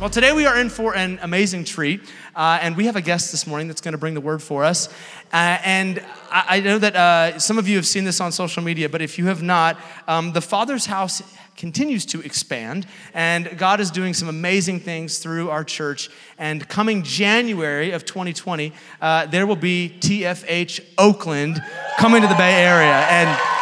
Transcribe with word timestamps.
Well, 0.00 0.08
today 0.08 0.32
we 0.32 0.46
are 0.46 0.58
in 0.58 0.70
for 0.70 0.96
an 0.96 1.18
amazing 1.20 1.64
treat, 1.64 2.00
uh, 2.34 2.58
and 2.62 2.74
we 2.74 2.86
have 2.86 2.96
a 2.96 3.02
guest 3.02 3.32
this 3.32 3.46
morning 3.46 3.68
that's 3.68 3.82
going 3.82 3.92
to 3.92 3.98
bring 3.98 4.14
the 4.14 4.20
word 4.22 4.42
for 4.42 4.64
us. 4.64 4.88
Uh, 5.30 5.58
and 5.62 6.02
I, 6.30 6.56
I, 6.56 6.60
know 6.60 6.78
that 6.78 6.96
uh, 6.96 7.38
some 7.38 7.58
of 7.58 7.68
you 7.68 7.76
have 7.76 7.86
seen 7.86 8.04
this 8.04 8.18
on 8.18 8.32
social 8.32 8.62
media, 8.62 8.88
but 8.88 9.02
if 9.02 9.18
you 9.18 9.26
have 9.26 9.42
not, 9.42 9.78
um, 10.08 10.32
the 10.32 10.40
Father's 10.40 10.86
House 10.86 11.20
continues 11.54 12.06
to 12.06 12.22
expand, 12.22 12.86
and 13.12 13.58
God 13.58 13.78
is 13.78 13.90
doing 13.90 14.14
some 14.14 14.30
amazing 14.30 14.80
things 14.80 15.18
through 15.18 15.50
our 15.50 15.64
church. 15.64 16.08
And 16.38 16.66
coming 16.66 17.02
January 17.02 17.90
of 17.90 18.06
2020, 18.06 18.72
uh, 19.02 19.26
there 19.26 19.46
will 19.46 19.54
be 19.54 19.98
TFH 20.00 20.82
Oakland 20.96 21.62
coming 21.98 22.22
to 22.22 22.26
the 22.26 22.34
Bay 22.36 22.64
Area. 22.64 23.06
And 23.10 23.59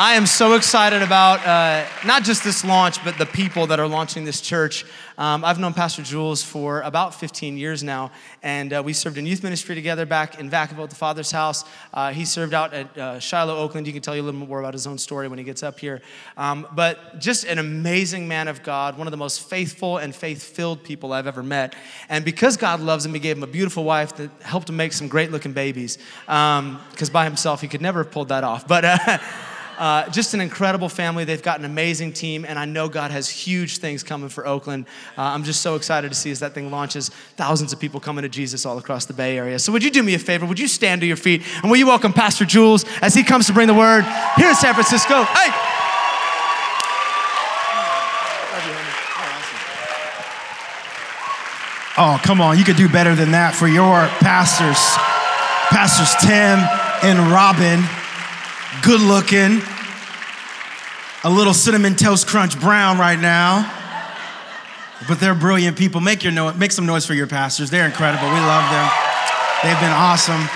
I 0.00 0.14
am 0.14 0.26
so 0.26 0.54
excited 0.54 1.02
about 1.02 1.44
uh, 1.44 1.84
not 2.06 2.22
just 2.22 2.44
this 2.44 2.64
launch, 2.64 3.04
but 3.04 3.18
the 3.18 3.26
people 3.26 3.66
that 3.66 3.80
are 3.80 3.88
launching 3.88 4.24
this 4.24 4.40
church. 4.40 4.84
Um, 5.18 5.44
I've 5.44 5.58
known 5.58 5.74
Pastor 5.74 6.04
Jules 6.04 6.40
for 6.40 6.82
about 6.82 7.16
15 7.16 7.58
years 7.58 7.82
now, 7.82 8.12
and 8.40 8.72
uh, 8.72 8.80
we 8.86 8.92
served 8.92 9.18
in 9.18 9.26
youth 9.26 9.42
ministry 9.42 9.74
together 9.74 10.06
back 10.06 10.38
in 10.38 10.50
Vacaville 10.50 10.84
at 10.84 10.90
the 10.90 10.94
Father's 10.94 11.32
house. 11.32 11.64
Uh, 11.92 12.12
he 12.12 12.24
served 12.24 12.54
out 12.54 12.72
at 12.74 12.96
uh, 12.96 13.18
Shiloh, 13.18 13.56
Oakland. 13.56 13.88
You 13.88 13.92
can 13.92 14.00
tell 14.00 14.14
you 14.14 14.22
a 14.22 14.26
little 14.26 14.38
more 14.38 14.60
about 14.60 14.72
his 14.72 14.86
own 14.86 14.98
story 14.98 15.26
when 15.26 15.36
he 15.36 15.44
gets 15.44 15.64
up 15.64 15.80
here. 15.80 16.00
Um, 16.36 16.68
but 16.76 17.18
just 17.18 17.42
an 17.42 17.58
amazing 17.58 18.28
man 18.28 18.46
of 18.46 18.62
God, 18.62 18.98
one 18.98 19.08
of 19.08 19.10
the 19.10 19.16
most 19.16 19.50
faithful 19.50 19.96
and 19.96 20.14
faith 20.14 20.44
filled 20.44 20.84
people 20.84 21.12
I've 21.12 21.26
ever 21.26 21.42
met. 21.42 21.74
And 22.08 22.24
because 22.24 22.56
God 22.56 22.78
loves 22.78 23.04
him, 23.04 23.14
he 23.14 23.18
gave 23.18 23.36
him 23.36 23.42
a 23.42 23.48
beautiful 23.48 23.82
wife 23.82 24.14
that 24.14 24.30
helped 24.42 24.68
him 24.68 24.76
make 24.76 24.92
some 24.92 25.08
great 25.08 25.32
looking 25.32 25.54
babies. 25.54 25.98
Because 26.26 26.60
um, 26.60 27.12
by 27.12 27.24
himself, 27.24 27.60
he 27.60 27.66
could 27.66 27.82
never 27.82 28.04
have 28.04 28.12
pulled 28.12 28.28
that 28.28 28.44
off. 28.44 28.68
But 28.68 28.84
uh, 29.78 30.08
just 30.10 30.34
an 30.34 30.40
incredible 30.40 30.88
family. 30.88 31.24
They've 31.24 31.42
got 31.42 31.60
an 31.60 31.64
amazing 31.64 32.12
team, 32.12 32.44
and 32.44 32.58
I 32.58 32.64
know 32.64 32.88
God 32.88 33.10
has 33.12 33.28
huge 33.28 33.78
things 33.78 34.02
coming 34.02 34.28
for 34.28 34.46
Oakland. 34.46 34.86
Uh, 35.16 35.22
I'm 35.22 35.44
just 35.44 35.60
so 35.62 35.76
excited 35.76 36.08
to 36.10 36.16
see 36.16 36.30
as 36.32 36.40
that 36.40 36.52
thing 36.52 36.70
launches, 36.70 37.10
thousands 37.36 37.72
of 37.72 37.78
people 37.78 38.00
coming 38.00 38.22
to 38.22 38.28
Jesus 38.28 38.66
all 38.66 38.76
across 38.76 39.06
the 39.06 39.12
Bay 39.12 39.38
Area. 39.38 39.58
So, 39.58 39.70
would 39.72 39.84
you 39.84 39.90
do 39.90 40.02
me 40.02 40.14
a 40.14 40.18
favor? 40.18 40.46
Would 40.46 40.58
you 40.58 40.68
stand 40.68 41.00
to 41.02 41.06
your 41.06 41.16
feet 41.16 41.42
and 41.62 41.70
will 41.70 41.78
you 41.78 41.86
welcome 41.86 42.12
Pastor 42.12 42.44
Jules 42.44 42.84
as 43.00 43.14
he 43.14 43.22
comes 43.22 43.46
to 43.46 43.52
bring 43.52 43.68
the 43.68 43.74
word 43.74 44.04
here 44.36 44.48
in 44.48 44.56
San 44.56 44.74
Francisco? 44.74 45.22
Hey! 45.22 45.52
Oh, 52.00 52.20
come 52.22 52.40
on. 52.40 52.56
You 52.58 52.64
could 52.64 52.76
do 52.76 52.88
better 52.88 53.16
than 53.16 53.32
that 53.32 53.56
for 53.56 53.66
your 53.66 54.06
pastors, 54.22 54.78
Pastors 55.70 56.14
Tim 56.22 56.62
and 57.02 57.32
Robin 57.32 57.82
good 58.82 59.00
looking, 59.00 59.60
a 61.24 61.30
little 61.30 61.54
cinnamon 61.54 61.96
toast 61.96 62.26
crunch 62.26 62.58
brown 62.60 62.98
right 62.98 63.18
now. 63.18 63.74
But 65.08 65.20
they're 65.20 65.34
brilliant 65.34 65.78
people. 65.78 66.00
Make, 66.00 66.24
your 66.24 66.32
no- 66.32 66.52
make 66.54 66.72
some 66.72 66.86
noise 66.86 67.06
for 67.06 67.14
your 67.14 67.26
pastors. 67.26 67.70
They're 67.70 67.86
incredible. 67.86 68.26
We 68.28 68.40
love 68.40 68.68
them. 68.70 68.90
They've 69.62 69.80
been 69.80 69.92
awesome. 69.92 70.48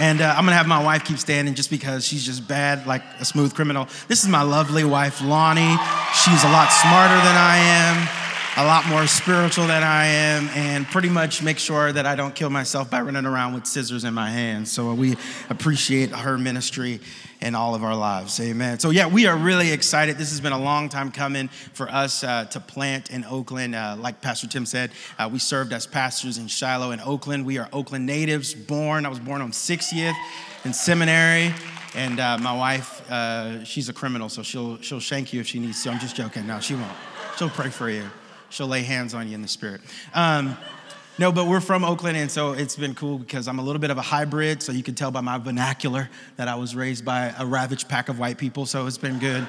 And 0.00 0.20
uh, 0.20 0.34
I'm 0.36 0.44
gonna 0.44 0.56
have 0.56 0.68
my 0.68 0.82
wife 0.82 1.04
keep 1.04 1.18
standing 1.18 1.54
just 1.54 1.70
because 1.70 2.06
she's 2.06 2.24
just 2.24 2.46
bad, 2.46 2.86
like 2.86 3.02
a 3.20 3.24
smooth 3.24 3.54
criminal. 3.54 3.88
This 4.06 4.22
is 4.22 4.28
my 4.28 4.42
lovely 4.42 4.84
wife, 4.84 5.20
Lonnie. 5.20 5.76
She's 6.14 6.44
a 6.44 6.50
lot 6.50 6.68
smarter 6.70 7.16
than 7.16 7.36
I 7.36 7.56
am 7.58 8.27
a 8.58 8.64
lot 8.64 8.84
more 8.88 9.06
spiritual 9.06 9.68
than 9.68 9.84
I 9.84 10.06
am, 10.06 10.48
and 10.48 10.84
pretty 10.84 11.08
much 11.08 11.44
make 11.44 11.60
sure 11.60 11.92
that 11.92 12.06
I 12.06 12.16
don't 12.16 12.34
kill 12.34 12.50
myself 12.50 12.90
by 12.90 13.00
running 13.02 13.24
around 13.24 13.54
with 13.54 13.66
scissors 13.66 14.02
in 14.02 14.14
my 14.14 14.30
hand. 14.30 14.66
So 14.66 14.92
we 14.94 15.16
appreciate 15.48 16.10
her 16.10 16.36
ministry 16.36 16.98
in 17.40 17.54
all 17.54 17.76
of 17.76 17.84
our 17.84 17.94
lives. 17.94 18.40
Amen. 18.40 18.80
So, 18.80 18.90
yeah, 18.90 19.06
we 19.06 19.26
are 19.26 19.36
really 19.36 19.70
excited. 19.70 20.18
This 20.18 20.30
has 20.30 20.40
been 20.40 20.50
a 20.50 20.58
long 20.58 20.88
time 20.88 21.12
coming 21.12 21.46
for 21.46 21.88
us 21.88 22.24
uh, 22.24 22.46
to 22.46 22.58
plant 22.58 23.12
in 23.12 23.24
Oakland. 23.26 23.76
Uh, 23.76 23.94
like 23.96 24.20
Pastor 24.22 24.48
Tim 24.48 24.66
said, 24.66 24.90
uh, 25.20 25.28
we 25.32 25.38
served 25.38 25.72
as 25.72 25.86
pastors 25.86 26.36
in 26.36 26.48
Shiloh 26.48 26.90
and 26.90 27.00
Oakland. 27.02 27.46
We 27.46 27.58
are 27.58 27.68
Oakland 27.72 28.06
natives, 28.06 28.54
born. 28.54 29.06
I 29.06 29.08
was 29.08 29.20
born 29.20 29.40
on 29.40 29.52
60th 29.52 30.16
in 30.64 30.72
seminary. 30.72 31.54
And 31.94 32.18
uh, 32.18 32.38
my 32.38 32.56
wife, 32.56 33.08
uh, 33.08 33.62
she's 33.62 33.88
a 33.88 33.92
criminal, 33.92 34.28
so 34.28 34.42
she'll, 34.42 34.80
she'll 34.80 34.98
shank 34.98 35.32
you 35.32 35.38
if 35.38 35.46
she 35.46 35.60
needs 35.60 35.80
to. 35.84 35.90
I'm 35.90 36.00
just 36.00 36.16
joking. 36.16 36.44
No, 36.48 36.58
she 36.58 36.74
won't. 36.74 36.90
She'll 37.36 37.50
pray 37.50 37.70
for 37.70 37.88
you 37.88 38.10
she'll 38.50 38.68
lay 38.68 38.82
hands 38.82 39.14
on 39.14 39.28
you 39.28 39.34
in 39.34 39.42
the 39.42 39.48
spirit. 39.48 39.80
Um, 40.14 40.56
no, 41.18 41.32
but 41.32 41.48
we're 41.48 41.60
from 41.60 41.84
Oakland, 41.84 42.16
and 42.16 42.30
so 42.30 42.52
it's 42.52 42.76
been 42.76 42.94
cool 42.94 43.18
because 43.18 43.48
I'm 43.48 43.58
a 43.58 43.62
little 43.62 43.80
bit 43.80 43.90
of 43.90 43.98
a 43.98 44.02
hybrid, 44.02 44.62
so 44.62 44.70
you 44.70 44.84
can 44.84 44.94
tell 44.94 45.10
by 45.10 45.20
my 45.20 45.36
vernacular 45.36 46.08
that 46.36 46.46
I 46.46 46.54
was 46.54 46.76
raised 46.76 47.04
by 47.04 47.34
a 47.36 47.44
ravaged 47.44 47.88
pack 47.88 48.08
of 48.08 48.20
white 48.20 48.38
people, 48.38 48.66
so 48.66 48.86
it's 48.86 48.98
been 48.98 49.18
good. 49.18 49.46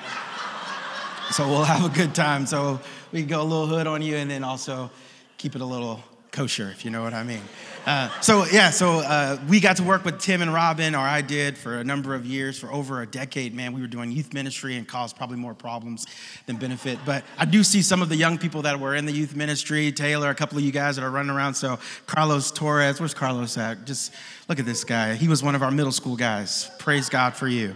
so 1.32 1.48
we'll 1.48 1.64
have 1.64 1.86
a 1.86 1.96
good 1.96 2.16
time. 2.16 2.48
So 2.48 2.80
we 3.12 3.20
can 3.20 3.30
go 3.30 3.42
a 3.42 3.44
little 3.44 3.68
hood 3.68 3.86
on 3.86 4.02
you 4.02 4.16
and 4.16 4.32
then 4.32 4.44
also 4.44 4.90
keep 5.38 5.56
it 5.56 5.62
a 5.62 5.66
little 5.66 6.04
kosher, 6.40 6.70
if 6.70 6.86
you 6.86 6.92
know 6.92 7.04
what 7.04 7.14
I 7.14 7.24
mean. 7.24 7.42
Uh, 7.86 8.08
so 8.22 8.46
yeah, 8.46 8.70
so 8.70 9.00
uh, 9.00 9.38
we 9.50 9.60
got 9.60 9.76
to 9.76 9.84
work 9.84 10.06
with 10.06 10.20
Tim 10.22 10.42
and 10.42 10.54
Robin, 10.54 10.96
or 10.96 11.00
I 11.00 11.22
did 11.22 11.58
for 11.58 11.80
a 11.80 11.84
number 11.84 12.16
of 12.16 12.26
years, 12.26 12.58
for 12.58 12.72
over 12.72 13.02
a 13.02 13.06
decade. 13.06 13.54
Man, 13.54 13.74
we 13.74 13.82
were 13.82 13.88
doing 13.88 14.10
youth 14.10 14.34
ministry 14.34 14.78
and 14.78 14.88
caused 14.88 15.18
probably 15.18 15.36
more 15.36 15.54
problems 15.54 16.08
than 16.46 16.56
benefit. 16.56 16.98
But 17.06 17.26
I 17.38 17.44
do 17.44 17.62
see 17.62 17.82
some 17.82 18.02
of 18.02 18.08
the 18.08 18.16
young 18.16 18.38
people 18.38 18.62
that 18.62 18.80
were 18.80 18.96
in 18.96 19.06
the 19.06 19.12
youth 19.12 19.36
ministry. 19.36 19.92
Taylor, 19.92 20.30
a 20.30 20.36
couple 20.36 20.58
of 20.58 20.64
you 20.64 20.72
guys 20.72 20.96
that 20.96 21.04
are 21.04 21.12
running 21.12 21.32
around. 21.32 21.56
So 21.56 21.78
Carlos 22.08 22.52
Torres, 22.52 23.02
where's 23.02 23.14
Carlos 23.14 23.58
at? 23.58 23.84
Just 23.84 24.14
look 24.48 24.60
at 24.60 24.66
this 24.66 24.86
guy. 24.86 25.16
He 25.16 25.28
was 25.28 25.44
one 25.44 25.56
of 25.56 25.62
our 25.62 25.72
middle 25.72 25.92
school 25.92 26.16
guys. 26.16 26.72
Praise 26.80 27.10
God 27.10 27.34
for 27.34 27.50
you. 27.50 27.76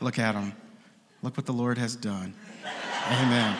Look 0.00 0.20
at 0.20 0.36
him. 0.36 0.52
Look 1.20 1.36
what 1.36 1.46
the 1.46 1.52
Lord 1.52 1.78
has 1.78 1.96
done. 1.96 2.32
Amen. 3.10 3.56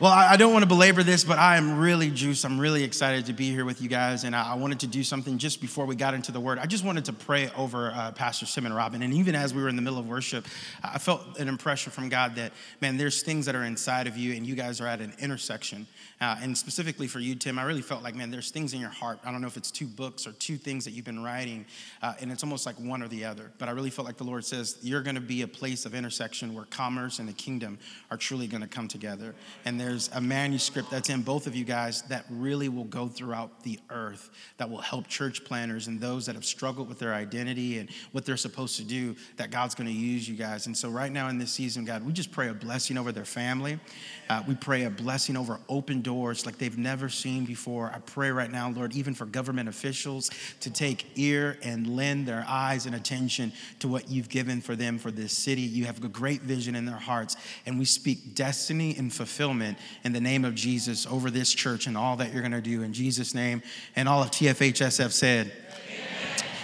Well, 0.00 0.10
I 0.10 0.36
don't 0.36 0.52
want 0.52 0.64
to 0.64 0.68
belabor 0.68 1.04
this, 1.04 1.22
but 1.22 1.38
I 1.38 1.56
am 1.56 1.78
really 1.78 2.10
juiced. 2.10 2.44
I'm 2.44 2.58
really 2.58 2.82
excited 2.82 3.26
to 3.26 3.32
be 3.32 3.52
here 3.52 3.64
with 3.64 3.80
you 3.80 3.88
guys. 3.88 4.24
And 4.24 4.34
I 4.34 4.54
wanted 4.54 4.80
to 4.80 4.88
do 4.88 5.04
something 5.04 5.38
just 5.38 5.60
before 5.60 5.86
we 5.86 5.94
got 5.94 6.14
into 6.14 6.32
the 6.32 6.40
word. 6.40 6.58
I 6.58 6.66
just 6.66 6.84
wanted 6.84 7.04
to 7.04 7.12
pray 7.12 7.48
over 7.56 7.92
uh, 7.94 8.10
Pastor 8.10 8.44
Tim 8.44 8.66
and 8.66 8.74
Robin. 8.74 9.02
And 9.02 9.14
even 9.14 9.36
as 9.36 9.54
we 9.54 9.62
were 9.62 9.68
in 9.68 9.76
the 9.76 9.82
middle 9.82 10.00
of 10.00 10.08
worship, 10.08 10.46
I 10.82 10.98
felt 10.98 11.38
an 11.38 11.46
impression 11.46 11.92
from 11.92 12.08
God 12.08 12.34
that, 12.34 12.50
man, 12.80 12.96
there's 12.96 13.22
things 13.22 13.46
that 13.46 13.54
are 13.54 13.62
inside 13.62 14.08
of 14.08 14.16
you, 14.16 14.34
and 14.34 14.44
you 14.44 14.56
guys 14.56 14.80
are 14.80 14.88
at 14.88 15.00
an 15.00 15.12
intersection. 15.20 15.86
Uh, 16.24 16.36
and 16.40 16.56
specifically 16.56 17.06
for 17.06 17.20
you, 17.20 17.34
Tim, 17.34 17.58
I 17.58 17.64
really 17.64 17.82
felt 17.82 18.02
like, 18.02 18.14
man, 18.14 18.30
there's 18.30 18.50
things 18.50 18.72
in 18.72 18.80
your 18.80 18.88
heart. 18.88 19.18
I 19.26 19.30
don't 19.30 19.42
know 19.42 19.46
if 19.46 19.58
it's 19.58 19.70
two 19.70 19.86
books 19.86 20.26
or 20.26 20.32
two 20.32 20.56
things 20.56 20.86
that 20.86 20.92
you've 20.92 21.04
been 21.04 21.22
writing, 21.22 21.66
uh, 22.00 22.14
and 22.18 22.32
it's 22.32 22.42
almost 22.42 22.64
like 22.64 22.76
one 22.76 23.02
or 23.02 23.08
the 23.08 23.26
other. 23.26 23.52
But 23.58 23.68
I 23.68 23.72
really 23.72 23.90
felt 23.90 24.06
like 24.06 24.16
the 24.16 24.24
Lord 24.24 24.42
says, 24.42 24.78
you're 24.80 25.02
going 25.02 25.16
to 25.16 25.20
be 25.20 25.42
a 25.42 25.46
place 25.46 25.84
of 25.84 25.94
intersection 25.94 26.54
where 26.54 26.64
commerce 26.64 27.18
and 27.18 27.28
the 27.28 27.34
kingdom 27.34 27.78
are 28.10 28.16
truly 28.16 28.46
going 28.46 28.62
to 28.62 28.66
come 28.66 28.88
together. 28.88 29.34
And 29.66 29.78
there's 29.78 30.08
a 30.14 30.20
manuscript 30.22 30.90
that's 30.90 31.10
in 31.10 31.20
both 31.20 31.46
of 31.46 31.54
you 31.54 31.66
guys 31.66 32.00
that 32.04 32.24
really 32.30 32.70
will 32.70 32.84
go 32.84 33.06
throughout 33.06 33.62
the 33.62 33.78
earth, 33.90 34.30
that 34.56 34.70
will 34.70 34.78
help 34.80 35.08
church 35.08 35.44
planners 35.44 35.88
and 35.88 36.00
those 36.00 36.24
that 36.24 36.36
have 36.36 36.46
struggled 36.46 36.88
with 36.88 36.98
their 36.98 37.12
identity 37.12 37.80
and 37.80 37.90
what 38.12 38.24
they're 38.24 38.38
supposed 38.38 38.78
to 38.78 38.84
do, 38.84 39.14
that 39.36 39.50
God's 39.50 39.74
going 39.74 39.88
to 39.88 39.92
use 39.92 40.26
you 40.26 40.36
guys. 40.36 40.68
And 40.68 40.74
so, 40.74 40.88
right 40.88 41.12
now 41.12 41.28
in 41.28 41.36
this 41.36 41.52
season, 41.52 41.84
God, 41.84 42.02
we 42.02 42.14
just 42.14 42.32
pray 42.32 42.48
a 42.48 42.54
blessing 42.54 42.96
over 42.96 43.12
their 43.12 43.26
family. 43.26 43.78
Uh, 44.30 44.42
we 44.48 44.54
pray 44.54 44.84
a 44.84 44.90
blessing 44.90 45.36
over 45.36 45.60
open 45.68 46.00
doors 46.00 46.13
like 46.22 46.58
they've 46.58 46.78
never 46.78 47.08
seen 47.08 47.44
before. 47.44 47.90
I 47.94 47.98
pray 47.98 48.30
right 48.30 48.50
now, 48.50 48.70
Lord, 48.70 48.94
even 48.94 49.14
for 49.14 49.26
government 49.26 49.68
officials 49.68 50.30
to 50.60 50.70
take 50.70 51.06
ear 51.16 51.58
and 51.62 51.96
lend 51.96 52.26
their 52.26 52.44
eyes 52.48 52.86
and 52.86 52.94
attention 52.94 53.52
to 53.80 53.88
what 53.88 54.08
you've 54.10 54.28
given 54.28 54.60
for 54.60 54.76
them 54.76 54.98
for 54.98 55.10
this 55.10 55.32
city. 55.32 55.62
You 55.62 55.86
have 55.86 56.02
a 56.02 56.08
great 56.08 56.42
vision 56.42 56.74
in 56.74 56.84
their 56.84 56.96
hearts, 56.96 57.36
and 57.66 57.78
we 57.78 57.84
speak 57.84 58.34
destiny 58.34 58.94
and 58.96 59.12
fulfillment 59.12 59.78
in 60.04 60.12
the 60.12 60.20
name 60.20 60.44
of 60.44 60.54
Jesus 60.54 61.06
over 61.06 61.30
this 61.30 61.52
church 61.52 61.86
and 61.86 61.96
all 61.96 62.16
that 62.16 62.32
you're 62.32 62.42
going 62.42 62.52
to 62.52 62.60
do 62.60 62.82
in 62.82 62.92
Jesus' 62.92 63.34
name. 63.34 63.62
And 63.96 64.08
all 64.08 64.22
of 64.22 64.30
TFHSF 64.30 65.12
said, 65.12 65.52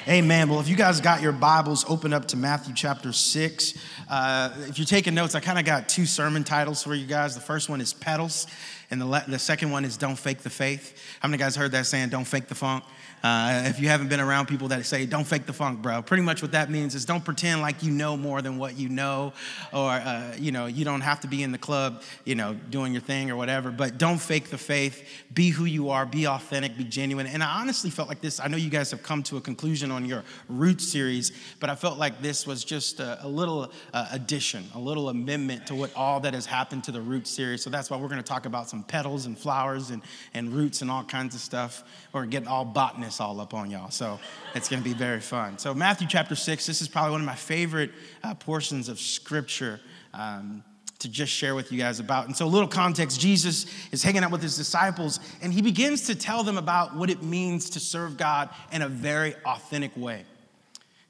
Amen. 0.08 0.49
Well, 0.49 0.61
if 0.61 0.69
you 0.69 0.76
guys 0.76 1.00
got 1.00 1.20
your 1.20 1.31
Bibles, 1.31 1.85
open 1.87 2.14
up 2.14 2.26
to 2.29 2.37
Matthew 2.37 2.75
chapter 2.75 3.12
6. 3.12 3.75
Uh, 4.08 4.50
if 4.61 4.79
you're 4.79 4.87
taking 4.87 5.14
notes, 5.14 5.35
I 5.35 5.41
kind 5.41 5.58
of 5.58 5.67
got 5.67 5.91
two 5.91 6.06
sermon 6.06 6.43
titles 6.43 6.82
for 6.82 6.94
you 6.94 7.06
guys. 7.06 7.35
The 7.35 7.41
first 7.43 7.69
one 7.69 7.82
is 7.82 7.93
Petals, 7.93 8.46
and 8.90 9.00
the, 9.00 9.25
the 9.28 9.38
second 9.38 9.70
one 9.70 9.84
is 9.84 9.96
Don't 9.96 10.16
Fake 10.16 10.38
the 10.38 10.50
Faith. 10.50 11.00
How 11.20 11.28
many 11.28 11.38
guys 11.38 11.56
heard 11.56 11.72
that 11.72 11.87
saying, 11.87 12.08
Don't 12.08 12.25
Fake 12.25 12.48
the 12.48 12.54
Funk? 12.54 12.84
Uh, 13.22 13.64
if 13.66 13.78
you 13.78 13.88
haven't 13.88 14.08
been 14.08 14.20
around 14.20 14.46
people 14.46 14.69
that 14.69 14.84
say, 14.87 15.04
don't 15.04 15.26
fake 15.26 15.44
the 15.44 15.52
funk, 15.52 15.82
bro, 15.82 16.00
pretty 16.00 16.22
much 16.22 16.40
what 16.40 16.52
that 16.52 16.70
means 16.70 16.94
is 16.94 17.04
don't 17.04 17.25
pretend 17.25 17.60
like 17.60 17.82
you 17.82 17.90
know 17.90 18.16
more 18.16 18.40
than 18.40 18.56
what 18.56 18.78
you 18.78 18.88
know, 18.88 19.32
or, 19.75 19.90
uh, 19.90 20.34
you 20.38 20.52
know, 20.52 20.64
you 20.66 20.87
don't 20.87 21.02
have 21.02 21.20
to 21.20 21.28
be 21.28 21.42
in 21.42 21.52
the 21.52 21.58
club, 21.58 22.02
you 22.25 22.34
know, 22.34 22.54
doing 22.70 22.92
your 22.92 23.02
thing 23.02 23.31
or 23.31 23.37
whatever, 23.37 23.70
but 23.70 23.98
don't 23.98 24.19
fake 24.19 24.48
the 24.48 24.56
faith. 24.56 25.06
Be 25.34 25.50
who 25.50 25.66
you 25.66 25.90
are, 25.90 26.06
be 26.06 26.26
authentic, 26.26 26.78
be 26.78 26.84
genuine. 26.84 27.26
And 27.26 27.43
I 27.43 27.60
honestly 27.60 27.90
felt 27.90 28.08
like 28.08 28.22
this, 28.22 28.40
I 28.40 28.48
know 28.48 28.56
you 28.56 28.70
guys 28.70 28.90
have 28.90 29.02
come 29.02 29.22
to 29.25 29.36
a 29.36 29.40
conclusion 29.40 29.90
on 29.90 30.06
your 30.06 30.25
Root 30.48 30.81
series, 30.81 31.32
but 31.60 31.69
I 31.69 31.75
felt 31.75 31.98
like 31.98 32.22
this 32.22 32.46
was 32.46 32.64
just 32.64 33.00
a, 33.00 33.25
a 33.25 33.28
little 33.28 33.70
uh, 33.93 34.08
addition, 34.12 34.64
a 34.75 34.78
little 34.78 35.10
amendment 35.10 35.66
to 35.66 35.75
what 35.75 35.94
all 35.94 36.20
that 36.20 36.32
has 36.32 36.46
happened 36.46 36.84
to 36.84 36.93
the 36.93 37.02
Root 37.02 37.26
series. 37.26 37.62
So 37.62 37.69
that's 37.69 37.90
why 37.90 37.98
we're 37.98 38.08
going 38.08 38.22
to 38.22 38.22
talk 38.22 38.46
about 38.46 38.70
some 38.70 38.80
and 38.81 38.88
petals 38.88 39.27
and 39.27 39.37
flowers 39.37 39.91
and, 39.91 40.03
and 40.32 40.53
roots 40.53 40.81
and 40.81 40.91
all 40.91 41.05
kinds 41.05 41.35
of 41.35 41.41
stuff. 41.41 41.85
Or 42.12 42.25
get 42.25 42.47
all 42.47 42.65
botanists 42.65 43.21
all 43.21 43.41
up 43.41 43.53
on 43.53 43.71
y'all. 43.71 43.91
So 43.91 44.19
it's 44.55 44.69
going 44.69 44.82
to 44.82 44.88
be 44.88 44.94
very 44.94 45.21
fun. 45.21 45.59
So, 45.59 45.75
Matthew 45.75 46.09
chapter 46.09 46.35
6, 46.35 46.67
this 46.67 46.81
is 46.81 46.88
probably 46.88 47.12
one 47.12 47.21
of 47.21 47.27
my 47.27 47.35
favorite 47.35 47.93
uh, 48.25 48.35
portions 48.35 48.88
of 48.88 48.99
scripture. 48.99 49.81
Um, 50.12 50.65
to 50.99 51.09
just 51.09 51.32
share 51.32 51.55
with 51.55 51.73
you 51.73 51.79
guys 51.79 51.99
about. 51.99 52.27
And 52.27 52.37
so, 52.37 52.44
a 52.44 52.49
little 52.49 52.69
context 52.69 53.19
Jesus 53.19 53.65
is 53.91 54.03
hanging 54.03 54.23
out 54.23 54.31
with 54.31 54.43
his 54.43 54.55
disciples, 54.55 55.19
and 55.41 55.50
he 55.50 55.62
begins 55.62 56.06
to 56.09 56.15
tell 56.15 56.43
them 56.43 56.59
about 56.59 56.94
what 56.94 57.09
it 57.09 57.23
means 57.23 57.71
to 57.71 57.81
serve 57.81 58.19
God 58.19 58.50
in 58.71 58.82
a 58.82 58.88
very 58.88 59.35
authentic 59.47 59.97
way. 59.97 60.27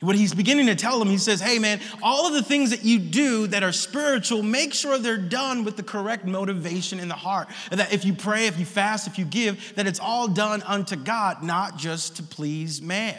What 0.00 0.16
he's 0.16 0.32
beginning 0.32 0.66
to 0.66 0.74
tell 0.74 0.98
them, 0.98 1.08
he 1.08 1.18
says, 1.18 1.42
Hey, 1.42 1.58
man, 1.58 1.78
all 2.02 2.26
of 2.26 2.32
the 2.32 2.42
things 2.42 2.70
that 2.70 2.84
you 2.84 2.98
do 2.98 3.46
that 3.48 3.62
are 3.62 3.72
spiritual, 3.72 4.42
make 4.42 4.72
sure 4.72 4.98
they're 4.98 5.18
done 5.18 5.62
with 5.62 5.76
the 5.76 5.82
correct 5.82 6.24
motivation 6.24 6.98
in 6.98 7.08
the 7.08 7.14
heart. 7.14 7.48
That 7.70 7.92
if 7.92 8.06
you 8.06 8.14
pray, 8.14 8.46
if 8.46 8.58
you 8.58 8.64
fast, 8.64 9.06
if 9.06 9.18
you 9.18 9.26
give, 9.26 9.74
that 9.76 9.86
it's 9.86 10.00
all 10.00 10.26
done 10.26 10.62
unto 10.62 10.96
God, 10.96 11.42
not 11.42 11.76
just 11.76 12.16
to 12.16 12.22
please 12.22 12.80
man. 12.80 13.18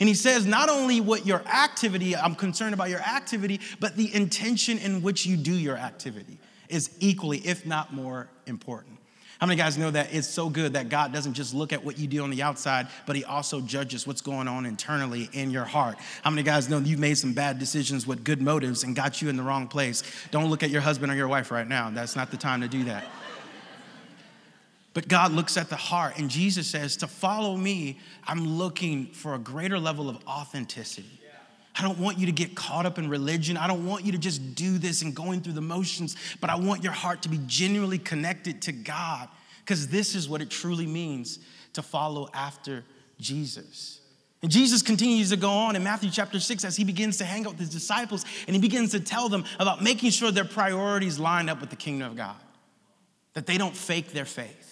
And 0.00 0.08
he 0.08 0.14
says, 0.14 0.46
not 0.46 0.70
only 0.70 1.00
what 1.00 1.26
your 1.26 1.42
activity, 1.46 2.16
I'm 2.16 2.34
concerned 2.34 2.72
about 2.72 2.88
your 2.88 3.00
activity, 3.00 3.60
but 3.78 3.96
the 3.96 4.12
intention 4.12 4.78
in 4.78 5.02
which 5.02 5.26
you 5.26 5.36
do 5.36 5.52
your 5.52 5.76
activity 5.76 6.38
is 6.68 6.90
equally, 6.98 7.38
if 7.38 7.66
not 7.66 7.92
more, 7.92 8.28
important. 8.46 8.91
How 9.42 9.46
many 9.46 9.58
guys 9.58 9.76
know 9.76 9.90
that 9.90 10.14
it's 10.14 10.28
so 10.28 10.48
good 10.48 10.74
that 10.74 10.88
God 10.88 11.12
doesn't 11.12 11.32
just 11.32 11.52
look 11.52 11.72
at 11.72 11.84
what 11.84 11.98
you 11.98 12.06
do 12.06 12.22
on 12.22 12.30
the 12.30 12.44
outside, 12.44 12.86
but 13.06 13.16
He 13.16 13.24
also 13.24 13.60
judges 13.60 14.06
what's 14.06 14.20
going 14.20 14.46
on 14.46 14.66
internally 14.66 15.28
in 15.32 15.50
your 15.50 15.64
heart? 15.64 15.98
How 16.22 16.30
many 16.30 16.44
guys 16.44 16.68
know 16.68 16.78
you've 16.78 17.00
made 17.00 17.18
some 17.18 17.32
bad 17.32 17.58
decisions 17.58 18.06
with 18.06 18.22
good 18.22 18.40
motives 18.40 18.84
and 18.84 18.94
got 18.94 19.20
you 19.20 19.28
in 19.28 19.36
the 19.36 19.42
wrong 19.42 19.66
place? 19.66 20.04
Don't 20.30 20.48
look 20.48 20.62
at 20.62 20.70
your 20.70 20.80
husband 20.80 21.10
or 21.10 21.16
your 21.16 21.26
wife 21.26 21.50
right 21.50 21.66
now. 21.66 21.90
That's 21.90 22.14
not 22.14 22.30
the 22.30 22.36
time 22.36 22.60
to 22.60 22.68
do 22.68 22.84
that. 22.84 23.04
But 24.94 25.08
God 25.08 25.32
looks 25.32 25.56
at 25.56 25.68
the 25.68 25.74
heart, 25.74 26.18
and 26.18 26.30
Jesus 26.30 26.68
says, 26.68 26.96
To 26.98 27.08
follow 27.08 27.56
me, 27.56 27.98
I'm 28.28 28.46
looking 28.46 29.06
for 29.06 29.34
a 29.34 29.40
greater 29.40 29.80
level 29.80 30.08
of 30.08 30.24
authenticity. 30.24 31.18
I 31.82 31.84
don't 31.84 31.98
want 31.98 32.16
you 32.16 32.26
to 32.26 32.32
get 32.32 32.54
caught 32.54 32.86
up 32.86 32.96
in 32.96 33.08
religion. 33.08 33.56
I 33.56 33.66
don't 33.66 33.84
want 33.84 34.04
you 34.04 34.12
to 34.12 34.18
just 34.18 34.54
do 34.54 34.78
this 34.78 35.02
and 35.02 35.12
going 35.12 35.40
through 35.40 35.54
the 35.54 35.60
motions, 35.60 36.14
but 36.40 36.48
I 36.48 36.54
want 36.54 36.84
your 36.84 36.92
heart 36.92 37.22
to 37.22 37.28
be 37.28 37.40
genuinely 37.48 37.98
connected 37.98 38.62
to 38.62 38.72
God 38.72 39.28
because 39.64 39.88
this 39.88 40.14
is 40.14 40.28
what 40.28 40.40
it 40.40 40.48
truly 40.48 40.86
means 40.86 41.40
to 41.72 41.82
follow 41.82 42.28
after 42.32 42.84
Jesus. 43.18 44.00
And 44.42 44.50
Jesus 44.50 44.80
continues 44.80 45.30
to 45.30 45.36
go 45.36 45.50
on 45.50 45.74
in 45.74 45.82
Matthew 45.82 46.10
chapter 46.10 46.38
6 46.38 46.64
as 46.64 46.76
he 46.76 46.84
begins 46.84 47.16
to 47.16 47.24
hang 47.24 47.46
out 47.46 47.54
with 47.54 47.60
his 47.60 47.70
disciples 47.70 48.24
and 48.46 48.54
he 48.54 48.62
begins 48.62 48.92
to 48.92 49.00
tell 49.00 49.28
them 49.28 49.44
about 49.58 49.82
making 49.82 50.10
sure 50.10 50.30
their 50.30 50.44
priorities 50.44 51.18
line 51.18 51.48
up 51.48 51.60
with 51.60 51.70
the 51.70 51.76
kingdom 51.76 52.12
of 52.12 52.16
God, 52.16 52.36
that 53.34 53.46
they 53.46 53.58
don't 53.58 53.76
fake 53.76 54.12
their 54.12 54.24
faith 54.24 54.71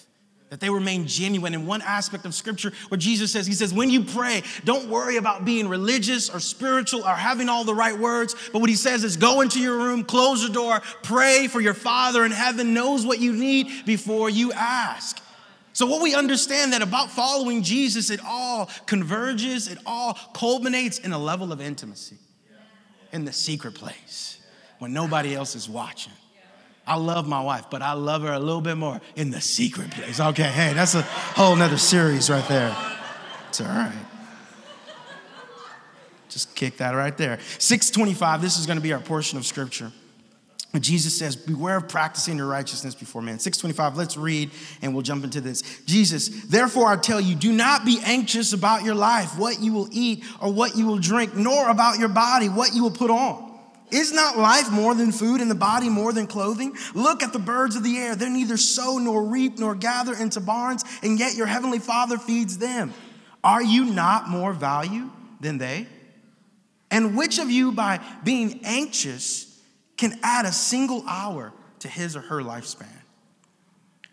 that 0.50 0.58
they 0.58 0.68
remain 0.68 1.06
genuine 1.06 1.54
in 1.54 1.64
one 1.64 1.80
aspect 1.80 2.26
of 2.26 2.34
scripture 2.34 2.72
where 2.88 2.98
Jesus 2.98 3.32
says, 3.32 3.46
He 3.46 3.52
says, 3.52 3.72
when 3.72 3.88
you 3.88 4.04
pray, 4.04 4.42
don't 4.64 4.88
worry 4.88 5.16
about 5.16 5.44
being 5.44 5.68
religious 5.68 6.28
or 6.28 6.40
spiritual 6.40 7.04
or 7.04 7.14
having 7.14 7.48
all 7.48 7.64
the 7.64 7.74
right 7.74 7.96
words. 7.96 8.34
But 8.52 8.60
what 8.60 8.68
He 8.68 8.76
says 8.76 9.04
is 9.04 9.16
go 9.16 9.40
into 9.40 9.60
your 9.60 9.76
room, 9.76 10.04
close 10.04 10.46
the 10.46 10.52
door, 10.52 10.80
pray 11.02 11.46
for 11.46 11.60
your 11.60 11.74
Father 11.74 12.24
in 12.24 12.32
heaven 12.32 12.74
knows 12.74 13.06
what 13.06 13.20
you 13.20 13.32
need 13.32 13.86
before 13.86 14.28
you 14.28 14.52
ask. 14.52 15.22
So, 15.72 15.86
what 15.86 16.02
we 16.02 16.14
understand 16.14 16.72
that 16.72 16.82
about 16.82 17.10
following 17.10 17.62
Jesus, 17.62 18.10
it 18.10 18.20
all 18.26 18.68
converges, 18.86 19.68
it 19.68 19.78
all 19.86 20.14
culminates 20.34 20.98
in 20.98 21.12
a 21.12 21.18
level 21.18 21.52
of 21.52 21.60
intimacy 21.60 22.18
in 23.12 23.24
the 23.24 23.32
secret 23.32 23.76
place 23.76 24.40
when 24.80 24.92
nobody 24.92 25.34
else 25.34 25.54
is 25.54 25.68
watching. 25.68 26.12
I 26.86 26.96
love 26.96 27.28
my 27.28 27.40
wife, 27.40 27.66
but 27.70 27.82
I 27.82 27.92
love 27.92 28.22
her 28.22 28.32
a 28.32 28.38
little 28.38 28.60
bit 28.60 28.76
more 28.76 29.00
in 29.14 29.30
the 29.30 29.40
secret 29.40 29.90
place. 29.90 30.18
Okay, 30.18 30.42
hey, 30.42 30.72
that's 30.72 30.94
a 30.94 31.02
whole 31.02 31.54
nother 31.54 31.78
series 31.78 32.30
right 32.30 32.46
there. 32.48 32.76
It's 33.48 33.60
all 33.60 33.68
right. 33.68 33.92
Just 36.28 36.54
kick 36.54 36.78
that 36.78 36.92
right 36.92 37.16
there. 37.16 37.38
625, 37.58 38.40
this 38.40 38.58
is 38.58 38.66
going 38.66 38.78
to 38.78 38.82
be 38.82 38.92
our 38.92 39.00
portion 39.00 39.38
of 39.38 39.44
scripture. 39.44 39.92
Jesus 40.78 41.18
says, 41.18 41.34
Beware 41.34 41.78
of 41.78 41.88
practicing 41.88 42.36
your 42.36 42.46
righteousness 42.46 42.94
before 42.94 43.22
men. 43.22 43.40
625, 43.40 43.96
let's 43.96 44.16
read 44.16 44.52
and 44.82 44.94
we'll 44.94 45.02
jump 45.02 45.24
into 45.24 45.40
this. 45.40 45.62
Jesus, 45.84 46.28
therefore 46.44 46.86
I 46.86 46.96
tell 46.96 47.20
you, 47.20 47.34
do 47.34 47.52
not 47.52 47.84
be 47.84 47.98
anxious 48.04 48.52
about 48.52 48.84
your 48.84 48.94
life, 48.94 49.36
what 49.36 49.60
you 49.60 49.72
will 49.72 49.88
eat 49.90 50.24
or 50.40 50.52
what 50.52 50.76
you 50.76 50.86
will 50.86 50.98
drink, 50.98 51.34
nor 51.34 51.68
about 51.68 51.98
your 51.98 52.08
body, 52.08 52.48
what 52.48 52.72
you 52.72 52.84
will 52.84 52.92
put 52.92 53.10
on. 53.10 53.49
Is 53.92 54.12
not 54.12 54.38
life 54.38 54.70
more 54.70 54.94
than 54.94 55.12
food 55.12 55.40
and 55.40 55.50
the 55.50 55.54
body 55.54 55.88
more 55.88 56.12
than 56.12 56.26
clothing? 56.26 56.76
Look 56.94 57.22
at 57.22 57.32
the 57.32 57.38
birds 57.38 57.76
of 57.76 57.82
the 57.82 57.98
air. 57.98 58.14
They 58.14 58.28
neither 58.28 58.56
sow 58.56 58.98
nor 58.98 59.24
reap 59.24 59.58
nor 59.58 59.74
gather 59.74 60.14
into 60.14 60.40
barns, 60.40 60.84
and 61.02 61.18
yet 61.18 61.34
your 61.34 61.46
heavenly 61.46 61.78
Father 61.78 62.18
feeds 62.18 62.58
them. 62.58 62.92
Are 63.42 63.62
you 63.62 63.84
not 63.84 64.28
more 64.28 64.52
value 64.52 65.10
than 65.40 65.58
they? 65.58 65.86
And 66.90 67.16
which 67.16 67.38
of 67.38 67.50
you, 67.50 67.72
by 67.72 68.00
being 68.24 68.60
anxious, 68.64 69.58
can 69.96 70.18
add 70.22 70.44
a 70.44 70.52
single 70.52 71.04
hour 71.06 71.52
to 71.80 71.88
his 71.88 72.16
or 72.16 72.20
her 72.20 72.42
lifespan? 72.42 72.86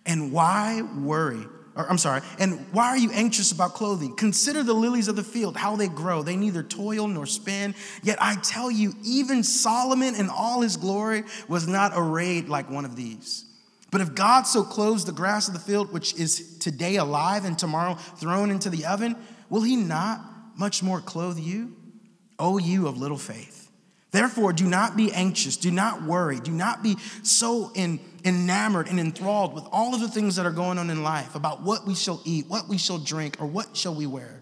And 0.05 0.31
why 0.31 0.81
worry? 0.81 1.45
Or 1.77 1.89
I'm 1.89 1.97
sorry, 1.97 2.21
and 2.39 2.65
why 2.71 2.87
are 2.87 2.97
you 2.97 3.11
anxious 3.11 3.51
about 3.51 3.73
clothing? 3.73 4.15
Consider 4.15 4.63
the 4.63 4.73
lilies 4.73 5.07
of 5.07 5.15
the 5.15 5.23
field, 5.23 5.55
how 5.55 5.75
they 5.75 5.87
grow. 5.87 6.23
They 6.23 6.35
neither 6.35 6.63
toil 6.63 7.07
nor 7.07 7.25
spin. 7.25 7.75
Yet 8.03 8.17
I 8.19 8.35
tell 8.35 8.71
you, 8.71 8.93
even 9.03 9.43
Solomon 9.43 10.15
in 10.15 10.29
all 10.29 10.61
his 10.61 10.75
glory 10.77 11.23
was 11.47 11.67
not 11.67 11.91
arrayed 11.95 12.49
like 12.49 12.69
one 12.69 12.85
of 12.85 12.95
these. 12.95 13.45
But 13.91 14.01
if 14.01 14.15
God 14.15 14.43
so 14.43 14.63
clothes 14.63 15.05
the 15.05 15.11
grass 15.11 15.47
of 15.47 15.53
the 15.53 15.59
field, 15.59 15.93
which 15.93 16.13
is 16.15 16.57
today 16.57 16.97
alive 16.97 17.45
and 17.45 17.57
tomorrow 17.57 17.95
thrown 18.17 18.51
into 18.51 18.69
the 18.69 18.85
oven, 18.85 19.15
will 19.49 19.61
he 19.61 19.75
not 19.75 20.19
much 20.57 20.83
more 20.83 20.99
clothe 20.99 21.37
you? 21.37 21.75
O 22.39 22.57
you 22.57 22.87
of 22.87 22.97
little 22.97 23.17
faith. 23.17 23.71
Therefore, 24.11 24.53
do 24.53 24.65
not 24.65 24.95
be 24.95 25.11
anxious, 25.11 25.57
do 25.57 25.69
not 25.69 26.03
worry, 26.03 26.39
do 26.39 26.51
not 26.51 26.81
be 26.81 26.97
so 27.23 27.71
in, 27.75 27.99
enamored 28.27 28.87
and 28.87 28.99
enthralled 28.99 29.53
with 29.53 29.63
all 29.71 29.95
of 29.95 30.01
the 30.01 30.07
things 30.07 30.35
that 30.35 30.45
are 30.45 30.51
going 30.51 30.77
on 30.77 30.89
in 30.89 31.03
life 31.03 31.35
about 31.35 31.63
what 31.63 31.87
we 31.87 31.95
shall 31.95 32.21
eat, 32.25 32.45
what 32.47 32.67
we 32.67 32.77
shall 32.77 32.97
drink, 32.97 33.41
or 33.41 33.47
what 33.47 33.75
shall 33.75 33.95
we 33.95 34.05
wear. 34.05 34.41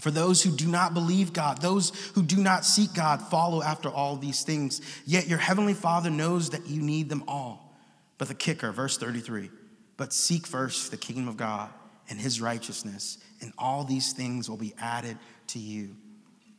For 0.00 0.10
those 0.10 0.42
who 0.42 0.50
do 0.50 0.66
not 0.66 0.94
believe 0.94 1.32
God, 1.32 1.60
those 1.60 1.90
who 2.14 2.22
do 2.22 2.36
not 2.36 2.64
seek 2.64 2.92
God, 2.94 3.22
follow 3.22 3.62
after 3.62 3.88
all 3.88 4.16
these 4.16 4.42
things. 4.42 4.80
Yet 5.06 5.28
your 5.28 5.38
heavenly 5.38 5.74
Father 5.74 6.10
knows 6.10 6.50
that 6.50 6.66
you 6.66 6.82
need 6.82 7.08
them 7.08 7.24
all. 7.26 7.74
But 8.18 8.28
the 8.28 8.34
kicker, 8.34 8.70
verse 8.70 8.96
33 8.98 9.50
but 9.96 10.12
seek 10.12 10.46
first 10.46 10.90
the 10.90 10.96
kingdom 10.96 11.28
of 11.28 11.36
God 11.36 11.70
and 12.10 12.18
his 12.18 12.40
righteousness, 12.40 13.18
and 13.40 13.52
all 13.56 13.84
these 13.84 14.12
things 14.12 14.50
will 14.50 14.56
be 14.56 14.74
added 14.78 15.16
to 15.48 15.58
you. 15.58 15.96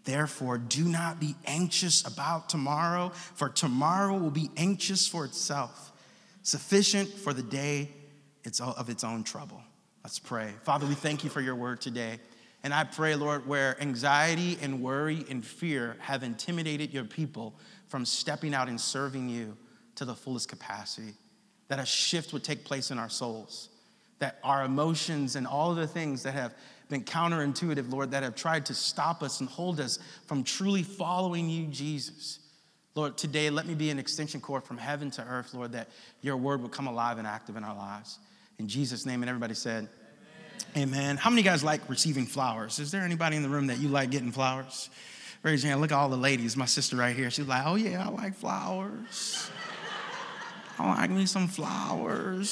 Therefore, 0.06 0.58
do 0.58 0.86
not 0.86 1.20
be 1.20 1.36
anxious 1.46 2.06
about 2.08 2.50
tomorrow, 2.50 3.10
for 3.10 3.50
tomorrow 3.50 4.18
will 4.18 4.32
be 4.32 4.50
anxious 4.56 5.08
for 5.08 5.26
itself. 5.26 5.92
Sufficient 6.46 7.10
for 7.10 7.34
the 7.34 7.42
day 7.42 7.90
of 8.62 8.88
its 8.88 9.04
own 9.04 9.24
trouble. 9.24 9.60
Let's 10.04 10.20
pray. 10.20 10.54
Father, 10.62 10.86
we 10.86 10.94
thank 10.94 11.24
you 11.24 11.30
for 11.32 11.42
your 11.42 11.56
word 11.56 11.82
today. 11.82 12.20
And 12.64 12.72
I 12.72 12.84
pray, 12.84 13.16
Lord, 13.16 13.48
where 13.48 13.82
anxiety 13.82 14.56
and 14.62 14.84
worry 14.84 15.26
and 15.28 15.44
fear 15.44 15.98
have 16.02 16.22
intimidated 16.22 16.94
your 16.94 17.04
people 17.04 17.56
from 17.88 18.06
stepping 18.06 18.54
out 18.54 18.70
and 18.70 18.80
serving 18.80 19.28
you 19.28 19.58
to 19.96 20.06
the 20.06 20.14
fullest 20.14 20.48
capacity, 20.48 21.16
that 21.68 21.80
a 21.80 21.86
shift 21.86 22.32
would 22.32 22.44
take 22.44 22.64
place 22.64 22.92
in 22.92 23.00
our 23.00 23.10
souls, 23.10 23.70
that 24.20 24.38
our 24.44 24.66
emotions 24.66 25.36
and 25.36 25.48
all 25.48 25.72
of 25.72 25.78
the 25.78 25.88
things 25.88 26.22
that 26.22 26.36
have 26.36 26.54
been 26.90 27.04
counterintuitive, 27.04 27.92
Lord, 27.92 28.12
that 28.12 28.22
have 28.22 28.36
tried 28.36 28.68
to 28.68 28.76
stop 28.76 29.24
us 29.24 29.40
and 29.40 29.50
hold 29.50 29.80
us 29.80 29.98
from 30.28 30.44
truly 30.44 30.84
following 30.84 31.50
you, 31.50 31.66
Jesus. 31.66 32.38
Lord, 32.96 33.18
today 33.18 33.50
let 33.50 33.66
me 33.66 33.74
be 33.74 33.90
an 33.90 34.00
extension 34.00 34.40
cord 34.40 34.64
from 34.64 34.78
heaven 34.78 35.12
to 35.12 35.22
earth, 35.22 35.54
Lord, 35.54 35.74
that 35.74 35.90
your 36.22 36.38
word 36.38 36.62
would 36.62 36.72
come 36.72 36.88
alive 36.88 37.18
and 37.18 37.28
active 37.28 37.58
in 37.58 37.66
our 37.66 37.76
lives. 37.76 38.20
In 38.58 38.70
Jesus' 38.70 39.06
name, 39.06 39.22
and 39.22 39.30
everybody 39.30 39.54
said, 39.54 39.90
Amen. 40.78 40.90
Amen. 40.90 41.18
How 41.18 41.30
many 41.30 41.42
guys 41.42 41.62
like 41.62 41.82
receiving 41.90 42.26
flowers? 42.26 42.80
Is 42.80 42.92
there 42.92 43.02
anybody 43.02 43.36
in 43.36 43.44
the 43.44 43.50
room 43.50 43.68
that 43.68 43.80
you 43.80 43.90
like 43.90 44.12
getting 44.12 44.32
flowers? 44.32 44.90
Raise 45.44 45.62
your 45.62 45.72
hand. 45.72 45.82
Look 45.82 45.92
at 45.92 45.98
all 45.98 46.08
the 46.08 46.16
ladies. 46.16 46.56
My 46.56 46.66
sister 46.66 46.96
right 46.96 47.14
here. 47.14 47.30
She's 47.30 47.48
like, 47.48 47.64
oh, 47.66 47.76
yeah, 47.76 48.08
I 48.08 48.10
like 48.10 48.34
flowers. 48.34 49.50
I 50.80 51.02
like 51.02 51.10
me 51.10 51.26
some 51.26 51.50
flowers. 51.50 52.50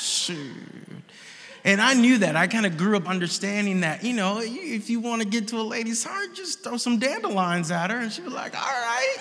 Shoot. 0.00 0.46
And 1.66 1.82
I 1.82 1.94
knew 1.94 2.18
that. 2.18 2.36
I 2.36 2.46
kind 2.46 2.64
of 2.64 2.76
grew 2.76 2.96
up 2.96 3.08
understanding 3.08 3.80
that, 3.80 4.04
you 4.04 4.12
know, 4.12 4.40
if 4.40 4.88
you 4.88 5.00
want 5.00 5.20
to 5.20 5.28
get 5.28 5.48
to 5.48 5.56
a 5.56 5.62
lady's 5.62 6.04
heart, 6.04 6.32
just 6.32 6.62
throw 6.62 6.76
some 6.76 7.00
dandelions 7.00 7.72
at 7.72 7.90
her. 7.90 7.98
And 7.98 8.12
she 8.12 8.22
was 8.22 8.32
like, 8.32 8.54
all 8.54 8.62
right. 8.62 9.16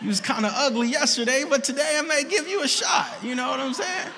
You 0.00 0.08
was 0.08 0.20
kind 0.20 0.46
of 0.46 0.52
ugly 0.54 0.88
yesterday, 0.88 1.44
but 1.46 1.62
today 1.62 1.96
I 1.98 2.00
may 2.00 2.24
give 2.24 2.48
you 2.48 2.62
a 2.62 2.68
shot. 2.68 3.10
You 3.22 3.34
know 3.34 3.50
what 3.50 3.60
I'm 3.60 3.74
saying? 3.74 4.08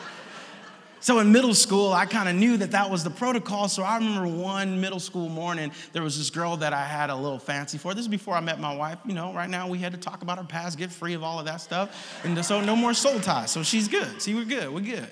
So 1.00 1.18
in 1.18 1.32
middle 1.32 1.52
school, 1.52 1.92
I 1.92 2.06
kind 2.06 2.28
of 2.28 2.36
knew 2.36 2.58
that 2.58 2.70
that 2.70 2.88
was 2.88 3.02
the 3.02 3.10
protocol. 3.10 3.68
So 3.68 3.82
I 3.82 3.96
remember 3.96 4.28
one 4.28 4.80
middle 4.80 5.00
school 5.00 5.28
morning, 5.28 5.72
there 5.92 6.04
was 6.04 6.16
this 6.16 6.30
girl 6.30 6.56
that 6.58 6.72
I 6.72 6.84
had 6.84 7.10
a 7.10 7.16
little 7.16 7.40
fancy 7.40 7.76
for. 7.76 7.92
This 7.92 8.02
is 8.02 8.08
before 8.08 8.36
I 8.36 8.40
met 8.40 8.60
my 8.60 8.72
wife. 8.72 8.98
You 9.04 9.14
know, 9.14 9.34
right 9.34 9.50
now 9.50 9.68
we 9.68 9.78
had 9.78 9.90
to 9.90 9.98
talk 9.98 10.22
about 10.22 10.38
our 10.38 10.44
past, 10.44 10.78
get 10.78 10.92
free 10.92 11.14
of 11.14 11.24
all 11.24 11.40
of 11.40 11.46
that 11.46 11.60
stuff. 11.60 12.24
And 12.24 12.44
so 12.44 12.60
no 12.60 12.76
more 12.76 12.94
soul 12.94 13.18
ties. 13.18 13.50
So 13.50 13.64
she's 13.64 13.88
good. 13.88 14.22
See, 14.22 14.36
we're 14.36 14.44
good. 14.44 14.72
We're 14.72 14.78
good. 14.78 15.08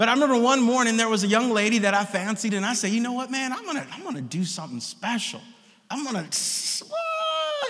But 0.00 0.08
I 0.08 0.14
remember 0.14 0.38
one 0.38 0.62
morning 0.62 0.96
there 0.96 1.10
was 1.10 1.24
a 1.24 1.26
young 1.26 1.50
lady 1.50 1.80
that 1.80 1.92
I 1.92 2.06
fancied, 2.06 2.54
and 2.54 2.64
I 2.64 2.72
said, 2.72 2.90
you 2.90 3.02
know 3.02 3.12
what, 3.12 3.30
man, 3.30 3.52
I'm 3.52 3.66
gonna, 3.66 3.86
I'm 3.92 4.02
gonna 4.02 4.22
do 4.22 4.46
something 4.46 4.80
special. 4.80 5.42
I'm 5.90 6.06
gonna, 6.06 6.26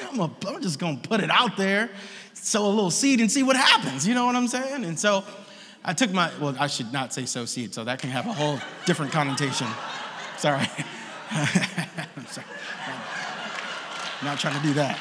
I'm, 0.08 0.16
gonna, 0.16 0.32
I'm 0.46 0.62
just 0.62 0.78
gonna 0.78 0.98
put 0.98 1.18
it 1.20 1.28
out 1.28 1.56
there, 1.56 1.90
sow 2.34 2.66
a 2.66 2.68
little 2.68 2.92
seed 2.92 3.20
and 3.20 3.28
see 3.28 3.42
what 3.42 3.56
happens. 3.56 4.06
You 4.06 4.14
know 4.14 4.26
what 4.26 4.36
I'm 4.36 4.46
saying? 4.46 4.84
And 4.84 4.96
so 4.96 5.24
I 5.84 5.92
took 5.92 6.12
my, 6.12 6.30
well, 6.40 6.54
I 6.60 6.68
should 6.68 6.92
not 6.92 7.12
say 7.12 7.24
sow 7.24 7.46
seed, 7.46 7.74
so 7.74 7.82
that 7.82 7.98
can 7.98 8.10
have 8.10 8.28
a 8.28 8.32
whole 8.32 8.60
different 8.86 9.10
connotation. 9.10 9.66
Sorry. 10.36 10.68
I'm 11.32 12.26
sorry. 12.26 12.46
I'm 14.20 14.26
not 14.26 14.38
trying 14.38 14.54
to 14.54 14.62
do 14.62 14.74
that. 14.74 15.00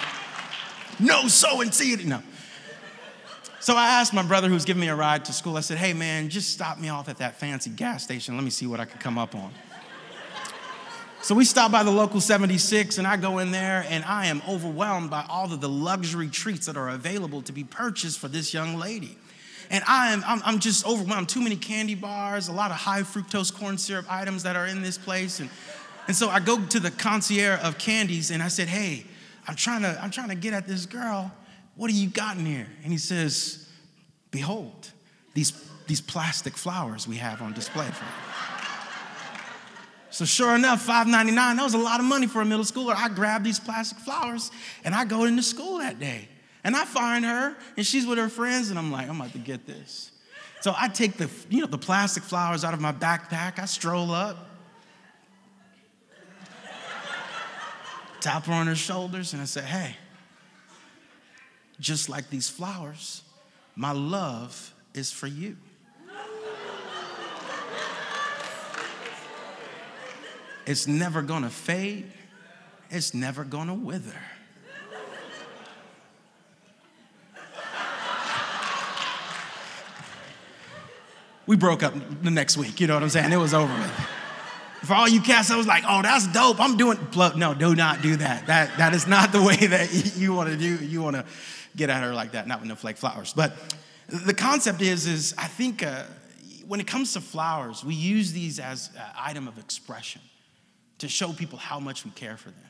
No 1.00 1.28
sowing 1.28 1.72
seed. 1.72 2.08
No. 2.08 2.24
So 3.62 3.76
I 3.76 3.88
asked 4.00 4.14
my 4.14 4.24
brother 4.24 4.48
who's 4.48 4.64
giving 4.64 4.80
me 4.80 4.88
a 4.88 4.96
ride 4.96 5.26
to 5.26 5.34
school, 5.34 5.58
I 5.58 5.62
said, 5.62 5.78
hey 5.78 5.94
man, 5.94 6.30
just 6.30 6.52
stop 6.52 6.80
me 6.80 6.88
off 6.88 7.10
at 7.10 7.18
that 7.18 7.40
fancy 7.40 7.70
gas 7.70 8.04
station. 8.04 8.36
Let 8.36 8.44
me 8.44 8.50
see 8.50 8.66
what 8.68 8.80
I 8.80 8.86
could 8.86 9.02
come 9.02 9.18
up 9.18 9.36
on. 9.36 9.52
So 11.22 11.36
we 11.36 11.44
stop 11.44 11.70
by 11.70 11.84
the 11.84 11.92
local 11.92 12.22
76 12.22 12.98
and 12.98 13.06
I 13.06 13.18
go 13.18 13.40
in 13.40 13.52
there 13.52 13.86
and 13.90 14.06
I 14.06 14.28
am 14.28 14.42
overwhelmed 14.48 15.10
by 15.10 15.26
all 15.28 15.52
of 15.52 15.60
the 15.60 15.68
luxury 15.68 16.30
treats 16.30 16.68
that 16.68 16.78
are 16.78 16.90
available 16.90 17.42
to 17.44 17.52
be 17.52 17.66
purchased 17.66 18.20
for 18.20 18.30
this 18.30 18.54
young 18.54 18.78
lady. 18.78 19.18
And 19.70 19.84
I 19.86 20.14
am, 20.14 20.24
I'm, 20.26 20.42
I'm 20.46 20.60
just 20.60 20.88
overwhelmed. 20.88 21.28
Too 21.28 21.42
many 21.42 21.58
candy 21.58 21.96
bars, 21.96 22.48
a 22.48 22.54
lot 22.54 22.72
of 22.72 22.78
high 22.78 23.02
fructose 23.02 23.54
corn 23.54 23.78
syrup 23.78 24.06
items 24.10 24.44
that 24.44 24.56
are 24.56 24.66
in 24.66 24.82
this 24.82 24.98
place. 24.98 25.42
And, 25.42 25.50
and 26.08 26.16
so 26.16 26.30
I 26.30 26.40
go 26.40 26.66
to 26.66 26.80
the 26.80 26.92
concierge 26.92 27.60
of 27.62 27.78
candies 27.78 28.32
and 28.32 28.42
I 28.42 28.48
said, 28.48 28.70
hey, 28.70 29.06
I'm 29.46 29.56
trying 29.56 29.82
to, 29.82 30.00
I'm 30.02 30.12
trying 30.12 30.30
to 30.30 30.36
get 30.36 30.54
at 30.54 30.68
this 30.68 30.86
girl. 30.86 31.32
What 31.80 31.90
do 31.90 31.96
you 31.96 32.10
got 32.10 32.36
in 32.36 32.46
here? 32.46 32.68
And 32.84 32.92
he 32.92 32.98
says, 32.98 33.66
behold, 34.32 34.92
these, 35.34 35.54
these 35.88 36.02
plastic 36.02 36.58
flowers 36.58 37.08
we 37.08 37.16
have 37.16 37.42
on 37.42 37.54
display 37.54 37.86
for 37.86 38.04
you. 38.04 38.12
So 40.10 40.26
sure 40.26 40.56
enough, 40.56 40.86
$5.99, 40.86 41.36
that 41.36 41.64
was 41.64 41.76
a 41.76 41.78
lot 41.78 42.02
of 42.02 42.06
money 42.06 42.28
for 42.28 42.42
a 42.42 42.46
middle 42.46 42.66
schooler. 42.66 42.94
I 42.94 43.08
grab 43.08 43.46
these 43.46 43.62
plastic 43.62 43.98
flowers 44.00 44.52
and 44.84 44.94
I 44.94 45.06
go 45.06 45.24
into 45.24 45.42
school 45.42 45.78
that 45.78 46.02
day. 46.02 46.28
And 46.66 46.76
I 46.76 46.84
find 46.84 47.24
her, 47.24 47.56
and 47.78 47.86
she's 47.86 48.06
with 48.06 48.18
her 48.18 48.28
friends, 48.28 48.70
and 48.70 48.78
I'm 48.78 48.92
like, 48.92 49.08
I'm 49.08 49.22
about 49.22 49.32
to 49.32 49.38
get 49.38 49.66
this. 49.66 50.12
So 50.60 50.76
I 50.78 50.90
take 50.90 51.16
the, 51.16 51.30
you 51.50 51.62
know, 51.62 51.68
the 51.68 51.78
plastic 51.78 52.24
flowers 52.24 52.66
out 52.66 52.74
of 52.74 52.82
my 52.82 52.92
backpack. 52.92 53.58
I 53.58 53.64
stroll 53.64 54.12
up, 54.12 54.50
tap 58.20 58.48
her 58.48 58.54
on 58.54 58.68
her 58.68 58.76
shoulders, 58.76 59.32
and 59.32 59.42
I 59.42 59.46
say, 59.46 59.62
Hey, 59.62 59.96
just 61.80 62.10
like 62.10 62.30
these 62.30 62.50
flowers, 62.50 63.22
my 63.76 63.92
love 63.92 64.74
is 64.94 65.12
for 65.12 65.28
you. 65.28 65.58
It's 70.66 70.86
never 70.86 71.22
gonna 71.24 71.50
fade, 71.50 72.12
it's 72.92 73.14
never 73.14 73.44
gonna 73.44 73.74
wither. 73.74 74.22
we 81.50 81.56
broke 81.56 81.82
up 81.82 81.96
the 82.22 82.30
next 82.30 82.58
week. 82.58 82.80
You 82.80 82.86
know 82.86 82.94
what 82.94 83.02
I'm 83.02 83.10
saying? 83.10 83.32
It 83.32 83.38
was 83.38 83.56
over 83.56 83.74
with. 83.74 83.92
For 84.84 84.94
all 84.94 85.10
you 85.10 85.20
cats, 85.20 85.50
I 85.50 85.58
was 85.58 85.66
like, 85.66 85.84
oh, 85.88 86.04
that's 86.04 86.28
dope. 86.28 86.60
I'm 86.60 86.78
doing, 86.78 87.00
no, 87.36 87.56
do 87.56 87.74
not 87.74 88.04
do 88.04 88.18
that. 88.18 88.46
That, 88.46 88.78
that 88.78 88.94
is 88.94 89.08
not 89.08 89.32
the 89.32 89.42
way 89.42 89.56
that 89.56 89.92
you 90.16 90.32
want 90.36 90.50
to 90.50 90.56
do. 90.56 90.76
You 90.76 91.02
want 91.02 91.16
to 91.16 91.26
get 91.80 91.90
at 91.90 92.04
her 92.04 92.14
like 92.14 92.34
that, 92.34 92.48
not 92.48 92.60
with 92.60 92.70
no 92.70 92.76
flake 92.76 92.98
flowers. 92.98 93.34
But 93.34 93.54
the 94.08 94.34
concept 94.34 94.82
is, 94.82 95.08
is 95.08 95.34
I 95.38 95.48
think 95.48 95.82
uh, 95.82 96.04
when 96.68 96.80
it 96.80 96.86
comes 96.86 97.14
to 97.14 97.22
flowers, 97.22 97.84
we 97.84 97.96
use 97.96 98.32
these 98.32 98.60
as 98.60 98.90
an 98.96 99.02
item 99.18 99.48
of 99.48 99.58
expression 99.58 100.22
to 101.00 101.08
show 101.08 101.34
people 101.34 101.58
how 101.58 101.80
much 101.80 102.06
we 102.06 102.12
care 102.12 102.38
for 102.38 102.50
them 102.50 102.70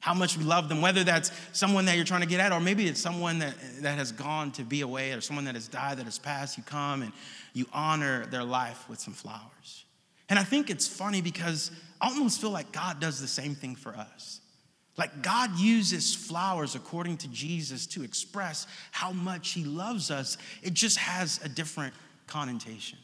how 0.00 0.14
much 0.14 0.36
we 0.36 0.44
love 0.44 0.68
them, 0.68 0.80
whether 0.80 1.04
that's 1.04 1.30
someone 1.52 1.84
that 1.84 1.94
you're 1.94 2.06
trying 2.06 2.22
to 2.22 2.26
get 2.26 2.40
at, 2.40 2.52
or 2.52 2.60
maybe 2.60 2.88
it's 2.88 3.00
someone 3.00 3.38
that, 3.38 3.54
that 3.82 3.98
has 3.98 4.12
gone 4.12 4.50
to 4.52 4.62
be 4.62 4.80
away, 4.80 5.12
or 5.12 5.20
someone 5.20 5.44
that 5.44 5.54
has 5.54 5.68
died, 5.68 5.98
that 5.98 6.06
has 6.06 6.18
passed. 6.18 6.56
You 6.56 6.64
come 6.64 7.02
and 7.02 7.12
you 7.52 7.66
honor 7.72 8.24
their 8.26 8.42
life 8.42 8.88
with 8.88 8.98
some 8.98 9.12
flowers. 9.12 9.84
And 10.30 10.38
I 10.38 10.42
think 10.42 10.70
it's 10.70 10.88
funny 10.88 11.20
because 11.20 11.70
I 12.00 12.08
almost 12.08 12.40
feel 12.40 12.50
like 12.50 12.72
God 12.72 12.98
does 12.98 13.20
the 13.20 13.28
same 13.28 13.54
thing 13.54 13.76
for 13.76 13.94
us. 13.94 14.39
Like 15.00 15.22
God 15.22 15.58
uses 15.58 16.14
flowers 16.14 16.74
according 16.74 17.16
to 17.18 17.28
Jesus 17.28 17.86
to 17.86 18.04
express 18.04 18.66
how 18.90 19.12
much 19.12 19.52
He 19.52 19.64
loves 19.64 20.10
us, 20.10 20.36
it 20.62 20.74
just 20.74 20.98
has 20.98 21.40
a 21.42 21.48
different 21.48 21.94
connotation. 22.26 22.98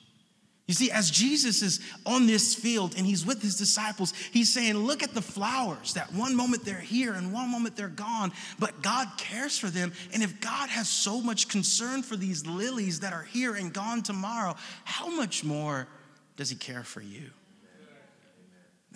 You 0.67 0.75
see, 0.75 0.91
as 0.91 1.11
Jesus 1.11 1.63
is 1.63 1.81
on 2.05 2.27
this 2.27 2.55
field 2.55 2.97
and 2.99 3.07
he's 3.07 3.25
with 3.25 3.41
his 3.41 3.57
disciples, 3.57 4.13
he's 4.31 4.53
saying, 4.53 4.75
Look 4.75 5.03
at 5.03 5.15
the 5.15 5.23
flowers 5.23 5.95
that 5.95 6.13
one 6.13 6.37
moment 6.37 6.67
they're 6.67 6.75
here 6.75 7.15
and 7.15 7.33
one 7.33 7.51
moment 7.51 7.77
they're 7.77 7.89
gone, 7.89 8.31
but 8.59 8.83
God 8.83 9.09
cares 9.17 9.59
for 9.59 9.69
them. 9.69 9.91
And 10.13 10.23
if 10.23 10.39
God 10.39 10.69
has 10.69 10.91
so 10.91 11.23
much 11.23 11.49
concern 11.49 12.03
for 12.03 12.17
these 12.17 12.45
lilies 12.47 13.01
that 13.01 13.15
are 13.15 13.23
here 13.23 13.55
and 13.55 13.73
gone 13.73 14.03
tomorrow, 14.03 14.55
how 14.85 15.09
much 15.09 15.45
more 15.45 15.89
does 16.37 16.51
he 16.51 16.57
care 16.57 16.83
for 16.83 17.01
you? 17.01 17.31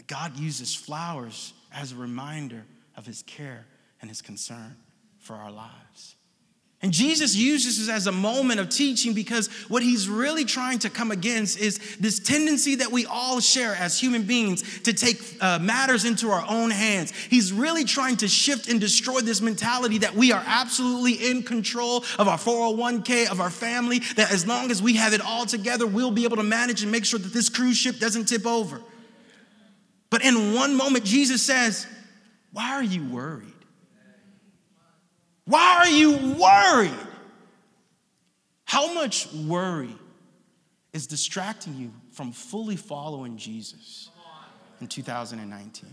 God 0.06 0.36
uses 0.36 0.74
flowers 0.74 1.54
as 1.72 1.92
a 1.92 1.96
reminder 1.96 2.66
of 3.00 3.06
his 3.06 3.22
care 3.22 3.64
and 4.02 4.10
his 4.10 4.20
concern 4.20 4.76
for 5.18 5.34
our 5.34 5.50
lives. 5.50 6.16
And 6.82 6.92
Jesus 6.92 7.34
uses 7.34 7.78
this 7.78 7.88
as 7.94 8.06
a 8.06 8.12
moment 8.12 8.60
of 8.60 8.68
teaching 8.68 9.14
because 9.14 9.48
what 9.68 9.82
he's 9.82 10.06
really 10.06 10.44
trying 10.44 10.78
to 10.80 10.90
come 10.90 11.10
against 11.10 11.58
is 11.58 11.78
this 11.98 12.18
tendency 12.18 12.74
that 12.76 12.92
we 12.92 13.06
all 13.06 13.40
share 13.40 13.74
as 13.74 13.98
human 13.98 14.24
beings 14.24 14.80
to 14.80 14.92
take 14.92 15.18
uh, 15.40 15.58
matters 15.58 16.04
into 16.04 16.30
our 16.30 16.44
own 16.46 16.70
hands. 16.70 17.12
He's 17.30 17.54
really 17.54 17.84
trying 17.84 18.18
to 18.18 18.28
shift 18.28 18.68
and 18.68 18.78
destroy 18.78 19.20
this 19.20 19.40
mentality 19.40 19.98
that 19.98 20.14
we 20.14 20.32
are 20.32 20.42
absolutely 20.46 21.30
in 21.30 21.42
control 21.42 22.04
of 22.18 22.28
our 22.28 22.38
401k, 22.38 23.30
of 23.30 23.40
our 23.40 23.50
family, 23.50 24.00
that 24.16 24.30
as 24.30 24.46
long 24.46 24.70
as 24.70 24.82
we 24.82 24.96
have 24.96 25.14
it 25.14 25.22
all 25.22 25.46
together, 25.46 25.86
we'll 25.86 26.10
be 26.10 26.24
able 26.24 26.36
to 26.36 26.42
manage 26.42 26.82
and 26.82 26.92
make 26.92 27.06
sure 27.06 27.18
that 27.18 27.32
this 27.32 27.48
cruise 27.48 27.78
ship 27.78 27.98
doesn't 27.98 28.26
tip 28.26 28.46
over. 28.46 28.80
But 30.10 30.22
in 30.22 30.54
one 30.54 30.76
moment, 30.76 31.04
Jesus 31.04 31.42
says, 31.42 31.86
Why 32.52 32.70
are 32.72 32.82
you 32.82 33.04
worried? 33.04 33.52
Why 35.44 35.76
are 35.78 35.88
you 35.88 36.36
worried? 36.36 37.06
How 38.64 38.92
much 38.94 39.32
worry 39.32 39.96
is 40.92 41.06
distracting 41.06 41.76
you 41.76 41.92
from 42.12 42.32
fully 42.32 42.76
following 42.76 43.36
Jesus 43.36 44.10
in 44.80 44.86
2019? 44.86 45.90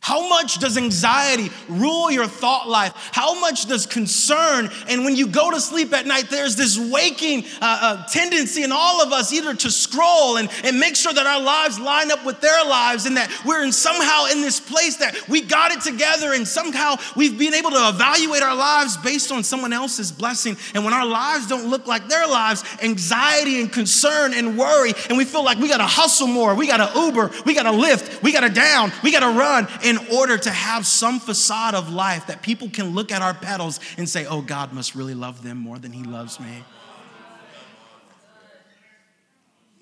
How 0.00 0.26
much 0.28 0.58
does 0.58 0.78
anxiety 0.78 1.50
rule 1.68 2.10
your 2.10 2.26
thought 2.26 2.68
life? 2.68 2.92
How 3.12 3.38
much 3.40 3.66
does 3.66 3.84
concern? 3.84 4.70
And 4.88 5.04
when 5.04 5.16
you 5.16 5.26
go 5.26 5.50
to 5.50 5.60
sleep 5.60 5.92
at 5.92 6.06
night, 6.06 6.30
there's 6.30 6.56
this 6.56 6.78
waking 6.78 7.44
uh, 7.60 7.78
uh, 7.82 8.06
tendency 8.06 8.62
in 8.62 8.72
all 8.72 9.02
of 9.02 9.12
us 9.12 9.32
either 9.32 9.54
to 9.54 9.70
scroll 9.70 10.38
and, 10.38 10.48
and 10.64 10.78
make 10.80 10.96
sure 10.96 11.12
that 11.12 11.26
our 11.26 11.42
lives 11.42 11.78
line 11.78 12.10
up 12.10 12.24
with 12.24 12.40
their 12.40 12.64
lives 12.64 13.06
and 13.06 13.16
that 13.16 13.30
we're 13.44 13.62
in 13.62 13.72
somehow 13.72 14.26
in 14.32 14.40
this 14.40 14.60
place 14.60 14.96
that 14.96 15.28
we 15.28 15.42
got 15.42 15.72
it 15.72 15.82
together 15.82 16.32
and 16.32 16.46
somehow 16.48 16.96
we've 17.14 17.38
been 17.38 17.52
able 17.52 17.70
to 17.70 17.88
evaluate 17.88 18.42
our 18.42 18.56
lives 18.56 18.96
based 18.98 19.30
on 19.30 19.44
someone 19.44 19.72
else's 19.72 20.10
blessing. 20.10 20.56
And 20.74 20.84
when 20.84 20.94
our 20.94 21.06
lives 21.06 21.48
don't 21.48 21.68
look 21.68 21.86
like 21.86 22.08
their 22.08 22.26
lives, 22.26 22.64
anxiety 22.82 23.60
and 23.60 23.70
concern 23.70 24.32
and 24.32 24.56
worry, 24.56 24.94
and 25.08 25.18
we 25.18 25.24
feel 25.24 25.44
like 25.44 25.58
we 25.58 25.68
gotta 25.68 25.84
hustle 25.84 26.28
more, 26.28 26.54
we 26.54 26.66
gotta 26.66 26.90
Uber, 26.98 27.30
we 27.44 27.54
gotta 27.54 27.76
Lyft, 27.76 28.22
we 28.22 28.32
gotta 28.32 28.48
down, 28.48 28.90
we 29.02 29.12
gotta 29.12 29.38
run. 29.38 29.68
And 29.84 29.87
order 29.96 30.36
to 30.36 30.50
have 30.50 30.86
some 30.86 31.20
facade 31.20 31.74
of 31.74 31.90
life 31.90 32.26
that 32.26 32.42
people 32.42 32.68
can 32.68 32.94
look 32.94 33.10
at 33.10 33.22
our 33.22 33.32
petals 33.32 33.80
and 33.96 34.06
say, 34.06 34.26
oh, 34.26 34.42
God 34.42 34.74
must 34.74 34.94
really 34.94 35.14
love 35.14 35.42
them 35.42 35.56
more 35.56 35.78
than 35.78 35.92
he 35.92 36.02
loves 36.02 36.38
me. 36.38 36.64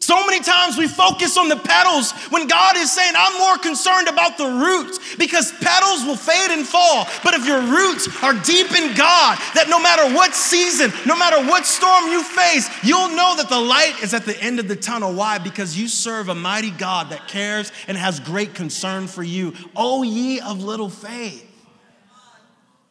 So 0.06 0.24
many 0.24 0.38
times 0.38 0.78
we 0.78 0.86
focus 0.86 1.36
on 1.36 1.48
the 1.48 1.56
petals 1.56 2.12
when 2.30 2.46
God 2.46 2.76
is 2.76 2.92
saying, 2.92 3.14
I'm 3.16 3.40
more 3.40 3.58
concerned 3.58 4.06
about 4.06 4.38
the 4.38 4.46
roots 4.46 5.16
because 5.16 5.50
petals 5.50 6.04
will 6.04 6.14
fade 6.14 6.52
and 6.52 6.64
fall. 6.64 7.08
But 7.24 7.34
if 7.34 7.44
your 7.44 7.60
roots 7.60 8.06
are 8.22 8.32
deep 8.32 8.70
in 8.70 8.94
God, 8.94 9.36
that 9.56 9.66
no 9.68 9.80
matter 9.80 10.14
what 10.14 10.32
season, 10.32 10.92
no 11.06 11.16
matter 11.16 11.44
what 11.50 11.66
storm 11.66 12.04
you 12.04 12.22
face, 12.22 12.70
you'll 12.84 13.16
know 13.16 13.34
that 13.36 13.48
the 13.48 13.58
light 13.58 14.00
is 14.00 14.14
at 14.14 14.24
the 14.24 14.40
end 14.40 14.60
of 14.60 14.68
the 14.68 14.76
tunnel. 14.76 15.12
Why? 15.12 15.38
Because 15.38 15.76
you 15.76 15.88
serve 15.88 16.28
a 16.28 16.36
mighty 16.36 16.70
God 16.70 17.10
that 17.10 17.26
cares 17.26 17.72
and 17.88 17.96
has 17.96 18.20
great 18.20 18.54
concern 18.54 19.08
for 19.08 19.24
you. 19.24 19.54
O 19.74 20.04
ye 20.04 20.38
of 20.38 20.62
little 20.62 20.88
faith. 20.88 21.44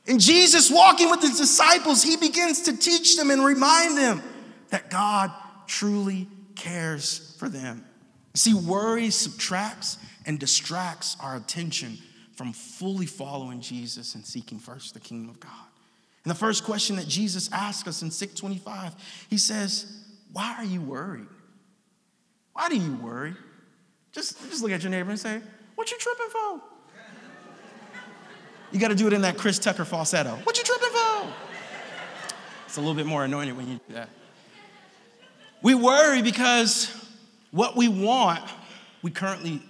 And 0.06 0.20
Jesus, 0.20 0.70
walking 0.70 1.10
with 1.10 1.22
his 1.22 1.38
disciples, 1.38 2.04
he 2.04 2.18
begins 2.18 2.64
to 2.64 2.76
teach 2.76 3.16
them 3.16 3.32
and 3.32 3.42
remind 3.42 3.98
them 3.98 4.22
that 4.72 4.90
God 4.90 5.32
truly 5.66 6.28
cares 6.56 7.36
for 7.40 7.50
them. 7.50 7.86
See, 8.34 8.54
worry 8.54 9.10
subtracts 9.10 9.98
and 10.26 10.40
distracts 10.40 11.16
our 11.22 11.38
attention 11.38 11.98
from 12.36 12.52
fully 12.52 13.06
following 13.06 13.62
Jesus 13.62 14.16
and 14.16 14.26
seeking 14.26 14.60
first 14.60 14.94
the 14.94 15.00
kingdom 15.00 15.30
of 15.30 15.40
God. 15.40 15.52
And 16.24 16.32
the 16.32 16.36
first 16.36 16.64
question 16.64 16.96
that 16.98 17.08
Jesus 17.08 17.50
asks 17.52 17.88
us 17.88 18.02
in 18.02 18.12
625, 18.12 18.96
he 19.30 19.38
says, 19.38 20.04
Why 20.34 20.56
are 20.58 20.66
you 20.66 20.82
worried? 20.82 21.28
Why 22.54 22.68
do 22.68 22.78
you 22.78 22.96
worry? 22.96 23.36
Just, 24.12 24.42
just 24.50 24.62
look 24.62 24.72
at 24.72 24.82
your 24.82 24.90
neighbor 24.90 25.12
and 25.12 25.20
say, 25.20 25.40
What 25.76 25.92
you 25.92 25.98
tripping 25.98 26.30
for? 26.30 26.62
You 28.72 28.80
got 28.80 28.90
to 28.90 28.96
do 28.96 29.08
it 29.08 29.14
in 29.14 29.22
that 29.22 29.38
Chris 29.38 29.60
Tucker 29.60 29.86
falsetto. 29.86 30.32
What 30.44 30.58
you 30.58 30.64
tripping 30.64 30.90
for? 30.90 31.34
It's 32.66 32.78
a 32.78 32.82
little 32.82 32.96
bit 32.96 33.06
more 33.06 33.24
anointed 33.24 33.56
when 33.56 33.70
you 33.70 33.80
do 33.88 33.94
that. 33.94 34.10
We 35.66 35.74
worry 35.74 36.22
because 36.22 36.94
what 37.50 37.76
we 37.76 37.88
want, 37.88 38.48
we 39.02 39.10
currently 39.10 39.64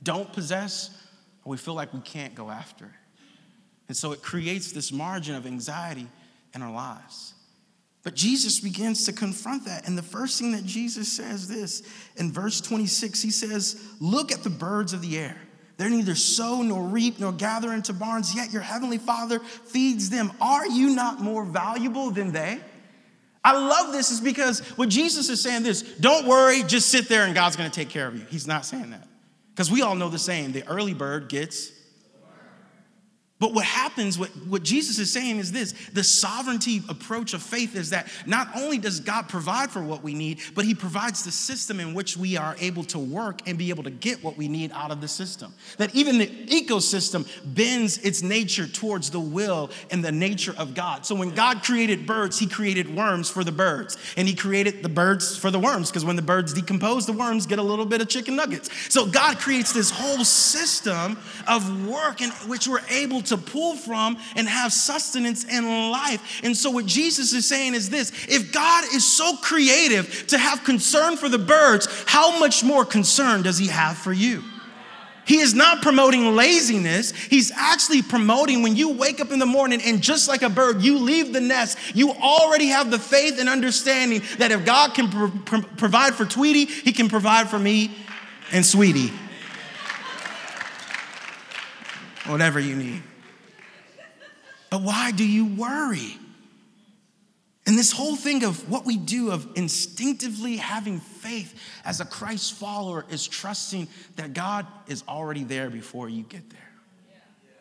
don't 0.00 0.32
possess, 0.32 0.96
or 1.44 1.50
we 1.50 1.56
feel 1.56 1.74
like 1.74 1.92
we 1.92 1.98
can't 1.98 2.36
go 2.36 2.50
after 2.50 2.84
it. 2.84 2.92
And 3.88 3.96
so 3.96 4.12
it 4.12 4.22
creates 4.22 4.70
this 4.70 4.92
margin 4.92 5.34
of 5.34 5.46
anxiety 5.46 6.06
in 6.54 6.62
our 6.62 6.70
lives. 6.70 7.34
But 8.04 8.14
Jesus 8.14 8.60
begins 8.60 9.06
to 9.06 9.12
confront 9.12 9.64
that. 9.64 9.88
And 9.88 9.98
the 9.98 10.04
first 10.04 10.38
thing 10.38 10.52
that 10.52 10.64
Jesus 10.64 11.12
says 11.12 11.48
this 11.48 11.82
in 12.14 12.30
verse 12.30 12.60
26, 12.60 13.20
he 13.20 13.32
says, 13.32 13.84
Look 13.98 14.30
at 14.30 14.44
the 14.44 14.50
birds 14.50 14.92
of 14.92 15.02
the 15.02 15.18
air. 15.18 15.36
They're 15.78 15.90
neither 15.90 16.14
sow 16.14 16.62
nor 16.62 16.84
reap 16.84 17.18
nor 17.18 17.32
gather 17.32 17.72
into 17.72 17.92
barns, 17.92 18.36
yet 18.36 18.52
your 18.52 18.62
heavenly 18.62 18.98
Father 18.98 19.40
feeds 19.40 20.10
them. 20.10 20.30
Are 20.40 20.68
you 20.68 20.94
not 20.94 21.20
more 21.20 21.44
valuable 21.44 22.12
than 22.12 22.30
they? 22.30 22.60
I 23.42 23.52
love 23.52 23.92
this 23.92 24.10
is 24.10 24.20
because 24.20 24.60
what 24.76 24.88
Jesus 24.88 25.28
is 25.30 25.40
saying 25.40 25.62
this, 25.62 25.82
don't 25.82 26.26
worry, 26.26 26.62
just 26.62 26.88
sit 26.88 27.08
there 27.08 27.24
and 27.24 27.34
God's 27.34 27.56
gonna 27.56 27.70
take 27.70 27.88
care 27.88 28.06
of 28.06 28.16
you. 28.16 28.26
He's 28.28 28.46
not 28.46 28.66
saying 28.66 28.90
that. 28.90 29.08
Because 29.50 29.70
we 29.70 29.82
all 29.82 29.94
know 29.94 30.08
the 30.08 30.18
saying, 30.18 30.52
the 30.52 30.66
early 30.66 30.94
bird 30.94 31.28
gets 31.28 31.72
but 33.40 33.54
what 33.54 33.64
happens, 33.64 34.18
what, 34.18 34.28
what 34.46 34.62
Jesus 34.62 34.98
is 34.98 35.10
saying 35.10 35.38
is 35.38 35.50
this 35.50 35.72
the 35.94 36.04
sovereignty 36.04 36.82
approach 36.90 37.32
of 37.32 37.42
faith 37.42 37.74
is 37.74 37.90
that 37.90 38.06
not 38.26 38.48
only 38.54 38.76
does 38.76 39.00
God 39.00 39.30
provide 39.30 39.70
for 39.70 39.82
what 39.82 40.02
we 40.02 40.12
need, 40.12 40.40
but 40.54 40.66
He 40.66 40.74
provides 40.74 41.24
the 41.24 41.32
system 41.32 41.80
in 41.80 41.94
which 41.94 42.18
we 42.18 42.36
are 42.36 42.54
able 42.60 42.84
to 42.84 42.98
work 42.98 43.40
and 43.48 43.56
be 43.56 43.70
able 43.70 43.82
to 43.84 43.90
get 43.90 44.22
what 44.22 44.36
we 44.36 44.46
need 44.46 44.72
out 44.72 44.90
of 44.90 45.00
the 45.00 45.08
system. 45.08 45.54
That 45.78 45.94
even 45.94 46.18
the 46.18 46.26
ecosystem 46.26 47.26
bends 47.54 47.96
its 47.98 48.22
nature 48.22 48.66
towards 48.66 49.08
the 49.08 49.20
will 49.20 49.70
and 49.90 50.04
the 50.04 50.12
nature 50.12 50.54
of 50.58 50.74
God. 50.74 51.06
So 51.06 51.14
when 51.14 51.30
God 51.30 51.62
created 51.62 52.06
birds, 52.06 52.38
He 52.38 52.46
created 52.46 52.94
worms 52.94 53.30
for 53.30 53.42
the 53.42 53.52
birds, 53.52 53.96
and 54.18 54.28
He 54.28 54.34
created 54.34 54.82
the 54.82 54.90
birds 54.90 55.34
for 55.38 55.50
the 55.50 55.58
worms, 55.58 55.90
because 55.90 56.04
when 56.04 56.16
the 56.16 56.22
birds 56.22 56.52
decompose, 56.52 57.06
the 57.06 57.14
worms 57.14 57.46
get 57.46 57.58
a 57.58 57.62
little 57.62 57.86
bit 57.86 58.02
of 58.02 58.08
chicken 58.08 58.36
nuggets. 58.36 58.68
So 58.92 59.06
God 59.06 59.38
creates 59.38 59.72
this 59.72 59.90
whole 59.90 60.24
system 60.24 61.16
of 61.48 61.88
work 61.88 62.20
in 62.20 62.28
which 62.46 62.68
we're 62.68 62.84
able 62.90 63.22
to 63.22 63.29
to 63.30 63.36
pull 63.36 63.74
from 63.74 64.16
and 64.36 64.48
have 64.48 64.72
sustenance 64.72 65.44
in 65.44 65.90
life. 65.90 66.40
And 66.44 66.56
so, 66.56 66.70
what 66.70 66.86
Jesus 66.86 67.32
is 67.32 67.48
saying 67.48 67.74
is 67.74 67.90
this 67.90 68.12
if 68.28 68.52
God 68.52 68.84
is 68.94 69.04
so 69.04 69.36
creative 69.38 70.26
to 70.28 70.38
have 70.38 70.62
concern 70.62 71.16
for 71.16 71.28
the 71.28 71.38
birds, 71.38 71.88
how 72.06 72.38
much 72.38 72.62
more 72.62 72.84
concern 72.84 73.42
does 73.42 73.58
He 73.58 73.68
have 73.68 73.96
for 73.96 74.12
you? 74.12 74.44
He 75.30 75.38
is 75.38 75.54
not 75.54 75.80
promoting 75.80 76.34
laziness. 76.34 77.12
He's 77.12 77.52
actually 77.52 78.02
promoting 78.02 78.62
when 78.62 78.74
you 78.74 78.88
wake 78.88 79.20
up 79.20 79.30
in 79.30 79.38
the 79.38 79.46
morning 79.46 79.80
and 79.80 80.02
just 80.02 80.26
like 80.26 80.42
a 80.42 80.48
bird, 80.48 80.82
you 80.82 80.98
leave 80.98 81.32
the 81.32 81.40
nest, 81.40 81.78
you 81.94 82.10
already 82.10 82.66
have 82.66 82.90
the 82.90 82.98
faith 82.98 83.38
and 83.38 83.48
understanding 83.48 84.22
that 84.38 84.50
if 84.50 84.64
God 84.64 84.92
can 84.92 85.08
pro- 85.08 85.30
pro- 85.30 85.62
provide 85.76 86.14
for 86.14 86.24
Tweety, 86.24 86.64
He 86.64 86.92
can 86.92 87.08
provide 87.08 87.48
for 87.48 87.60
me 87.60 87.92
and 88.50 88.66
Sweetie. 88.66 89.12
Whatever 92.26 92.58
you 92.58 92.74
need. 92.74 93.02
But 94.70 94.82
why 94.82 95.10
do 95.10 95.26
you 95.26 95.46
worry? 95.46 96.16
And 97.66 97.78
this 97.78 97.92
whole 97.92 98.16
thing 98.16 98.44
of 98.44 98.68
what 98.70 98.86
we 98.86 98.96
do 98.96 99.30
of 99.30 99.46
instinctively 99.54 100.56
having 100.56 100.98
faith 100.98 101.54
as 101.84 102.00
a 102.00 102.04
Christ 102.04 102.54
follower 102.54 103.04
is 103.10 103.26
trusting 103.26 103.88
that 104.16 104.32
God 104.32 104.66
is 104.88 105.04
already 105.06 105.44
there 105.44 105.70
before 105.70 106.08
you 106.08 106.22
get 106.22 106.48
there. 106.50 106.58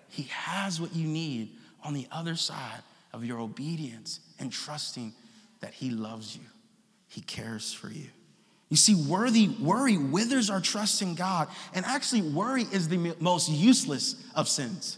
He 0.10 0.24
has 0.24 0.80
what 0.80 0.96
you 0.96 1.08
need 1.08 1.50
on 1.84 1.94
the 1.94 2.08
other 2.12 2.36
side 2.36 2.82
of 3.14 3.26
your 3.26 3.40
obedience 3.40 4.20
and 4.40 4.52
trusting 4.52 5.14
that 5.60 5.74
He 5.74 5.90
loves 5.90 6.36
you, 6.36 6.44
He 7.08 7.22
cares 7.22 7.74
for 7.74 7.90
you. 7.90 8.08
You 8.70 8.78
see, 8.78 8.96
worthy, 8.96 9.48
worry 9.48 9.98
withers 9.98 10.50
our 10.50 10.62
trust 10.62 11.02
in 11.02 11.16
God, 11.16 11.48
and 11.74 11.86
actually, 11.86 12.22
worry 12.22 12.64
is 12.72 12.88
the 12.88 13.16
most 13.20 13.50
useless 13.50 14.16
of 14.36 14.48
sins. 14.48 14.98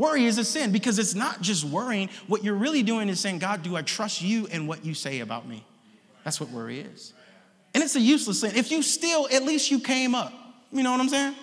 Worry 0.00 0.24
is 0.24 0.38
a 0.38 0.44
sin 0.46 0.72
because 0.72 0.98
it's 0.98 1.14
not 1.14 1.42
just 1.42 1.62
worrying. 1.62 2.08
What 2.26 2.42
you're 2.42 2.54
really 2.54 2.82
doing 2.82 3.10
is 3.10 3.20
saying, 3.20 3.38
God, 3.38 3.62
do 3.62 3.76
I 3.76 3.82
trust 3.82 4.22
you 4.22 4.46
and 4.50 4.66
what 4.66 4.82
you 4.82 4.94
say 4.94 5.20
about 5.20 5.46
me? 5.46 5.62
That's 6.24 6.40
what 6.40 6.48
worry 6.48 6.80
is. 6.80 7.12
And 7.74 7.84
it's 7.84 7.96
a 7.96 8.00
useless 8.00 8.40
sin. 8.40 8.56
If 8.56 8.70
you 8.70 8.82
steal, 8.82 9.28
at 9.30 9.42
least 9.42 9.70
you 9.70 9.78
came 9.78 10.14
up. 10.14 10.32
You 10.72 10.82
know 10.82 10.90
what 10.90 11.00
I'm 11.00 11.10
saying? 11.10 11.34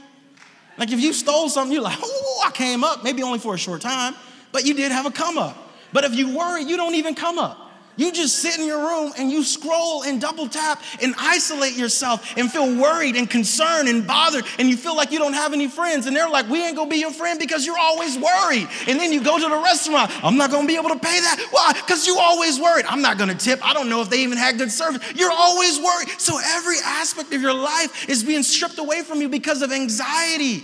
Like 0.76 0.92
if 0.92 1.00
you 1.00 1.14
stole 1.14 1.50
something, 1.50 1.72
you're 1.72 1.84
like, 1.84 2.00
oh, 2.02 2.44
I 2.48 2.50
came 2.50 2.84
up, 2.84 3.04
maybe 3.04 3.22
only 3.22 3.38
for 3.38 3.54
a 3.54 3.60
short 3.60 3.82
time, 3.82 4.16
but 4.52 4.66
you 4.66 4.74
did 4.74 4.92
have 4.92 5.06
a 5.06 5.12
come 5.12 5.38
up. 5.38 5.56
But 5.94 6.04
if 6.06 6.16
you 6.16 6.36
worry, 6.36 6.64
you 6.64 6.78
don't 6.78 6.96
even 6.96 7.14
come 7.14 7.38
up. 7.38 7.67
You 7.98 8.12
just 8.12 8.38
sit 8.38 8.60
in 8.60 8.66
your 8.66 8.78
room 8.78 9.12
and 9.18 9.32
you 9.32 9.44
scroll 9.44 10.04
and 10.04 10.22
double 10.22 10.48
tap 10.48 10.82
and 11.02 11.16
isolate 11.18 11.76
yourself 11.76 12.38
and 12.38 12.52
feel 12.52 12.80
worried 12.80 13.16
and 13.16 13.28
concerned 13.28 13.90
and 13.90 14.06
bothered 14.06 14.46
and 14.60 14.70
you 14.70 14.78
feel 14.78 14.96
like 14.96 15.12
you 15.12 15.18
don't 15.18 15.34
have 15.34 15.52
any 15.52 15.68
friends. 15.68 16.06
And 16.06 16.16
they're 16.16 16.30
like, 16.30 16.48
we 16.48 16.64
ain't 16.64 16.76
gonna 16.76 16.90
be 16.90 16.98
your 16.98 17.12
friend 17.12 17.40
because 17.40 17.66
you're 17.66 17.78
always 17.78 18.16
worried. 18.16 18.68
And 18.88 19.00
then 19.00 19.12
you 19.12 19.24
go 19.24 19.40
to 19.40 19.50
the 19.50 19.62
restaurant, 19.62 20.12
I'm 20.24 20.38
not 20.38 20.52
gonna 20.52 20.68
be 20.68 20.76
able 20.76 20.90
to 20.90 21.00
pay 21.00 21.20
that. 21.20 21.48
Why? 21.50 21.74
Because 21.74 22.06
you 22.06 22.20
always 22.20 22.60
worried. 22.60 22.86
I'm 22.86 23.02
not 23.02 23.18
gonna 23.18 23.36
tip. 23.36 23.60
I 23.68 23.74
don't 23.74 23.90
know 23.90 24.02
if 24.02 24.12
they 24.12 24.22
even 24.22 24.38
had 24.38 24.60
good 24.60 24.72
service. 24.72 25.02
You're 25.16 25.32
always 25.32 25.80
worried. 25.80 26.10
So 26.20 26.40
every 26.40 26.78
aspect 26.86 27.34
of 27.34 27.42
your 27.42 27.54
life 27.54 28.08
is 28.08 28.24
being 28.24 28.44
stripped 28.44 28.78
away 28.78 29.02
from 29.02 29.22
you 29.22 29.30
because 29.30 29.64
of 29.64 29.72
anxiety. 29.72 30.64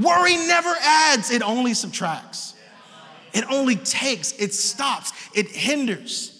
Worry 0.00 0.36
never 0.36 0.74
adds, 0.80 1.30
it 1.30 1.42
only 1.42 1.74
subtracts. 1.74 2.54
It 3.32 3.44
only 3.50 3.76
takes, 3.76 4.32
it 4.32 4.54
stops, 4.54 5.12
it 5.34 5.48
hinders. 5.48 6.35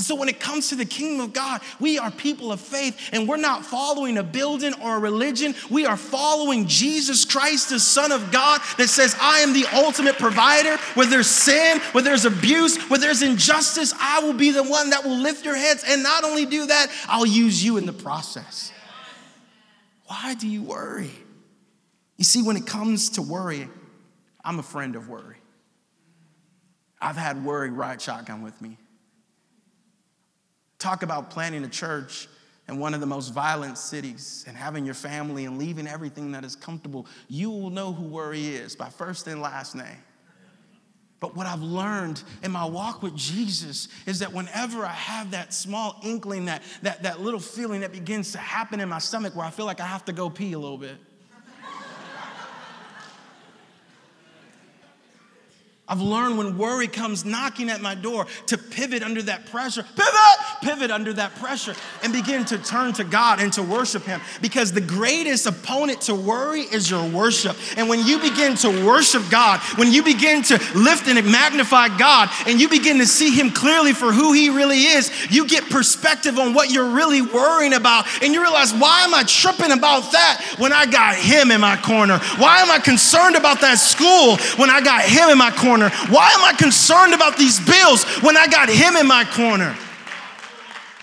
And 0.00 0.06
so, 0.06 0.14
when 0.14 0.30
it 0.30 0.40
comes 0.40 0.70
to 0.70 0.76
the 0.76 0.86
kingdom 0.86 1.20
of 1.20 1.34
God, 1.34 1.60
we 1.78 1.98
are 1.98 2.10
people 2.10 2.52
of 2.52 2.60
faith 2.62 3.10
and 3.12 3.28
we're 3.28 3.36
not 3.36 3.66
following 3.66 4.16
a 4.16 4.22
building 4.22 4.72
or 4.82 4.96
a 4.96 4.98
religion. 4.98 5.54
We 5.68 5.84
are 5.84 5.98
following 5.98 6.66
Jesus 6.66 7.26
Christ, 7.26 7.68
the 7.68 7.78
Son 7.78 8.10
of 8.10 8.32
God, 8.32 8.62
that 8.78 8.88
says, 8.88 9.14
I 9.20 9.40
am 9.40 9.52
the 9.52 9.66
ultimate 9.74 10.16
provider. 10.16 10.78
Where 10.94 11.04
there's 11.06 11.26
sin, 11.26 11.80
where 11.92 12.02
there's 12.02 12.24
abuse, 12.24 12.78
where 12.88 12.98
there's 12.98 13.20
injustice, 13.20 13.92
I 14.00 14.20
will 14.20 14.32
be 14.32 14.52
the 14.52 14.62
one 14.62 14.88
that 14.88 15.04
will 15.04 15.18
lift 15.18 15.44
your 15.44 15.54
heads. 15.54 15.84
And 15.86 16.02
not 16.02 16.24
only 16.24 16.46
do 16.46 16.64
that, 16.64 16.90
I'll 17.06 17.26
use 17.26 17.62
you 17.62 17.76
in 17.76 17.84
the 17.84 17.92
process. 17.92 18.72
Why 20.06 20.32
do 20.32 20.48
you 20.48 20.62
worry? 20.62 21.10
You 22.16 22.24
see, 22.24 22.42
when 22.42 22.56
it 22.56 22.66
comes 22.66 23.10
to 23.10 23.22
worry, 23.22 23.68
I'm 24.42 24.58
a 24.58 24.62
friend 24.62 24.96
of 24.96 25.10
worry. 25.10 25.36
I've 27.02 27.18
had 27.18 27.44
worry 27.44 27.68
ride 27.68 28.00
shotgun 28.00 28.40
with 28.40 28.58
me. 28.62 28.78
Talk 30.80 31.04
about 31.04 31.30
planning 31.30 31.62
a 31.62 31.68
church 31.68 32.26
in 32.66 32.78
one 32.78 32.94
of 32.94 33.00
the 33.00 33.06
most 33.06 33.34
violent 33.34 33.76
cities 33.76 34.44
and 34.48 34.56
having 34.56 34.84
your 34.84 34.94
family 34.94 35.44
and 35.44 35.58
leaving 35.58 35.86
everything 35.86 36.32
that 36.32 36.42
is 36.42 36.56
comfortable. 36.56 37.06
You 37.28 37.50
will 37.50 37.68
know 37.68 37.92
who 37.92 38.04
worry 38.04 38.46
is 38.46 38.74
by 38.74 38.88
first 38.88 39.26
and 39.26 39.42
last 39.42 39.74
name. 39.74 40.02
But 41.20 41.36
what 41.36 41.46
I've 41.46 41.60
learned 41.60 42.22
in 42.42 42.50
my 42.50 42.64
walk 42.64 43.02
with 43.02 43.14
Jesus 43.14 43.88
is 44.06 44.20
that 44.20 44.32
whenever 44.32 44.86
I 44.86 44.92
have 44.92 45.32
that 45.32 45.52
small 45.52 46.00
inkling, 46.02 46.46
that, 46.46 46.62
that, 46.80 47.02
that 47.02 47.20
little 47.20 47.40
feeling 47.40 47.82
that 47.82 47.92
begins 47.92 48.32
to 48.32 48.38
happen 48.38 48.80
in 48.80 48.88
my 48.88 49.00
stomach 49.00 49.36
where 49.36 49.44
I 49.44 49.50
feel 49.50 49.66
like 49.66 49.80
I 49.80 49.86
have 49.86 50.06
to 50.06 50.14
go 50.14 50.30
pee 50.30 50.54
a 50.54 50.58
little 50.58 50.78
bit, 50.78 50.96
I've 55.90 56.00
learned 56.00 56.38
when 56.38 56.56
worry 56.56 56.86
comes 56.86 57.24
knocking 57.24 57.68
at 57.68 57.80
my 57.80 57.96
door 57.96 58.28
to 58.46 58.56
pivot 58.56 59.02
under 59.02 59.22
that 59.22 59.46
pressure, 59.46 59.82
pivot, 59.82 60.39
pivot 60.62 60.90
under 60.90 61.12
that 61.14 61.34
pressure, 61.36 61.74
and 62.02 62.12
begin 62.12 62.44
to 62.46 62.58
turn 62.58 62.92
to 62.94 63.04
God 63.04 63.40
and 63.40 63.52
to 63.54 63.62
worship 63.62 64.04
Him. 64.04 64.20
Because 64.40 64.72
the 64.72 64.80
greatest 64.80 65.46
opponent 65.46 66.02
to 66.02 66.14
worry 66.14 66.62
is 66.62 66.90
your 66.90 67.08
worship. 67.08 67.56
And 67.76 67.88
when 67.88 68.06
you 68.06 68.18
begin 68.18 68.56
to 68.56 68.84
worship 68.84 69.22
God, 69.30 69.60
when 69.76 69.92
you 69.92 70.02
begin 70.02 70.42
to 70.44 70.54
lift 70.74 71.08
and 71.08 71.30
magnify 71.30 71.96
God, 71.98 72.30
and 72.46 72.60
you 72.60 72.68
begin 72.68 72.98
to 72.98 73.06
see 73.06 73.30
Him 73.30 73.50
clearly 73.50 73.92
for 73.92 74.12
who 74.12 74.32
He 74.32 74.50
really 74.50 74.82
is, 74.82 75.10
you 75.30 75.46
get 75.46 75.68
perspective 75.70 76.38
on 76.38 76.54
what 76.54 76.70
you're 76.70 76.90
really 76.90 77.22
worrying 77.22 77.74
about. 77.74 78.06
And 78.22 78.32
you 78.32 78.42
realize, 78.42 78.72
why 78.72 79.02
am 79.02 79.14
I 79.14 79.24
tripping 79.24 79.72
about 79.72 80.12
that 80.12 80.56
when 80.58 80.72
I 80.72 80.86
got 80.86 81.16
Him 81.16 81.50
in 81.50 81.60
my 81.60 81.76
corner? 81.76 82.18
Why 82.38 82.60
am 82.60 82.70
I 82.70 82.78
concerned 82.78 83.36
about 83.36 83.60
that 83.60 83.78
school 83.78 84.36
when 84.56 84.70
I 84.70 84.80
got 84.80 85.04
Him 85.04 85.30
in 85.30 85.38
my 85.38 85.50
corner? 85.50 85.90
Why 86.08 86.30
am 86.32 86.44
I 86.44 86.52
concerned 86.52 87.14
about 87.14 87.36
these 87.36 87.60
bills 87.60 88.04
when 88.22 88.36
I 88.36 88.46
got 88.46 88.68
him 88.68 88.96
in 88.96 89.06
my 89.06 89.24
corner? 89.24 89.76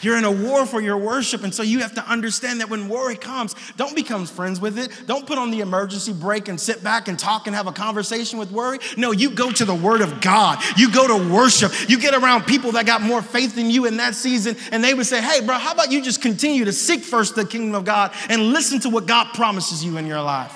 You're 0.01 0.17
in 0.17 0.25
a 0.25 0.31
war 0.31 0.65
for 0.65 0.79
your 0.79 0.97
worship. 0.97 1.43
And 1.43 1.53
so 1.53 1.63
you 1.63 1.79
have 1.79 1.95
to 1.95 2.05
understand 2.07 2.61
that 2.61 2.69
when 2.69 2.87
worry 2.87 3.15
comes, 3.15 3.55
don't 3.77 3.95
become 3.95 4.25
friends 4.25 4.59
with 4.59 4.77
it. 4.77 4.91
Don't 5.07 5.25
put 5.25 5.37
on 5.37 5.49
the 5.49 5.61
emergency 5.61 6.13
brake 6.13 6.47
and 6.47 6.59
sit 6.59 6.83
back 6.83 7.07
and 7.07 7.17
talk 7.17 7.47
and 7.47 7.55
have 7.55 7.67
a 7.67 7.71
conversation 7.71 8.37
with 8.37 8.51
worry. 8.51 8.77
No, 8.95 9.11
you 9.11 9.31
go 9.31 9.51
to 9.51 9.65
the 9.65 9.73
Word 9.73 10.01
of 10.01 10.21
God. 10.21 10.59
You 10.77 10.91
go 10.91 11.07
to 11.07 11.33
worship. 11.33 11.71
You 11.89 11.99
get 11.99 12.13
around 12.13 12.45
people 12.45 12.73
that 12.73 12.85
got 12.85 13.01
more 13.01 13.21
faith 13.21 13.55
than 13.55 13.71
you 13.71 13.85
in 13.85 13.97
that 13.97 14.13
season, 14.13 14.55
and 14.71 14.83
they 14.83 14.93
would 14.93 15.07
say, 15.07 15.21
Hey, 15.21 15.43
bro, 15.45 15.57
how 15.57 15.73
about 15.73 15.91
you 15.91 16.01
just 16.03 16.21
continue 16.21 16.65
to 16.65 16.73
seek 16.73 17.01
first 17.01 17.35
the 17.35 17.45
kingdom 17.45 17.73
of 17.73 17.85
God 17.85 18.13
and 18.29 18.51
listen 18.51 18.79
to 18.81 18.89
what 18.89 19.07
God 19.07 19.33
promises 19.33 19.83
you 19.83 19.97
in 19.97 20.05
your 20.05 20.21
life? 20.21 20.53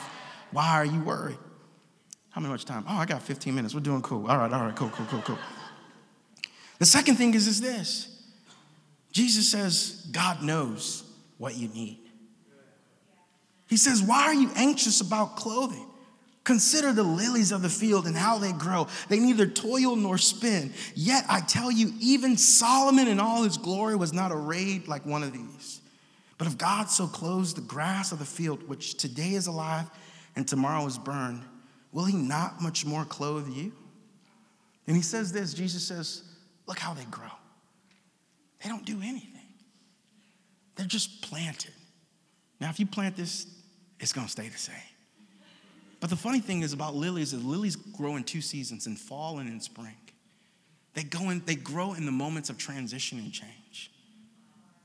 Why 0.51 0.69
are 0.69 0.85
you 0.85 1.01
worried? 1.01 1.37
How 2.29 2.41
much 2.41 2.65
time? 2.65 2.85
Oh, 2.87 2.95
I 2.95 3.05
got 3.05 3.21
15 3.21 3.53
minutes. 3.55 3.73
We're 3.73 3.81
doing 3.81 4.01
cool. 4.01 4.27
All 4.27 4.37
right, 4.37 4.51
all 4.51 4.65
right, 4.65 4.75
cool, 4.75 4.89
cool, 4.89 5.05
cool, 5.07 5.21
cool. 5.21 5.39
The 6.79 6.85
second 6.85 7.15
thing 7.15 7.33
is, 7.33 7.47
is 7.47 7.59
this 7.59 8.10
Jesus 9.11 9.49
says, 9.49 10.07
God 10.11 10.41
knows 10.41 11.03
what 11.37 11.55
you 11.55 11.67
need. 11.67 11.99
He 13.67 13.77
says, 13.77 14.01
Why 14.01 14.23
are 14.23 14.33
you 14.33 14.51
anxious 14.55 15.01
about 15.01 15.35
clothing? 15.35 15.87
Consider 16.43 16.91
the 16.91 17.03
lilies 17.03 17.51
of 17.51 17.61
the 17.61 17.69
field 17.69 18.07
and 18.07 18.17
how 18.17 18.39
they 18.39 18.51
grow. 18.51 18.87
They 19.09 19.19
neither 19.19 19.45
toil 19.45 19.95
nor 19.95 20.17
spin. 20.17 20.73
Yet 20.95 21.23
I 21.29 21.41
tell 21.41 21.71
you, 21.71 21.93
even 21.99 22.35
Solomon 22.35 23.07
in 23.07 23.19
all 23.19 23.43
his 23.43 23.57
glory 23.57 23.95
was 23.95 24.11
not 24.11 24.31
arrayed 24.31 24.87
like 24.87 25.05
one 25.05 25.21
of 25.21 25.33
these. 25.33 25.81
But 26.39 26.47
if 26.47 26.57
God 26.57 26.89
so 26.89 27.05
clothes 27.05 27.53
the 27.53 27.61
grass 27.61 28.11
of 28.11 28.17
the 28.17 28.25
field, 28.25 28.67
which 28.67 28.95
today 28.97 29.33
is 29.33 29.45
alive 29.45 29.87
and 30.35 30.47
tomorrow 30.47 30.85
is 30.87 30.97
burned, 30.97 31.43
will 31.91 32.05
he 32.05 32.17
not 32.17 32.59
much 32.59 32.85
more 32.85 33.05
clothe 33.05 33.47
you? 33.47 33.71
And 34.87 34.95
he 34.95 35.03
says 35.03 35.31
this 35.31 35.53
Jesus 35.53 35.87
says, 35.87 36.23
Look 36.67 36.79
how 36.79 36.95
they 36.95 37.05
grow. 37.05 37.29
They 38.63 38.69
don't 38.69 38.85
do 38.85 38.99
anything, 39.03 39.47
they're 40.75 40.85
just 40.85 41.21
planted. 41.21 41.73
Now, 42.59 42.69
if 42.69 42.79
you 42.79 42.85
plant 42.85 43.15
this, 43.15 43.47
it's 43.99 44.13
gonna 44.13 44.29
stay 44.29 44.47
the 44.47 44.57
same. 44.57 44.75
But 45.99 46.09
the 46.09 46.15
funny 46.15 46.39
thing 46.39 46.61
is 46.61 46.73
about 46.73 46.95
lilies 46.95 47.33
is 47.33 47.43
lilies 47.43 47.75
grow 47.75 48.15
in 48.15 48.23
two 48.23 48.41
seasons, 48.41 48.87
in 48.87 48.95
fall 48.95 49.39
and 49.39 49.49
in 49.49 49.59
spring. 49.59 49.95
They 50.93 51.03
go 51.03 51.29
in, 51.29 51.41
they 51.45 51.55
grow 51.55 51.93
in 51.93 52.05
the 52.05 52.11
moments 52.11 52.49
of 52.49 52.57
transition 52.57 53.19
and 53.19 53.31
change. 53.31 53.91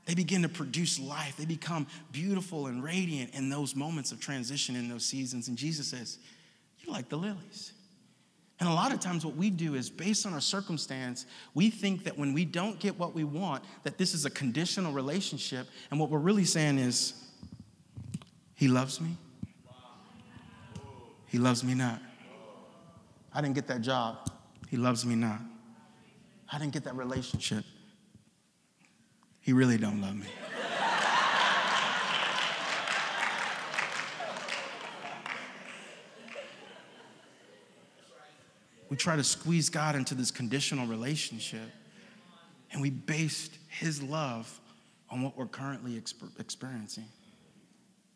They 0.05 0.15
begin 0.15 0.41
to 0.43 0.49
produce 0.49 0.99
life. 0.99 1.35
They 1.35 1.45
become 1.45 1.85
beautiful 2.13 2.67
and 2.67 2.81
radiant 2.81 3.33
in 3.33 3.49
those 3.49 3.75
moments 3.75 4.13
of 4.13 4.21
transition 4.21 4.75
in 4.75 4.87
those 4.87 5.03
seasons. 5.03 5.49
And 5.49 5.57
Jesus 5.57 5.87
says, 5.87 6.17
You 6.79 6.93
like 6.93 7.09
the 7.09 7.17
lilies. 7.17 7.73
And 8.59 8.67
a 8.67 8.73
lot 8.73 8.91
of 8.91 8.99
times, 8.99 9.23
what 9.23 9.35
we 9.35 9.51
do 9.51 9.75
is 9.75 9.89
based 9.89 10.25
on 10.25 10.33
our 10.33 10.41
circumstance, 10.41 11.27
we 11.53 11.69
think 11.69 12.03
that 12.05 12.17
when 12.17 12.33
we 12.33 12.43
don't 12.43 12.79
get 12.79 12.97
what 12.97 13.13
we 13.13 13.23
want, 13.23 13.63
that 13.83 13.99
this 13.99 14.15
is 14.15 14.25
a 14.25 14.31
conditional 14.31 14.91
relationship. 14.91 15.67
And 15.91 15.99
what 15.99 16.09
we're 16.09 16.17
really 16.17 16.45
saying 16.45 16.79
is, 16.79 17.13
He 18.55 18.67
loves 18.67 18.99
me. 18.99 19.15
He 21.27 21.37
loves 21.37 21.63
me 21.63 21.75
not. 21.75 22.01
I 23.33 23.41
didn't 23.41 23.55
get 23.55 23.67
that 23.67 23.81
job. 23.81 24.31
He 24.69 24.77
loves 24.77 25.05
me 25.05 25.13
not. 25.15 25.39
I 26.51 26.57
didn't 26.57 26.73
get 26.73 26.85
that 26.85 26.95
relationship. 26.95 27.63
He 29.41 29.53
really 29.53 29.77
don't 29.77 30.01
love 30.01 30.15
me. 30.15 30.27
We 38.89 38.97
try 38.97 39.15
to 39.15 39.23
squeeze 39.23 39.69
God 39.69 39.95
into 39.95 40.15
this 40.15 40.31
conditional 40.31 40.87
relationship, 40.87 41.69
and 42.71 42.81
we 42.81 42.89
based 42.89 43.57
His 43.69 44.01
love 44.01 44.59
on 45.09 45.21
what 45.21 45.37
we're 45.37 45.45
currently 45.45 45.99
exper- 45.99 46.37
experiencing. 46.39 47.05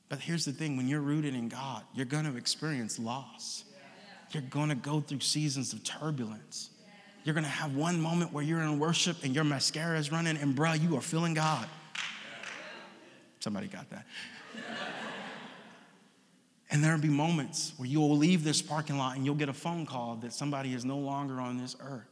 But 0.10 0.20
here's 0.20 0.44
the 0.44 0.52
thing 0.52 0.76
when 0.76 0.88
you're 0.88 1.02
rooted 1.02 1.36
in 1.36 1.48
God, 1.48 1.84
you're 1.94 2.06
going 2.06 2.26
to 2.26 2.36
experience 2.38 3.00
loss. 3.00 3.64
You're 4.32 4.44
going 4.44 4.70
to 4.70 4.76
go 4.76 5.02
through 5.02 5.20
seasons 5.22 5.74
of 5.74 5.84
turbulence. 5.84 6.70
You're 7.24 7.34
going 7.34 7.44
to 7.44 7.50
have 7.50 7.76
one 7.76 8.02
moment 8.02 8.34
where 8.34 8.44
you're 8.44 8.62
in 8.62 8.80
worship 8.80 9.18
and 9.24 9.36
your 9.36 9.44
mascara 9.44 9.98
is 10.00 10.12
running, 10.12 10.38
and 10.38 10.56
bruh, 10.56 10.82
you 10.82 10.98
are 10.98 11.02
feeling 11.02 11.34
God. 11.34 11.68
Somebody 13.40 13.68
got 13.68 13.90
that. 13.90 14.06
And 16.72 16.82
there'll 16.82 17.00
be 17.00 17.10
moments 17.10 17.74
where 17.76 17.88
you'll 17.88 18.16
leave 18.16 18.44
this 18.44 18.62
parking 18.62 18.98
lot 18.98 19.18
and 19.18 19.26
you'll 19.26 19.36
get 19.36 19.50
a 19.50 19.54
phone 19.54 19.86
call 19.86 20.16
that 20.18 20.32
somebody 20.32 20.74
is 20.74 20.86
no 20.86 20.98
longer 20.98 21.42
on 21.42 21.58
this 21.58 21.76
earth. 21.82 22.08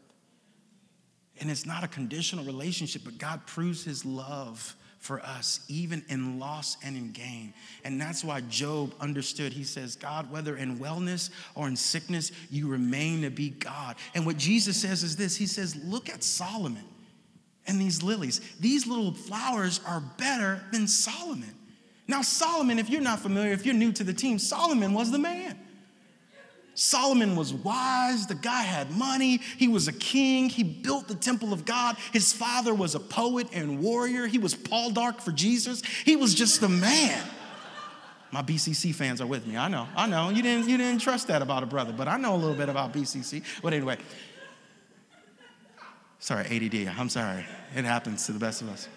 And 1.39 1.49
it's 1.49 1.65
not 1.65 1.85
a 1.85 1.87
conditional 1.87 2.43
relationship, 2.43 3.03
but 3.05 3.17
God 3.17 3.45
proves 3.47 3.85
his 3.85 4.05
love 4.05 4.75
for 4.99 5.21
us, 5.21 5.61
even 5.69 6.03
in 6.09 6.39
loss 6.39 6.75
and 6.83 6.97
in 6.97 7.11
gain. 7.11 7.53
And 7.85 8.01
that's 8.01 8.21
why 8.21 8.41
Job 8.41 8.93
understood. 8.99 9.53
He 9.53 9.63
says, 9.63 9.95
God, 9.95 10.29
whether 10.29 10.57
in 10.57 10.77
wellness 10.77 11.29
or 11.55 11.69
in 11.69 11.77
sickness, 11.77 12.33
you 12.51 12.67
remain 12.67 13.21
to 13.21 13.29
be 13.29 13.51
God. 13.51 13.95
And 14.13 14.25
what 14.25 14.37
Jesus 14.37 14.75
says 14.75 15.03
is 15.03 15.15
this 15.15 15.37
He 15.37 15.47
says, 15.47 15.77
Look 15.77 16.09
at 16.09 16.21
Solomon 16.21 16.83
and 17.65 17.79
these 17.79 18.03
lilies. 18.03 18.41
These 18.59 18.87
little 18.87 19.13
flowers 19.13 19.79
are 19.87 20.01
better 20.17 20.61
than 20.73 20.85
Solomon. 20.85 21.55
Now, 22.09 22.23
Solomon, 22.23 22.79
if 22.79 22.89
you're 22.89 23.01
not 23.01 23.19
familiar, 23.19 23.51
if 23.51 23.67
you're 23.67 23.75
new 23.75 23.91
to 23.91 24.03
the 24.03 24.13
team, 24.13 24.39
Solomon 24.39 24.95
was 24.95 25.11
the 25.11 25.19
man. 25.19 25.55
Solomon 26.73 27.35
was 27.35 27.53
wise. 27.53 28.25
The 28.25 28.33
guy 28.33 28.63
had 28.63 28.89
money. 28.97 29.37
He 29.37 29.67
was 29.67 29.87
a 29.87 29.93
king. 29.93 30.49
He 30.49 30.63
built 30.63 31.07
the 31.07 31.13
temple 31.13 31.53
of 31.53 31.65
God. 31.65 31.97
His 32.11 32.33
father 32.33 32.73
was 32.73 32.95
a 32.95 32.99
poet 32.99 33.49
and 33.53 33.79
warrior. 33.79 34.25
He 34.25 34.39
was 34.39 34.55
Paul 34.55 34.89
Dark 34.89 35.21
for 35.21 35.31
Jesus. 35.31 35.83
He 35.83 36.15
was 36.15 36.33
just 36.33 36.61
the 36.61 36.69
man. 36.69 37.23
My 38.31 38.41
BCC 38.41 38.95
fans 38.95 39.21
are 39.21 39.27
with 39.27 39.45
me. 39.45 39.55
I 39.55 39.67
know. 39.67 39.87
I 39.95 40.07
know. 40.07 40.29
You 40.29 40.41
didn't, 40.41 40.67
you 40.67 40.77
didn't 40.79 41.01
trust 41.01 41.27
that 41.27 41.43
about 41.43 41.61
a 41.61 41.67
brother, 41.67 41.93
but 41.95 42.07
I 42.07 42.17
know 42.17 42.33
a 42.33 42.37
little 42.37 42.55
bit 42.55 42.69
about 42.69 42.91
BCC. 42.91 43.43
But 43.61 43.73
anyway, 43.73 43.97
sorry, 46.17 46.45
ADD. 46.45 46.87
I'm 46.97 47.09
sorry. 47.09 47.45
It 47.75 47.85
happens 47.85 48.25
to 48.25 48.31
the 48.31 48.39
best 48.39 48.63
of 48.63 48.69
us. 48.69 48.87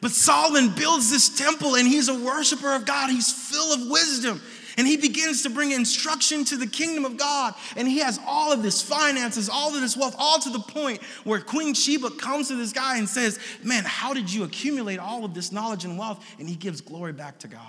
But 0.00 0.12
Solomon 0.12 0.70
builds 0.70 1.10
this 1.10 1.28
temple 1.28 1.76
and 1.76 1.86
he's 1.86 2.08
a 2.08 2.18
worshiper 2.18 2.74
of 2.74 2.86
God. 2.86 3.10
He's 3.10 3.32
full 3.32 3.74
of 3.74 3.90
wisdom. 3.90 4.40
And 4.78 4.86
he 4.86 4.96
begins 4.96 5.42
to 5.42 5.50
bring 5.50 5.72
instruction 5.72 6.44
to 6.46 6.56
the 6.56 6.66
kingdom 6.66 7.04
of 7.04 7.18
God. 7.18 7.54
And 7.76 7.86
he 7.86 7.98
has 7.98 8.18
all 8.26 8.52
of 8.52 8.62
this 8.62 8.80
finances, 8.80 9.48
all 9.48 9.74
of 9.74 9.80
this 9.80 9.96
wealth, 9.96 10.14
all 10.18 10.38
to 10.38 10.48
the 10.50 10.60
point 10.60 11.02
where 11.24 11.40
Queen 11.40 11.74
Sheba 11.74 12.10
comes 12.12 12.48
to 12.48 12.56
this 12.56 12.72
guy 12.72 12.96
and 12.96 13.08
says, 13.08 13.38
Man, 13.62 13.84
how 13.84 14.14
did 14.14 14.32
you 14.32 14.44
accumulate 14.44 14.98
all 14.98 15.24
of 15.24 15.34
this 15.34 15.52
knowledge 15.52 15.84
and 15.84 15.98
wealth? 15.98 16.24
And 16.38 16.48
he 16.48 16.56
gives 16.56 16.80
glory 16.80 17.12
back 17.12 17.40
to 17.40 17.48
God. 17.48 17.60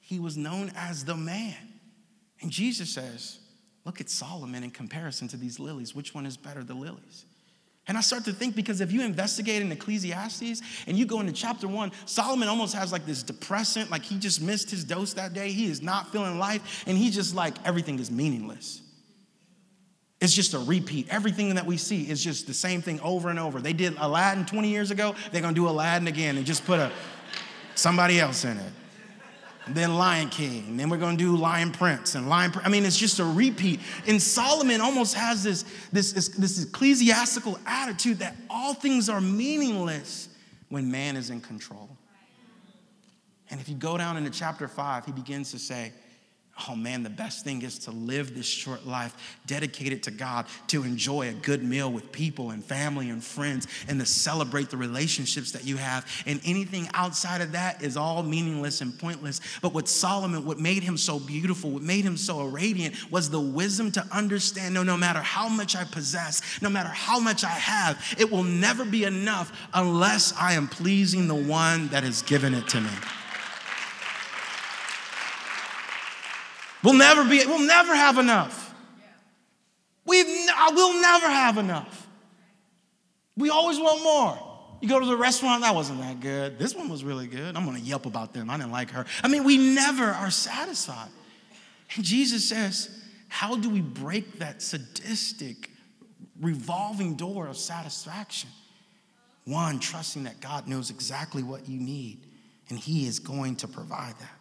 He 0.00 0.20
was 0.20 0.36
known 0.36 0.70
as 0.76 1.04
the 1.04 1.16
man. 1.16 1.56
And 2.40 2.50
Jesus 2.50 2.90
says, 2.90 3.40
Look 3.84 4.00
at 4.00 4.10
Solomon 4.10 4.62
in 4.62 4.70
comparison 4.70 5.26
to 5.28 5.36
these 5.36 5.58
lilies. 5.58 5.94
Which 5.94 6.14
one 6.14 6.26
is 6.26 6.36
better, 6.36 6.62
the 6.62 6.74
lilies? 6.74 7.24
And 7.88 7.96
I 7.96 8.02
start 8.02 8.24
to 8.26 8.32
think 8.32 8.54
because 8.54 8.82
if 8.82 8.92
you 8.92 9.02
investigate 9.02 9.62
in 9.62 9.72
Ecclesiastes 9.72 10.60
and 10.86 10.98
you 10.98 11.06
go 11.06 11.20
into 11.20 11.32
chapter 11.32 11.66
one, 11.66 11.90
Solomon 12.04 12.46
almost 12.46 12.74
has 12.74 12.92
like 12.92 13.06
this 13.06 13.22
depressant, 13.22 13.90
like 13.90 14.02
he 14.02 14.18
just 14.18 14.42
missed 14.42 14.70
his 14.70 14.84
dose 14.84 15.14
that 15.14 15.32
day. 15.32 15.50
He 15.50 15.70
is 15.70 15.80
not 15.80 16.12
feeling 16.12 16.38
life, 16.38 16.84
and 16.86 16.98
he 16.98 17.10
just 17.10 17.34
like 17.34 17.54
everything 17.64 17.98
is 17.98 18.10
meaningless. 18.10 18.82
It's 20.20 20.34
just 20.34 20.52
a 20.52 20.58
repeat. 20.58 21.06
Everything 21.10 21.54
that 21.54 21.64
we 21.64 21.78
see 21.78 22.08
is 22.10 22.22
just 22.22 22.46
the 22.46 22.54
same 22.54 22.82
thing 22.82 23.00
over 23.00 23.30
and 23.30 23.38
over. 23.38 23.60
They 23.60 23.72
did 23.72 23.94
Aladdin 23.98 24.44
20 24.44 24.68
years 24.68 24.90
ago, 24.90 25.14
they're 25.32 25.40
gonna 25.40 25.54
do 25.54 25.68
Aladdin 25.68 26.08
again 26.08 26.36
and 26.36 26.44
just 26.44 26.66
put 26.66 26.78
a 26.78 26.92
somebody 27.74 28.20
else 28.20 28.44
in 28.44 28.56
it 28.58 28.72
then 29.74 29.96
Lion 29.96 30.28
King, 30.28 30.76
then 30.76 30.90
we're 30.90 30.98
gonna 30.98 31.16
do 31.16 31.36
Lion 31.36 31.72
Prince 31.72 32.14
and 32.14 32.28
Lion. 32.28 32.52
I 32.62 32.68
mean, 32.68 32.84
it's 32.84 32.96
just 32.96 33.18
a 33.18 33.24
repeat. 33.24 33.80
And 34.06 34.20
Solomon 34.20 34.80
almost 34.80 35.14
has 35.14 35.42
this, 35.42 35.64
this, 35.92 36.12
this 36.12 36.62
ecclesiastical 36.64 37.58
attitude 37.66 38.18
that 38.18 38.36
all 38.48 38.74
things 38.74 39.08
are 39.08 39.20
meaningless 39.20 40.28
when 40.68 40.90
man 40.90 41.16
is 41.16 41.30
in 41.30 41.40
control. 41.40 41.88
And 43.50 43.60
if 43.60 43.68
you 43.68 43.74
go 43.74 43.96
down 43.96 44.16
into 44.16 44.30
chapter 44.30 44.68
five, 44.68 45.06
he 45.06 45.12
begins 45.12 45.50
to 45.52 45.58
say, 45.58 45.92
Oh 46.66 46.74
man, 46.74 47.04
the 47.04 47.10
best 47.10 47.44
thing 47.44 47.62
is 47.62 47.78
to 47.80 47.92
live 47.92 48.34
this 48.34 48.46
short 48.46 48.84
life 48.84 49.38
dedicated 49.46 50.02
to 50.04 50.10
God, 50.10 50.46
to 50.68 50.82
enjoy 50.82 51.28
a 51.28 51.32
good 51.32 51.62
meal 51.62 51.90
with 51.90 52.10
people 52.10 52.50
and 52.50 52.64
family 52.64 53.10
and 53.10 53.22
friends, 53.22 53.68
and 53.86 54.00
to 54.00 54.06
celebrate 54.06 54.68
the 54.68 54.76
relationships 54.76 55.52
that 55.52 55.64
you 55.64 55.76
have. 55.76 56.04
And 56.26 56.40
anything 56.44 56.88
outside 56.94 57.42
of 57.42 57.52
that 57.52 57.82
is 57.82 57.96
all 57.96 58.24
meaningless 58.24 58.80
and 58.80 58.98
pointless. 58.98 59.40
But 59.62 59.72
what 59.72 59.88
Solomon, 59.88 60.44
what 60.44 60.58
made 60.58 60.82
him 60.82 60.96
so 60.96 61.20
beautiful, 61.20 61.70
what 61.70 61.82
made 61.82 62.04
him 62.04 62.16
so 62.16 62.44
radiant, 62.44 63.10
was 63.10 63.30
the 63.30 63.40
wisdom 63.40 63.92
to 63.92 64.04
understand 64.10 64.74
no, 64.74 64.82
no 64.82 64.96
matter 64.96 65.20
how 65.20 65.48
much 65.48 65.76
I 65.76 65.84
possess, 65.84 66.42
no 66.60 66.68
matter 66.68 66.88
how 66.88 67.20
much 67.20 67.44
I 67.44 67.48
have, 67.50 68.02
it 68.18 68.30
will 68.30 68.42
never 68.42 68.84
be 68.84 69.04
enough 69.04 69.52
unless 69.74 70.32
I 70.36 70.54
am 70.54 70.66
pleasing 70.66 71.28
the 71.28 71.34
one 71.34 71.88
that 71.88 72.02
has 72.02 72.22
given 72.22 72.52
it 72.52 72.66
to 72.68 72.80
me. 72.80 72.90
We'll 76.82 76.94
never 76.94 77.24
be, 77.24 77.44
we'll 77.46 77.66
never 77.66 77.94
have 77.94 78.18
enough. 78.18 78.74
We 80.04 80.22
will 80.22 81.00
never 81.00 81.28
have 81.28 81.58
enough. 81.58 82.06
We 83.36 83.50
always 83.50 83.78
want 83.78 84.02
more. 84.02 84.48
You 84.80 84.88
go 84.88 85.00
to 85.00 85.06
the 85.06 85.16
restaurant, 85.16 85.62
that 85.62 85.74
wasn't 85.74 86.00
that 86.00 86.20
good. 86.20 86.58
This 86.58 86.74
one 86.74 86.88
was 86.88 87.02
really 87.02 87.26
good. 87.26 87.56
I'm 87.56 87.64
gonna 87.64 87.78
yelp 87.78 88.06
about 88.06 88.32
them. 88.32 88.48
I 88.48 88.56
didn't 88.56 88.72
like 88.72 88.90
her. 88.90 89.06
I 89.22 89.28
mean, 89.28 89.44
we 89.44 89.58
never 89.58 90.04
are 90.04 90.30
satisfied. 90.30 91.10
And 91.94 92.04
Jesus 92.04 92.48
says, 92.48 92.88
How 93.28 93.56
do 93.56 93.68
we 93.70 93.80
break 93.80 94.38
that 94.38 94.62
sadistic, 94.62 95.70
revolving 96.40 97.16
door 97.16 97.48
of 97.48 97.56
satisfaction? 97.56 98.50
One, 99.44 99.78
trusting 99.78 100.24
that 100.24 100.40
God 100.40 100.68
knows 100.68 100.90
exactly 100.90 101.42
what 101.42 101.68
you 101.68 101.80
need 101.80 102.18
and 102.70 102.78
He 102.78 103.06
is 103.06 103.18
going 103.18 103.56
to 103.56 103.68
provide 103.68 104.14
that. 104.18 104.37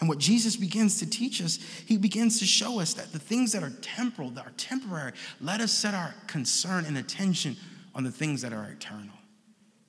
And 0.00 0.08
what 0.08 0.18
Jesus 0.18 0.56
begins 0.56 0.98
to 0.98 1.06
teach 1.06 1.40
us, 1.40 1.58
he 1.86 1.96
begins 1.96 2.38
to 2.40 2.46
show 2.46 2.80
us 2.80 2.94
that 2.94 3.12
the 3.12 3.18
things 3.18 3.52
that 3.52 3.62
are 3.62 3.72
temporal, 3.80 4.30
that 4.30 4.46
are 4.46 4.52
temporary, 4.56 5.12
let 5.40 5.60
us 5.60 5.72
set 5.72 5.94
our 5.94 6.14
concern 6.26 6.84
and 6.84 6.98
attention 6.98 7.56
on 7.94 8.02
the 8.02 8.10
things 8.10 8.42
that 8.42 8.52
are 8.52 8.64
eternal. 8.64 9.14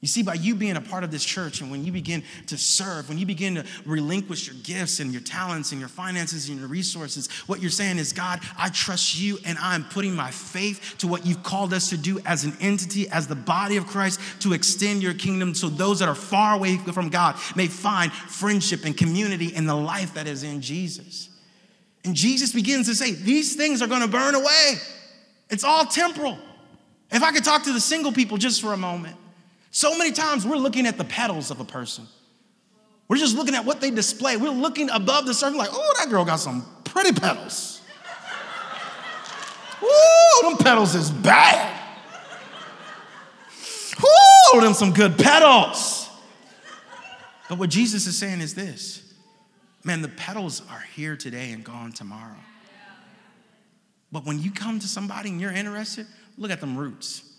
You 0.05 0.07
see, 0.07 0.21
by 0.21 0.35
you 0.35 0.53
being 0.53 0.75
a 0.75 0.81
part 0.81 1.03
of 1.03 1.09
this 1.09 1.25
church 1.25 1.61
and 1.61 1.71
when 1.71 1.83
you 1.83 1.91
begin 1.91 2.21
to 2.45 2.59
serve, 2.59 3.09
when 3.09 3.17
you 3.17 3.25
begin 3.25 3.55
to 3.55 3.65
relinquish 3.87 4.45
your 4.45 4.55
gifts 4.61 4.99
and 4.99 5.11
your 5.11 5.23
talents 5.23 5.71
and 5.71 5.79
your 5.79 5.89
finances 5.89 6.47
and 6.47 6.59
your 6.59 6.67
resources, 6.67 7.27
what 7.47 7.59
you're 7.59 7.71
saying 7.71 7.97
is, 7.97 8.13
God, 8.13 8.39
I 8.55 8.69
trust 8.69 9.19
you 9.19 9.39
and 9.45 9.57
I'm 9.57 9.83
putting 9.83 10.15
my 10.15 10.29
faith 10.29 10.97
to 10.99 11.07
what 11.07 11.25
you've 11.25 11.41
called 11.41 11.73
us 11.73 11.89
to 11.89 11.97
do 11.97 12.19
as 12.23 12.43
an 12.43 12.55
entity, 12.61 13.09
as 13.09 13.25
the 13.25 13.33
body 13.33 13.77
of 13.77 13.87
Christ, 13.87 14.19
to 14.41 14.53
extend 14.53 15.01
your 15.01 15.15
kingdom 15.15 15.55
so 15.55 15.69
those 15.69 15.97
that 16.01 16.07
are 16.07 16.13
far 16.13 16.53
away 16.53 16.77
from 16.77 17.09
God 17.09 17.35
may 17.55 17.65
find 17.65 18.13
friendship 18.13 18.85
and 18.85 18.95
community 18.95 19.55
in 19.55 19.65
the 19.65 19.75
life 19.75 20.13
that 20.13 20.27
is 20.27 20.43
in 20.43 20.61
Jesus. 20.61 21.29
And 22.03 22.13
Jesus 22.13 22.53
begins 22.53 22.85
to 22.89 22.93
say, 22.93 23.11
These 23.11 23.55
things 23.55 23.81
are 23.81 23.87
to 23.87 24.07
burn 24.07 24.35
away. 24.35 24.73
It's 25.49 25.63
all 25.63 25.83
temporal. 25.83 26.37
If 27.11 27.23
I 27.23 27.31
could 27.31 27.43
talk 27.43 27.63
to 27.63 27.73
the 27.73 27.81
single 27.81 28.11
people 28.11 28.37
just 28.37 28.61
for 28.61 28.71
a 28.71 28.77
moment. 28.77 29.17
So 29.75 29.97
many 29.97 30.13
times 30.13 30.47
we're 30.47 30.55
looking 30.55 30.87
at 30.87 30.97
the 30.97 31.03
petals 31.03 31.51
of 31.51 31.59
a 31.59 31.65
person. 31.65 32.07
We're 33.09 33.17
just 33.17 33.35
looking 33.35 33.55
at 33.55 33.65
what 33.65 33.81
they 33.81 33.91
display. 33.91 34.37
We're 34.37 34.49
looking 34.49 34.89
above 34.89 35.25
the 35.25 35.33
surface, 35.33 35.57
like, 35.57 35.67
oh, 35.69 35.93
that 35.99 36.09
girl 36.09 36.23
got 36.23 36.37
some 36.37 36.65
pretty 36.85 37.11
petals. 37.11 37.81
Ooh, 39.83 40.41
them 40.43 40.57
petals 40.59 40.95
is 40.95 41.11
bad. 41.11 41.77
Ooh, 43.99 44.61
them 44.61 44.73
some 44.73 44.93
good 44.93 45.17
petals. 45.17 46.09
But 47.49 47.57
what 47.57 47.69
Jesus 47.69 48.07
is 48.07 48.17
saying 48.17 48.39
is 48.39 48.55
this 48.55 49.03
man, 49.83 50.01
the 50.01 50.07
petals 50.07 50.61
are 50.71 50.85
here 50.95 51.17
today 51.17 51.51
and 51.51 51.65
gone 51.65 51.91
tomorrow. 51.91 52.39
But 54.09 54.25
when 54.25 54.41
you 54.41 54.51
come 54.51 54.79
to 54.79 54.87
somebody 54.87 55.31
and 55.31 55.41
you're 55.41 55.51
interested, 55.51 56.07
look 56.37 56.49
at 56.49 56.61
them 56.61 56.77
roots. 56.77 57.34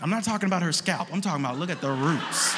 I'm 0.00 0.10
not 0.10 0.22
talking 0.22 0.46
about 0.46 0.62
her 0.62 0.70
scalp. 0.72 1.12
I'm 1.12 1.20
talking 1.20 1.44
about 1.44 1.58
look 1.58 1.70
at 1.70 1.80
the 1.80 1.90
roots. 1.90 2.54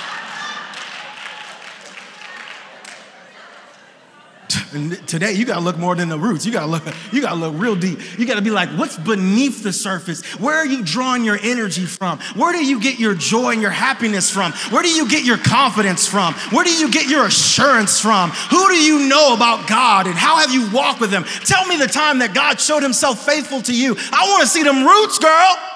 Today 5.06 5.32
you 5.32 5.46
gotta 5.46 5.60
look 5.60 5.78
more 5.78 5.94
than 5.94 6.10
the 6.10 6.18
roots. 6.18 6.44
You 6.44 6.52
gotta 6.52 6.66
look, 6.66 6.82
you 7.12 7.22
gotta 7.22 7.36
look 7.36 7.54
real 7.56 7.74
deep. 7.74 7.98
You 8.18 8.26
gotta 8.26 8.42
be 8.42 8.50
like, 8.50 8.68
what's 8.70 8.98
beneath 8.98 9.62
the 9.62 9.72
surface? 9.72 10.22
Where 10.38 10.54
are 10.54 10.66
you 10.66 10.84
drawing 10.84 11.24
your 11.24 11.38
energy 11.40 11.86
from? 11.86 12.18
Where 12.36 12.52
do 12.52 12.62
you 12.62 12.78
get 12.78 12.98
your 12.98 13.14
joy 13.14 13.52
and 13.52 13.62
your 13.62 13.70
happiness 13.70 14.30
from? 14.30 14.52
Where 14.70 14.82
do 14.82 14.90
you 14.90 15.08
get 15.08 15.24
your 15.24 15.38
confidence 15.38 16.06
from? 16.06 16.34
Where 16.50 16.64
do 16.64 16.72
you 16.72 16.90
get 16.90 17.08
your 17.08 17.24
assurance 17.26 17.98
from? 18.00 18.30
Who 18.50 18.68
do 18.68 18.74
you 18.74 19.08
know 19.08 19.34
about 19.34 19.66
God 19.66 20.06
and 20.06 20.14
how 20.14 20.36
have 20.36 20.52
you 20.52 20.70
walked 20.72 21.00
with 21.00 21.10
Him? 21.10 21.24
Tell 21.44 21.66
me 21.66 21.78
the 21.78 21.86
time 21.86 22.18
that 22.18 22.34
God 22.34 22.60
showed 22.60 22.82
Himself 22.82 23.24
faithful 23.24 23.62
to 23.62 23.74
you. 23.74 23.96
I 24.12 24.28
wanna 24.30 24.46
see 24.46 24.62
them 24.62 24.84
roots, 24.84 25.18
girl. 25.18 25.69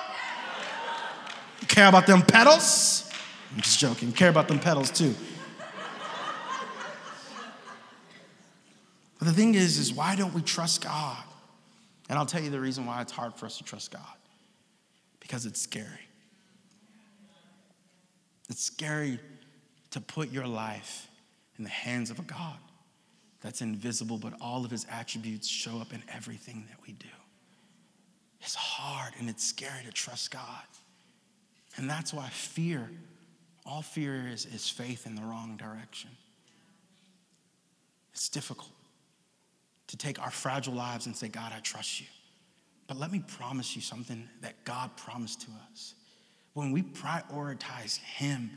Care 1.68 1.88
about 1.88 2.06
them 2.06 2.22
petals? 2.22 3.10
I'm 3.54 3.60
just 3.60 3.78
joking. 3.78 4.12
Care 4.12 4.28
about 4.28 4.48
them 4.48 4.58
petals 4.58 4.90
too. 4.90 5.14
But 9.18 9.28
the 9.28 9.32
thing 9.32 9.54
is, 9.54 9.78
is 9.78 9.92
why 9.92 10.16
don't 10.16 10.34
we 10.34 10.42
trust 10.42 10.84
God? 10.84 11.22
And 12.08 12.18
I'll 12.18 12.26
tell 12.26 12.42
you 12.42 12.50
the 12.50 12.60
reason 12.60 12.84
why 12.84 13.00
it's 13.00 13.12
hard 13.12 13.34
for 13.34 13.46
us 13.46 13.58
to 13.58 13.64
trust 13.64 13.90
God. 13.90 14.02
Because 15.20 15.46
it's 15.46 15.60
scary. 15.60 15.86
It's 18.50 18.62
scary 18.62 19.18
to 19.92 20.00
put 20.00 20.30
your 20.30 20.46
life 20.46 21.08
in 21.56 21.64
the 21.64 21.70
hands 21.70 22.10
of 22.10 22.18
a 22.18 22.22
God 22.22 22.58
that's 23.40 23.62
invisible, 23.62 24.18
but 24.18 24.34
all 24.40 24.64
of 24.64 24.70
his 24.70 24.86
attributes 24.90 25.48
show 25.48 25.78
up 25.78 25.92
in 25.92 26.02
everything 26.12 26.66
that 26.68 26.78
we 26.86 26.92
do. 26.94 27.08
It's 28.40 28.54
hard 28.54 29.14
and 29.18 29.30
it's 29.30 29.44
scary 29.44 29.84
to 29.86 29.92
trust 29.92 30.30
God. 30.30 30.42
And 31.76 31.88
that's 31.90 32.12
why 32.12 32.28
fear, 32.28 32.90
all 33.66 33.82
fear 33.82 34.28
is, 34.28 34.46
is 34.46 34.68
faith 34.68 35.06
in 35.06 35.14
the 35.14 35.22
wrong 35.22 35.56
direction. 35.56 36.10
It's 38.12 38.28
difficult 38.28 38.70
to 39.88 39.96
take 39.96 40.20
our 40.20 40.30
fragile 40.30 40.74
lives 40.74 41.06
and 41.06 41.16
say, 41.16 41.28
God, 41.28 41.52
I 41.54 41.60
trust 41.60 42.00
you. 42.00 42.06
But 42.86 42.98
let 42.98 43.10
me 43.10 43.22
promise 43.26 43.74
you 43.74 43.82
something 43.82 44.28
that 44.40 44.64
God 44.64 44.96
promised 44.96 45.40
to 45.42 45.48
us. 45.72 45.94
When 46.52 46.70
we 46.70 46.82
prioritize 46.82 47.98
Him 47.98 48.50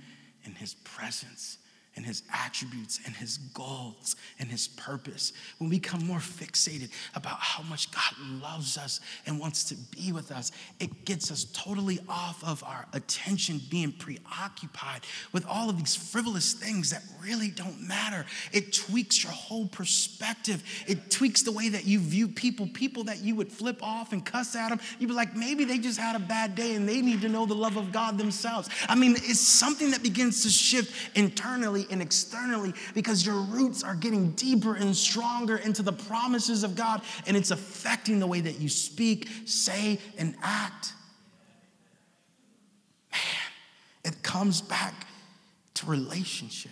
and 0.45 0.55
His 0.55 0.75
presence, 0.75 1.57
and 1.97 2.05
his 2.05 2.23
attributes 2.31 2.99
and 3.05 3.15
his 3.15 3.37
goals 3.37 4.15
and 4.39 4.47
his 4.47 4.67
purpose, 4.67 5.33
when 5.57 5.69
we 5.69 5.79
become 5.79 6.05
more 6.05 6.19
fixated 6.19 6.89
about 7.15 7.37
how 7.39 7.63
much 7.63 7.91
God 7.91 8.13
loves 8.41 8.77
us 8.77 9.01
and 9.25 9.39
wants 9.39 9.63
to 9.65 9.75
be 9.75 10.11
with 10.11 10.31
us, 10.31 10.51
it 10.79 11.05
gets 11.05 11.31
us 11.31 11.45
totally 11.53 11.99
off 12.07 12.41
of 12.43 12.63
our 12.63 12.85
attention 12.93 13.59
being 13.69 13.91
preoccupied 13.91 15.01
with 15.33 15.45
all 15.47 15.69
of 15.69 15.77
these 15.77 15.95
frivolous 15.95 16.53
things 16.53 16.91
that 16.91 17.03
really 17.21 17.49
don't 17.49 17.81
matter. 17.81 18.25
It 18.53 18.71
tweaks 18.73 19.23
your 19.23 19.33
whole 19.33 19.67
perspective. 19.67 20.63
It 20.87 21.09
tweaks 21.09 21.41
the 21.41 21.51
way 21.51 21.69
that 21.69 21.85
you 21.85 21.99
view 21.99 22.27
people, 22.27 22.69
people 22.73 23.05
that 23.05 23.23
you 23.23 23.35
would 23.35 23.51
flip 23.51 23.81
off 23.81 24.13
and 24.13 24.23
cuss 24.23 24.55
at 24.55 24.69
them. 24.69 24.79
You'd 24.99 25.07
be 25.07 25.13
like, 25.13 25.35
maybe 25.35 25.65
they 25.65 25.79
just 25.79 25.99
had 25.99 26.15
a 26.15 26.19
bad 26.19 26.53
day 26.53 26.75
and 26.75 26.87
they 26.87 27.01
need 27.01 27.21
to 27.21 27.29
know 27.29 27.47
the 27.47 27.55
love 27.55 27.75
of 27.75 27.91
God 27.91 28.19
themselves. 28.19 28.69
I 28.87 28.93
mean, 28.93 29.13
it's 29.13 29.39
something 29.39 29.89
that 29.91 30.03
begins 30.03 30.43
to 30.43 30.49
shift 30.49 30.93
internally 31.17 31.86
and 31.91 32.01
externally 32.01 32.73
because 32.93 33.25
your 33.25 33.35
roots 33.35 33.83
are 33.83 33.95
getting 33.95 34.31
deeper 34.31 34.75
and 34.75 34.95
stronger 34.95 35.57
into 35.57 35.81
the 35.81 35.93
promises 35.93 36.63
of 36.63 36.75
God 36.75 37.01
and 37.25 37.35
it's 37.35 37.51
affecting 37.51 38.19
the 38.19 38.27
way 38.27 38.41
that 38.41 38.59
you 38.59 38.69
speak, 38.69 39.27
say, 39.45 39.99
and 40.17 40.35
act. 40.41 40.93
Man, 43.11 44.13
it 44.13 44.23
comes 44.23 44.61
back 44.61 45.07
to 45.75 45.85
relationship. 45.85 46.71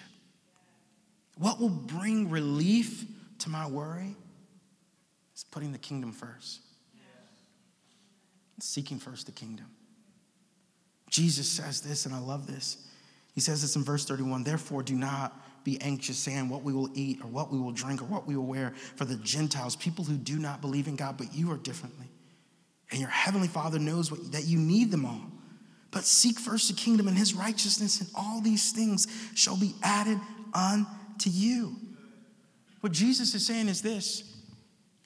What 1.37 1.59
will 1.59 1.69
bring 1.69 2.29
relief 2.29 3.05
to 3.39 3.49
my 3.49 3.67
worry 3.67 4.15
is 5.35 5.43
putting 5.43 5.71
the 5.71 5.77
kingdom 5.77 6.11
first, 6.11 6.61
seeking 8.59 8.99
first 8.99 9.25
the 9.25 9.31
kingdom. 9.31 9.65
Jesus 11.09 11.47
says 11.47 11.81
this, 11.81 12.05
and 12.05 12.15
I 12.15 12.19
love 12.19 12.47
this. 12.47 12.84
He 13.35 13.41
says 13.41 13.61
this 13.61 13.75
in 13.75 13.83
verse 13.83 14.05
31 14.05 14.43
Therefore, 14.43 14.81
do 14.81 14.95
not 14.95 15.39
be 15.63 15.79
anxious, 15.81 16.17
saying 16.17 16.47
what 16.47 16.63
we 16.63 16.73
will 16.73 16.89
eat, 16.93 17.21
or 17.21 17.27
what 17.27 17.51
we 17.51 17.59
will 17.59 17.71
drink, 17.71 18.01
or 18.01 18.05
what 18.05 18.25
we 18.25 18.35
will 18.35 18.45
wear, 18.45 18.73
for 18.95 19.03
the 19.03 19.17
Gentiles, 19.17 19.75
people 19.75 20.05
who 20.05 20.15
do 20.15 20.39
not 20.39 20.61
believe 20.61 20.87
in 20.87 20.95
God, 20.95 21.17
but 21.17 21.33
you 21.33 21.51
are 21.51 21.57
differently. 21.57 22.07
And 22.91 22.99
your 22.99 23.09
heavenly 23.09 23.47
Father 23.47 23.77
knows 23.77 24.09
what, 24.09 24.31
that 24.31 24.45
you 24.45 24.57
need 24.57 24.91
them 24.91 25.05
all. 25.05 25.31
But 25.91 26.05
seek 26.05 26.39
first 26.39 26.67
the 26.69 26.75
kingdom 26.75 27.07
and 27.07 27.17
his 27.17 27.33
righteousness, 27.33 27.99
and 27.99 28.09
all 28.15 28.41
these 28.41 28.71
things 28.71 29.07
shall 29.33 29.57
be 29.57 29.73
added 29.83 30.19
unto 30.53 31.29
you. 31.29 31.75
What 32.81 32.91
Jesus 32.91 33.33
is 33.33 33.45
saying 33.45 33.67
is 33.67 33.81
this. 33.81 34.31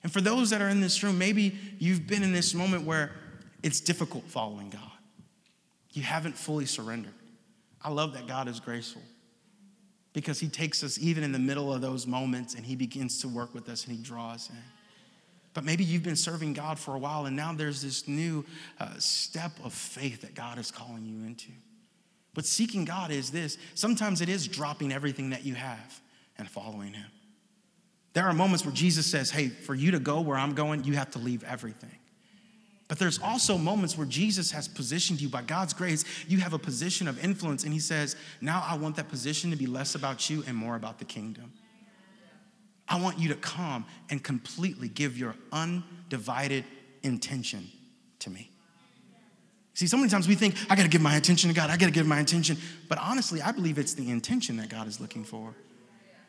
And 0.03 0.11
for 0.11 0.21
those 0.21 0.49
that 0.49 0.61
are 0.61 0.69
in 0.69 0.81
this 0.81 1.01
room, 1.03 1.17
maybe 1.17 1.57
you've 1.79 2.07
been 2.07 2.23
in 2.23 2.33
this 2.33 2.53
moment 2.53 2.85
where 2.85 3.11
it's 3.63 3.81
difficult 3.81 4.25
following 4.25 4.69
God. 4.69 4.81
You 5.93 6.03
haven't 6.03 6.37
fully 6.37 6.65
surrendered. 6.65 7.13
I 7.81 7.89
love 7.89 8.13
that 8.13 8.27
God 8.27 8.47
is 8.47 8.59
graceful 8.59 9.01
because 10.13 10.39
He 10.39 10.47
takes 10.47 10.83
us 10.83 10.97
even 10.99 11.23
in 11.23 11.31
the 11.31 11.39
middle 11.39 11.73
of 11.73 11.81
those 11.81 12.05
moments 12.05 12.55
and 12.55 12.65
He 12.65 12.75
begins 12.75 13.21
to 13.21 13.27
work 13.27 13.53
with 13.53 13.69
us 13.69 13.85
and 13.85 13.95
He 13.95 14.01
draws 14.01 14.49
in. 14.49 14.57
But 15.53 15.63
maybe 15.63 15.83
you've 15.83 16.03
been 16.03 16.15
serving 16.15 16.53
God 16.53 16.77
for 16.77 16.95
a 16.95 16.99
while 16.99 17.25
and 17.25 17.35
now 17.35 17.53
there's 17.53 17.81
this 17.81 18.07
new 18.07 18.45
uh, 18.79 18.89
step 18.97 19.51
of 19.63 19.73
faith 19.73 20.21
that 20.21 20.35
God 20.35 20.57
is 20.57 20.71
calling 20.71 21.05
you 21.05 21.25
into. 21.25 21.51
But 22.33 22.45
seeking 22.45 22.85
God 22.85 23.11
is 23.11 23.31
this 23.31 23.57
sometimes 23.75 24.21
it 24.21 24.29
is 24.29 24.47
dropping 24.47 24.91
everything 24.91 25.31
that 25.31 25.45
you 25.45 25.55
have 25.55 26.01
and 26.37 26.49
following 26.49 26.93
Him. 26.93 27.11
There 28.13 28.25
are 28.25 28.33
moments 28.33 28.65
where 28.65 28.73
Jesus 28.73 29.05
says, 29.05 29.29
Hey, 29.29 29.49
for 29.49 29.75
you 29.75 29.91
to 29.91 29.99
go 29.99 30.21
where 30.21 30.37
I'm 30.37 30.53
going, 30.53 30.83
you 30.83 30.93
have 30.93 31.11
to 31.11 31.19
leave 31.19 31.43
everything. 31.43 31.98
But 32.89 32.97
there's 32.97 33.19
also 33.19 33.55
moments 33.57 33.95
where 33.95 34.07
Jesus 34.07 34.51
has 34.51 34.67
positioned 34.67 35.21
you 35.21 35.29
by 35.29 35.43
God's 35.43 35.73
grace. 35.73 36.03
You 36.27 36.39
have 36.39 36.53
a 36.53 36.59
position 36.59 37.07
of 37.07 37.23
influence, 37.23 37.63
and 37.63 37.71
He 37.71 37.79
says, 37.79 38.17
Now 38.41 38.65
I 38.67 38.75
want 38.75 38.97
that 38.97 39.07
position 39.07 39.51
to 39.51 39.55
be 39.55 39.67
less 39.67 39.95
about 39.95 40.29
you 40.29 40.43
and 40.47 40.57
more 40.57 40.75
about 40.75 40.97
the 40.97 41.05
kingdom. 41.05 41.53
I 42.89 42.99
want 42.99 43.19
you 43.19 43.29
to 43.29 43.35
come 43.35 43.85
and 44.09 44.21
completely 44.23 44.89
give 44.89 45.17
your 45.17 45.35
undivided 45.51 46.65
intention 47.03 47.69
to 48.19 48.31
me. 48.31 48.49
See, 49.75 49.85
so 49.85 49.95
many 49.95 50.09
times 50.09 50.27
we 50.27 50.33
think, 50.33 50.55
I 50.67 50.75
gotta 50.75 50.89
give 50.89 51.01
my 51.01 51.15
attention 51.15 51.47
to 51.49 51.55
God, 51.55 51.69
I 51.69 51.77
gotta 51.77 51.91
give 51.91 52.07
my 52.07 52.19
attention. 52.19 52.57
But 52.89 52.97
honestly, 52.97 53.39
I 53.39 53.51
believe 53.51 53.77
it's 53.77 53.93
the 53.93 54.09
intention 54.09 54.57
that 54.57 54.69
God 54.69 54.87
is 54.87 54.99
looking 54.99 55.23
for. 55.23 55.53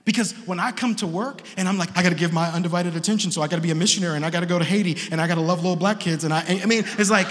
Because 0.04 0.32
when 0.46 0.58
I 0.58 0.72
come 0.72 0.94
to 0.96 1.06
work 1.06 1.42
and 1.56 1.68
I'm 1.68 1.78
like, 1.78 1.96
I 1.96 2.02
gotta 2.02 2.14
give 2.14 2.32
my 2.32 2.48
undivided 2.48 2.96
attention, 2.96 3.30
so 3.30 3.42
I 3.42 3.48
gotta 3.48 3.62
be 3.62 3.70
a 3.70 3.74
missionary 3.74 4.16
and 4.16 4.24
I 4.24 4.30
gotta 4.30 4.46
go 4.46 4.58
to 4.58 4.64
Haiti 4.64 4.96
and 5.10 5.20
I 5.20 5.26
gotta 5.26 5.42
love 5.42 5.58
little 5.58 5.76
black 5.76 6.00
kids, 6.00 6.24
and 6.24 6.32
I, 6.32 6.60
I 6.62 6.66
mean, 6.66 6.84
it's 6.98 7.10
like, 7.10 7.28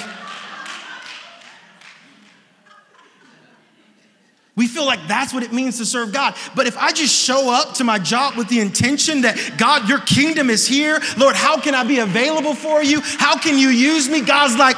We 4.59 4.67
feel 4.67 4.85
like 4.85 5.07
that's 5.07 5.33
what 5.33 5.41
it 5.41 5.53
means 5.53 5.77
to 5.77 5.85
serve 5.85 6.11
God. 6.11 6.35
But 6.53 6.67
if 6.67 6.77
I 6.77 6.91
just 6.91 7.15
show 7.15 7.49
up 7.49 7.75
to 7.75 7.85
my 7.85 7.97
job 7.97 8.35
with 8.35 8.49
the 8.49 8.59
intention 8.59 9.21
that 9.21 9.53
God, 9.57 9.87
your 9.87 10.01
kingdom 10.01 10.49
is 10.49 10.67
here, 10.67 10.99
Lord, 11.17 11.37
how 11.37 11.61
can 11.61 11.73
I 11.73 11.85
be 11.85 11.99
available 11.99 12.53
for 12.53 12.83
you? 12.83 12.99
How 13.01 13.37
can 13.37 13.57
you 13.57 13.69
use 13.69 14.09
me? 14.09 14.19
God's 14.19 14.57
like, 14.57 14.75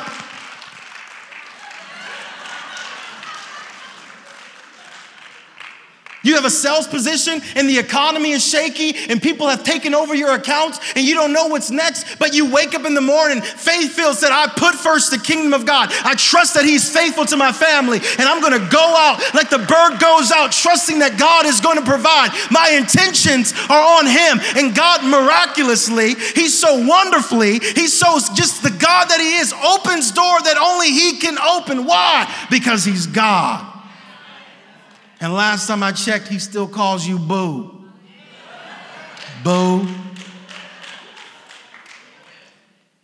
Have 6.42 6.48
a 6.48 6.56
sales 6.56 6.88
position 6.88 7.40
and 7.56 7.70
the 7.70 7.78
economy 7.78 8.32
is 8.32 8.44
shaky 8.44 8.96
and 9.12 9.22
people 9.22 9.48
have 9.48 9.64
taken 9.64 9.94
over 9.94 10.16
your 10.16 10.34
accounts 10.34 10.80
and 10.96 11.06
you 11.06 11.14
don't 11.14 11.34
know 11.34 11.46
what's 11.46 11.70
next, 11.70 12.18
but 12.18 12.34
you 12.34 12.52
wake 12.52 12.74
up 12.74 12.84
in 12.84 12.96
the 12.96 13.02
morning, 13.02 13.44
faith 13.44 13.92
filled, 13.92 14.16
said, 14.18 14.32
I 14.32 14.48
put 14.48 14.74
first 14.74 15.12
the 15.12 15.20
kingdom 15.20 15.54
of 15.54 15.68
God. 15.68 15.90
I 16.04 16.16
trust 16.16 16.56
that 16.56 16.66
He's 16.66 16.92
faithful 16.92 17.26
to 17.26 17.38
my 17.38 17.52
family 17.52 18.00
and 18.18 18.28
I'm 18.28 18.42
gonna 18.42 18.68
go 18.72 18.82
out 18.82 19.22
like 19.36 19.52
the 19.52 19.60
bird 19.60 20.00
goes 20.02 20.32
out, 20.32 20.52
trusting 20.52 20.98
that 20.98 21.20
God 21.20 21.46
is 21.46 21.62
gonna 21.62 21.86
provide. 21.86 22.32
My 22.50 22.72
intentions 22.72 23.54
are 23.70 24.00
on 24.00 24.08
Him 24.08 24.42
and 24.58 24.74
God 24.76 25.06
miraculously, 25.06 26.16
He's 26.16 26.60
so 26.60 26.88
wonderfully, 26.88 27.60
He's 27.60 27.94
so 27.94 28.18
just 28.34 28.64
the 28.64 28.72
God 28.72 29.10
that 29.10 29.20
He 29.20 29.38
is, 29.38 29.54
opens 29.54 30.12
door 30.12 30.42
that 30.42 30.58
only 30.58 30.90
He 30.90 31.20
can 31.20 31.38
open. 31.38 31.86
Why? 31.86 32.26
Because 32.50 32.84
He's 32.84 33.06
God. 33.06 33.71
And 35.22 35.34
last 35.34 35.68
time 35.68 35.84
I 35.84 35.92
checked, 35.92 36.28
he 36.28 36.40
still 36.40 36.68
calls 36.68 37.08
you 37.08 37.20
boo. 37.20 37.78
Boo. 39.44 39.88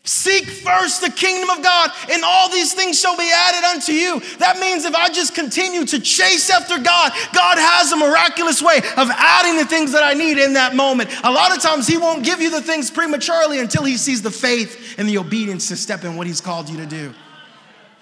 Seek 0.03 0.45
first 0.45 1.01
the 1.01 1.11
kingdom 1.11 1.49
of 1.49 1.61
God, 1.61 1.91
and 2.09 2.23
all 2.23 2.49
these 2.49 2.73
things 2.73 2.99
shall 2.99 3.17
be 3.17 3.29
added 3.31 3.63
unto 3.65 3.91
you. 3.91 4.21
That 4.39 4.57
means 4.57 4.85
if 4.85 4.95
I 4.95 5.09
just 5.09 5.35
continue 5.35 5.85
to 5.85 5.99
chase 5.99 6.49
after 6.49 6.79
God, 6.79 7.11
God 7.33 7.57
has 7.57 7.91
a 7.91 7.97
miraculous 7.97 8.61
way 8.61 8.77
of 8.77 9.09
adding 9.11 9.57
the 9.57 9.65
things 9.65 9.91
that 9.91 10.03
I 10.03 10.13
need 10.13 10.37
in 10.37 10.53
that 10.53 10.75
moment. 10.75 11.09
A 11.23 11.31
lot 11.31 11.55
of 11.55 11.61
times, 11.61 11.87
He 11.87 11.97
won't 11.97 12.23
give 12.23 12.41
you 12.41 12.49
the 12.49 12.61
things 12.61 12.89
prematurely 12.89 13.59
until 13.59 13.83
He 13.83 13.97
sees 13.97 14.21
the 14.21 14.31
faith 14.31 14.95
and 14.97 15.07
the 15.07 15.17
obedience 15.17 15.67
to 15.67 15.75
step 15.75 16.03
in 16.03 16.15
what 16.15 16.25
He's 16.25 16.41
called 16.41 16.69
you 16.69 16.77
to 16.77 16.85
do. 16.85 17.13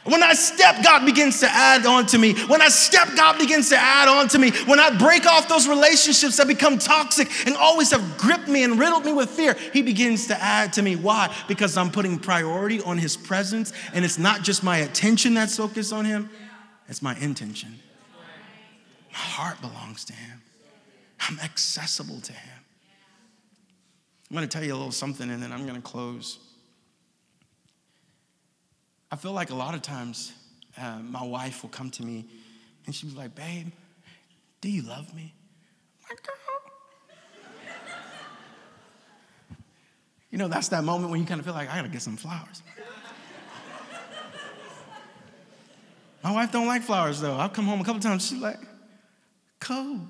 When 0.06 0.22
I 0.22 0.34
step, 0.34 0.84
God 0.84 1.04
begins 1.04 1.40
to 1.40 1.48
add 1.50 1.84
on 1.88 2.06
to 2.08 2.20
me. 2.20 2.34
When 2.46 2.62
I 2.62 2.68
step, 2.68 3.10
God 3.16 3.40
begins 3.40 3.70
to 3.70 3.78
add 3.78 4.08
on 4.08 4.28
to 4.30 4.40
me. 4.40 4.52
When 4.68 4.80
I 4.80 4.96
break 4.96 5.26
off 5.26 5.50
those 5.50 5.68
relationships 5.68 6.38
that 6.38 6.48
become 6.48 6.78
toxic 6.78 7.28
and 7.48 7.56
always 7.56 7.90
have 7.90 8.16
gripped 8.16 8.48
me 8.48 8.64
and 8.64 8.78
riddled 8.78 9.04
me 9.04 9.14
with 9.14 9.32
fear, 9.32 9.56
He 9.74 9.82
begins 9.82 10.28
to 10.28 10.40
add 10.40 10.74
to 10.74 10.84
me. 10.84 10.96
Why? 10.96 11.36
Because 11.48 11.76
I'm 11.76 11.90
putting 11.90 12.20
priority 12.20 12.82
on 12.82 13.00
His 13.00 13.18
presence, 13.18 13.74
and 13.96 14.06
it's 14.06 14.20
not 14.20 14.44
just 14.44 14.64
my 14.64 14.78
attention 14.78 15.34
that's 15.34 15.58
focused 15.58 15.92
on 15.92 16.06
Him, 16.06 16.30
it's 16.88 17.02
my 17.02 17.18
intention. 17.18 17.80
My 19.12 19.18
heart 19.18 19.60
belongs 19.60 20.06
to 20.06 20.14
Him, 20.14 20.40
I'm 21.20 21.40
accessible 21.40 22.22
to 22.22 22.32
Him. 22.34 22.60
I'm 24.30 24.36
gonna 24.36 24.46
tell 24.46 24.64
you 24.64 24.74
a 24.74 24.78
little 24.78 24.92
something, 24.92 25.32
and 25.32 25.42
then 25.42 25.52
I'm 25.52 25.66
gonna 25.66 25.82
close. 25.82 26.45
I 29.16 29.18
feel 29.18 29.32
like 29.32 29.50
a 29.50 29.56
lot 29.56 29.74
of 29.74 29.82
times 29.82 30.34
uh, 30.78 31.00
my 31.00 31.24
wife 31.24 31.64
will 31.64 31.70
come 31.70 31.90
to 31.92 32.04
me 32.04 32.26
and 32.86 32.94
she'll 32.94 33.12
be 33.12 33.16
like, 33.16 33.34
Babe, 33.34 33.68
do 34.60 34.70
you 34.70 34.82
love 34.82 35.16
me? 35.16 35.34
I'm 36.04 36.10
like, 36.10 36.22
girl. 36.22 36.36
you 40.32 40.38
know, 40.38 40.50
that's 40.50 40.68
that 40.68 40.84
moment 40.84 41.12
when 41.12 41.22
you 41.22 41.26
kind 41.26 41.40
of 41.40 41.46
feel 41.46 41.56
like, 41.56 41.72
I 41.72 41.78
gotta 41.78 41.88
get 41.88 42.02
some 42.02 42.18
flowers. 42.18 42.62
my 46.22 46.34
wife 46.34 46.52
don't 46.52 46.68
like 46.68 46.84
flowers 46.84 47.22
though. 47.22 47.38
I've 47.38 47.54
come 47.54 47.68
home 47.68 47.80
a 47.80 47.86
couple 47.86 48.02
times, 48.02 48.28
she's 48.28 48.42
like, 48.42 48.60
cool. 49.62 50.02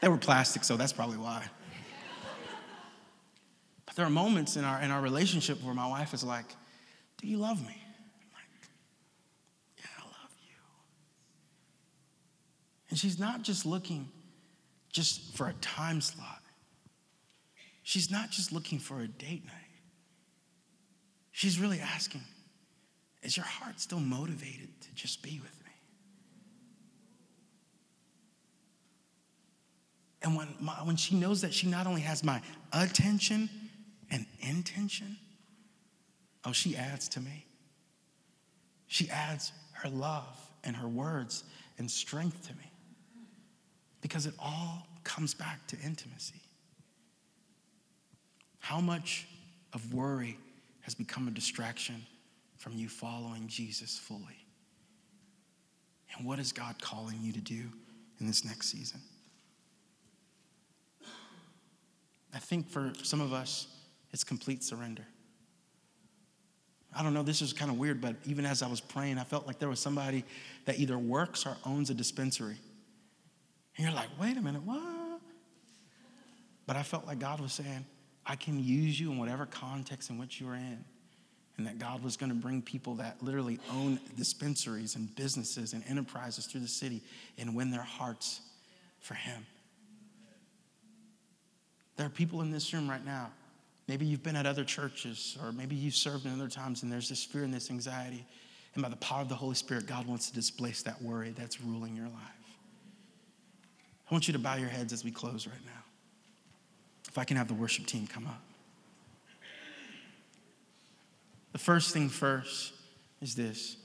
they 0.00 0.06
were 0.06 0.18
plastic, 0.18 0.62
so 0.62 0.76
that's 0.76 0.92
probably 0.92 1.16
why. 1.16 1.42
But 3.86 3.96
there 3.96 4.06
are 4.06 4.10
moments 4.10 4.56
in 4.56 4.62
our, 4.62 4.80
in 4.80 4.92
our 4.92 5.00
relationship 5.00 5.60
where 5.64 5.74
my 5.74 5.88
wife 5.88 6.14
is 6.14 6.22
like, 6.22 6.54
do 7.18 7.26
you 7.26 7.36
love 7.36 7.60
me? 7.60 7.66
I'm 7.66 8.32
like, 8.32 8.70
Yeah, 9.78 9.84
I 9.98 10.02
love 10.04 10.30
you. 10.46 10.54
And 12.90 12.98
she's 12.98 13.18
not 13.18 13.42
just 13.42 13.66
looking 13.66 14.08
just 14.90 15.36
for 15.36 15.48
a 15.48 15.52
time 15.54 16.00
slot. 16.00 16.42
She's 17.82 18.10
not 18.10 18.30
just 18.30 18.52
looking 18.52 18.78
for 18.78 19.00
a 19.00 19.08
date 19.08 19.44
night. 19.46 19.54
She's 21.32 21.60
really 21.60 21.80
asking, 21.80 22.22
is 23.22 23.36
your 23.36 23.46
heart 23.46 23.80
still 23.80 24.00
motivated 24.00 24.68
to 24.80 24.94
just 24.94 25.22
be 25.22 25.40
with 25.42 25.64
me? 25.64 25.70
And 30.22 30.36
when, 30.36 30.48
my, 30.60 30.72
when 30.82 30.96
she 30.96 31.14
knows 31.14 31.40
that 31.42 31.54
she 31.54 31.68
not 31.68 31.86
only 31.86 32.00
has 32.00 32.24
my 32.24 32.42
attention 32.72 33.48
and 34.10 34.26
intention, 34.40 35.16
Oh, 36.48 36.52
she 36.52 36.76
adds 36.76 37.08
to 37.10 37.20
me. 37.20 37.44
She 38.86 39.10
adds 39.10 39.52
her 39.72 39.90
love 39.90 40.40
and 40.64 40.74
her 40.74 40.88
words 40.88 41.44
and 41.76 41.90
strength 41.90 42.48
to 42.48 42.54
me 42.54 42.72
because 44.00 44.24
it 44.24 44.32
all 44.38 44.86
comes 45.04 45.34
back 45.34 45.66
to 45.66 45.76
intimacy. 45.84 46.40
How 48.60 48.80
much 48.80 49.28
of 49.74 49.92
worry 49.92 50.38
has 50.80 50.94
become 50.94 51.28
a 51.28 51.30
distraction 51.30 52.06
from 52.56 52.72
you 52.72 52.88
following 52.88 53.46
Jesus 53.46 53.98
fully? 53.98 54.46
And 56.16 56.26
what 56.26 56.38
is 56.38 56.50
God 56.52 56.80
calling 56.80 57.18
you 57.20 57.32
to 57.34 57.40
do 57.40 57.62
in 58.20 58.26
this 58.26 58.42
next 58.42 58.68
season? 58.70 59.00
I 62.32 62.38
think 62.38 62.70
for 62.70 62.92
some 63.02 63.20
of 63.20 63.34
us, 63.34 63.66
it's 64.12 64.24
complete 64.24 64.64
surrender. 64.64 65.04
I 66.98 67.04
don't 67.04 67.14
know, 67.14 67.22
this 67.22 67.42
is 67.42 67.52
kind 67.52 67.70
of 67.70 67.78
weird, 67.78 68.00
but 68.00 68.16
even 68.26 68.44
as 68.44 68.60
I 68.60 68.66
was 68.66 68.80
praying, 68.80 69.18
I 69.18 69.24
felt 69.24 69.46
like 69.46 69.60
there 69.60 69.68
was 69.68 69.78
somebody 69.78 70.24
that 70.64 70.80
either 70.80 70.98
works 70.98 71.46
or 71.46 71.56
owns 71.64 71.90
a 71.90 71.94
dispensary. 71.94 72.56
And 73.76 73.86
you're 73.86 73.94
like, 73.94 74.08
wait 74.20 74.36
a 74.36 74.40
minute, 74.40 74.62
what? 74.64 75.20
But 76.66 76.74
I 76.74 76.82
felt 76.82 77.06
like 77.06 77.20
God 77.20 77.40
was 77.40 77.52
saying, 77.52 77.86
I 78.26 78.34
can 78.34 78.62
use 78.62 78.98
you 78.98 79.12
in 79.12 79.18
whatever 79.18 79.46
context 79.46 80.10
in 80.10 80.18
which 80.18 80.40
you're 80.40 80.56
in. 80.56 80.84
And 81.56 81.66
that 81.68 81.78
God 81.78 82.02
was 82.02 82.16
going 82.16 82.30
to 82.30 82.36
bring 82.36 82.62
people 82.62 82.96
that 82.96 83.22
literally 83.22 83.60
own 83.72 84.00
dispensaries 84.16 84.96
and 84.96 85.14
businesses 85.14 85.74
and 85.74 85.84
enterprises 85.88 86.46
through 86.46 86.62
the 86.62 86.68
city 86.68 87.00
and 87.38 87.54
win 87.54 87.70
their 87.70 87.80
hearts 87.82 88.40
for 88.98 89.14
Him. 89.14 89.46
There 91.96 92.06
are 92.06 92.10
people 92.10 92.42
in 92.42 92.50
this 92.50 92.72
room 92.72 92.90
right 92.90 93.04
now 93.04 93.30
Maybe 93.88 94.04
you've 94.04 94.22
been 94.22 94.36
at 94.36 94.44
other 94.44 94.64
churches, 94.64 95.38
or 95.42 95.50
maybe 95.50 95.74
you've 95.74 95.94
served 95.94 96.26
in 96.26 96.32
other 96.32 96.48
times, 96.48 96.82
and 96.82 96.92
there's 96.92 97.08
this 97.08 97.24
fear 97.24 97.42
and 97.42 97.52
this 97.52 97.70
anxiety. 97.70 98.24
And 98.74 98.82
by 98.82 98.90
the 98.90 98.96
power 98.96 99.22
of 99.22 99.30
the 99.30 99.34
Holy 99.34 99.54
Spirit, 99.54 99.86
God 99.86 100.06
wants 100.06 100.28
to 100.28 100.34
displace 100.34 100.82
that 100.82 101.00
worry 101.00 101.30
that's 101.30 101.60
ruling 101.60 101.96
your 101.96 102.06
life. 102.06 102.14
I 104.10 104.14
want 104.14 104.28
you 104.28 104.32
to 104.32 104.38
bow 104.38 104.56
your 104.56 104.68
heads 104.68 104.92
as 104.92 105.04
we 105.04 105.10
close 105.10 105.46
right 105.46 105.64
now. 105.64 105.82
If 107.08 107.16
I 107.16 107.24
can 107.24 107.38
have 107.38 107.48
the 107.48 107.54
worship 107.54 107.86
team 107.86 108.06
come 108.06 108.26
up. 108.26 108.42
The 111.52 111.58
first 111.58 111.94
thing 111.94 112.10
first 112.10 112.74
is 113.22 113.34
this. 113.34 113.76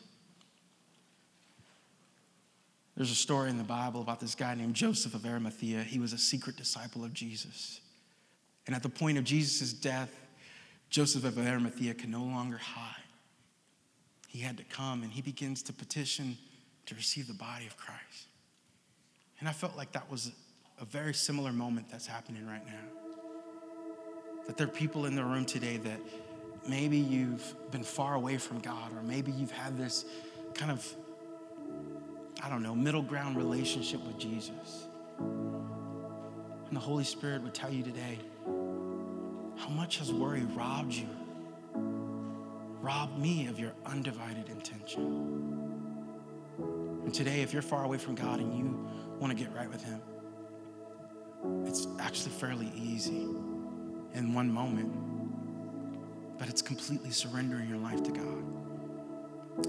There's 2.96 3.10
a 3.10 3.16
story 3.16 3.50
in 3.50 3.58
the 3.58 3.64
Bible 3.64 4.02
about 4.02 4.20
this 4.20 4.36
guy 4.36 4.54
named 4.54 4.76
Joseph 4.76 5.16
of 5.16 5.26
Arimathea. 5.26 5.82
He 5.82 5.98
was 5.98 6.12
a 6.12 6.18
secret 6.18 6.58
disciple 6.58 7.04
of 7.04 7.14
Jesus. 7.14 7.80
And 8.66 8.76
at 8.76 8.84
the 8.84 8.90
point 8.90 9.18
of 9.18 9.24
Jesus' 9.24 9.74
death, 9.74 10.14
Joseph 10.90 11.26
of 11.26 11.38
Arimathea 11.38 11.94
could 11.94 12.10
no 12.10 12.24
longer 12.24 12.58
hide. 12.58 12.96
He 14.28 14.40
had 14.40 14.58
to 14.58 14.64
come 14.64 15.04
and 15.04 15.12
he 15.12 15.22
begins 15.22 15.62
to 15.64 15.74
petition 15.74 16.38
to 16.86 16.96
receive 16.96 17.28
the 17.28 17.34
body 17.34 17.66
of 17.66 17.78
Christ. 17.78 18.28
And 19.40 19.50
I 19.50 19.52
felt 19.52 19.76
like 19.76 19.92
that 19.94 20.10
was 20.10 20.32
a 20.80 20.86
very 20.86 21.14
similar 21.14 21.52
moment 21.52 21.88
that's 21.90 22.08
happening 22.08 22.46
right 22.48 22.66
now. 22.66 22.74
That 24.48 24.58
there 24.58 24.68
are 24.68 24.72
people 24.72 25.06
in 25.06 25.16
the 25.16 25.24
room 25.24 25.46
today 25.46 25.78
that 25.78 26.00
maybe 26.68 26.98
you've 26.98 27.56
been 27.72 27.84
far 27.84 28.16
away 28.16 28.38
from 28.38 28.60
God, 28.60 28.92
or 28.96 29.04
maybe 29.04 29.32
you've 29.32 29.52
had 29.52 29.78
this 29.78 30.06
kind 30.54 30.72
of, 30.72 30.96
I 32.42 32.50
don't 32.50 32.64
know, 32.64 32.76
middle 32.76 33.02
ground 33.02 33.38
relationship 33.38 34.02
with 34.06 34.18
Jesus. 34.18 34.88
And 36.74 36.82
the 36.82 36.86
Holy 36.86 37.04
Spirit 37.04 37.44
would 37.44 37.54
tell 37.54 37.72
you 37.72 37.84
today 37.84 38.18
how 39.58 39.70
much 39.70 40.00
has 40.00 40.12
worry 40.12 40.42
robbed 40.56 40.92
you 40.92 41.08
robbed 42.82 43.16
me 43.20 43.46
of 43.46 43.60
your 43.60 43.74
undivided 43.86 44.50
intention. 44.50 45.70
And 46.58 47.14
today, 47.14 47.44
if 47.44 47.54
you're 47.54 47.62
far 47.62 47.84
away 47.84 48.00
from 48.00 48.16
God 48.16 48.40
and 48.40 48.58
you 48.58 48.90
want 49.20 49.38
to 49.38 49.44
get 49.44 49.54
right 49.54 49.70
with 49.70 49.84
Him, 49.84 50.02
it's 51.64 51.86
actually 52.00 52.32
fairly 52.32 52.72
easy 52.76 53.28
in 54.16 54.34
one 54.34 54.52
moment, 54.52 54.92
but 56.40 56.50
it's 56.50 56.64
completely 56.64 57.12
surrendering 57.12 57.70
your 57.70 57.78
life 57.78 58.02
to 58.02 58.12
God. 58.12 58.44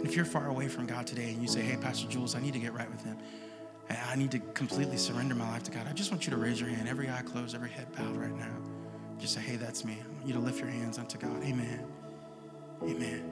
If 0.03 0.17
you're 0.17 0.25
far 0.25 0.49
away 0.49 0.69
from 0.69 0.87
God 0.87 1.07
today 1.07 1.35
and 1.35 1.43
you 1.43 1.49
say, 1.49 1.61
Hey, 1.61 1.77
Pastor 1.77 2.09
Jules, 2.09 2.35
I 2.35 2.41
need 2.41 2.55
to 2.55 2.61
get 2.61 2.73
right 2.73 2.91
with 2.91 3.05
Him, 3.05 3.19
I 3.91 4.17
need 4.17 4.31
to 4.31 4.39
completely 4.39 4.97
surrender 4.97 5.35
my 5.35 5.49
life 5.49 5.65
to 5.65 5.71
God, 5.71 5.87
I 5.89 5.93
just 5.93 6.11
want 6.11 6.25
you 6.25 6.31
to 6.31 6.37
raise 6.37 6.61
your 6.61 6.71
hand, 6.71 6.89
every 6.89 7.11
eye 7.11 7.23
closed, 7.23 7.55
every 7.55 7.71
head 7.71 7.87
bowed 7.97 8.17
right 8.17 8.35
now. 8.35 8.55
Just 9.19 9.35
say, 9.35 9.41
Hey, 9.41 9.57
that's 9.57 9.85
me. 9.85 9.99
I 10.03 10.13
want 10.15 10.27
you 10.27 10.33
to 10.35 10.39
lift 10.39 10.59
your 10.59 10.69
hands 10.69 10.99
unto 10.99 11.19
God. 11.19 11.43
Amen. 11.43 11.85
Amen. 12.83 13.31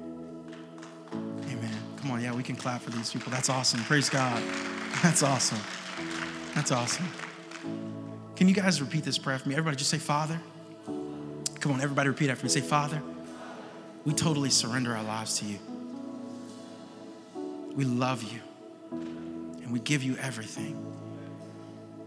Amen. 1.13 1.79
Come 2.01 2.11
on, 2.11 2.21
yeah, 2.21 2.35
we 2.35 2.43
can 2.43 2.57
clap 2.57 2.83
for 2.83 2.91
these 2.91 3.13
people. 3.13 3.31
That's 3.31 3.49
awesome. 3.49 3.81
Praise 3.85 4.11
God. 4.11 4.43
That's 5.03 5.23
awesome. 5.23 5.59
That's 6.55 6.71
awesome. 6.71 7.07
Can 8.37 8.49
you 8.49 8.55
guys 8.55 8.81
repeat 8.81 9.05
this 9.05 9.19
prayer 9.19 9.39
for 9.39 9.49
me? 9.49 9.55
Everybody 9.55 9.77
just 9.77 9.91
say, 9.91 9.99
Father. 9.99 10.41
Come 10.87 11.73
on, 11.73 11.81
everybody 11.81 12.09
repeat 12.09 12.29
after 12.29 12.45
me. 12.45 12.51
Say, 12.51 12.61
Father, 12.61 13.01
we 14.05 14.13
totally 14.15 14.51
surrender 14.51 14.97
our 14.97 15.05
lives 15.05 15.39
to 15.39 15.45
you. 15.45 15.59
We 17.75 17.85
love 17.85 18.23
you 18.25 18.41
and 18.41 18.52
we 19.73 19.81
give 19.81 20.03
you 20.03 20.17
everything. 20.19 20.77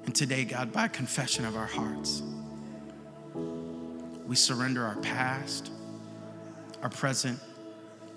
And 0.05 0.13
today, 0.13 0.45
God, 0.45 0.71
by 0.71 0.87
confession 0.87 1.45
of 1.45 1.55
our 1.55 1.65
hearts, 1.65 2.21
we 4.27 4.35
surrender 4.35 4.85
our 4.85 4.97
past, 4.97 5.71
our 6.83 6.89
present, 6.89 7.39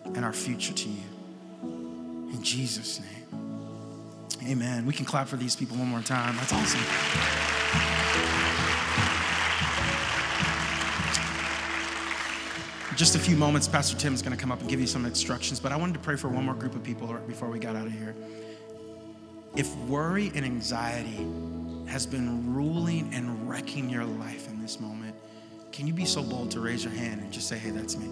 and 0.05 0.25
our 0.25 0.35
future 0.35 0.75
to 0.75 0.89
you. 0.89 1.03
In 1.63 2.43
Jesus' 2.43 3.01
name. 3.01 3.09
Amen. 4.47 4.85
We 4.85 4.93
can 4.93 5.07
clap 5.07 5.29
for 5.29 5.37
these 5.37 5.57
people 5.57 5.79
one 5.79 5.89
more 5.89 6.03
time. 6.03 6.37
That's 6.37 6.53
awesome. 6.53 6.81
just 12.97 13.15
a 13.15 13.19
few 13.19 13.37
moments, 13.37 13.69
Pastor 13.69 13.97
Tim 13.97 14.13
is 14.13 14.23
going 14.23 14.37
to 14.37 14.41
come 14.41 14.51
up 14.51 14.61
and 14.61 14.69
give 14.69 14.81
you 14.81 14.87
some 14.89 15.07
instructions, 15.07 15.61
but 15.61 15.71
I 15.71 15.77
wanted 15.77 15.93
to 15.93 16.01
pray 16.01 16.17
for 16.17 16.27
one 16.29 16.45
more 16.45 16.55
group 16.55 16.75
of 16.75 16.83
people 16.83 17.07
before 17.29 17.49
we 17.49 17.61
got 17.61 17.77
out 17.77 17.87
of 17.87 17.93
here. 17.93 18.13
If 19.59 19.75
worry 19.77 20.31
and 20.35 20.45
anxiety 20.45 21.27
has 21.91 22.07
been 22.07 22.55
ruling 22.55 23.13
and 23.13 23.49
wrecking 23.49 23.91
your 23.91 24.05
life 24.05 24.49
in 24.49 24.63
this 24.63 24.79
moment, 24.79 25.17
can 25.73 25.87
you 25.87 25.93
be 25.93 26.05
so 26.05 26.23
bold 26.23 26.53
to 26.53 26.61
raise 26.61 26.85
your 26.85 26.93
hand 26.93 27.21
and 27.21 27.33
just 27.33 27.49
say, 27.49 27.59
hey, 27.59 27.71
that's 27.71 27.97
me? 27.97 28.07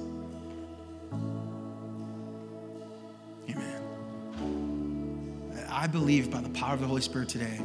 Amen. 3.49 3.83
I 5.71 5.87
believe 5.87 6.31
by 6.33 6.41
the 6.41 6.49
power 6.49 6.75
of 6.75 6.81
the 6.81 6.87
Holy 6.87 7.01
Spirit 7.01 7.29
today, 7.29 7.61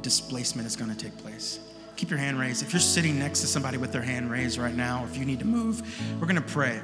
displacement 0.00 0.66
is 0.66 0.76
going 0.76 0.90
to 0.90 0.96
take 0.96 1.18
place 1.18 1.58
keep 1.96 2.10
your 2.10 2.18
hand 2.18 2.38
raised. 2.38 2.62
If 2.62 2.72
you're 2.72 2.80
sitting 2.80 3.18
next 3.18 3.40
to 3.40 3.46
somebody 3.46 3.78
with 3.78 3.92
their 3.92 4.02
hand 4.02 4.30
raised 4.30 4.58
right 4.58 4.74
now, 4.74 5.04
or 5.04 5.06
if 5.06 5.16
you 5.16 5.24
need 5.24 5.38
to 5.38 5.44
move, 5.44 5.82
we're 6.20 6.26
gonna 6.26 6.40
pray. 6.40 6.80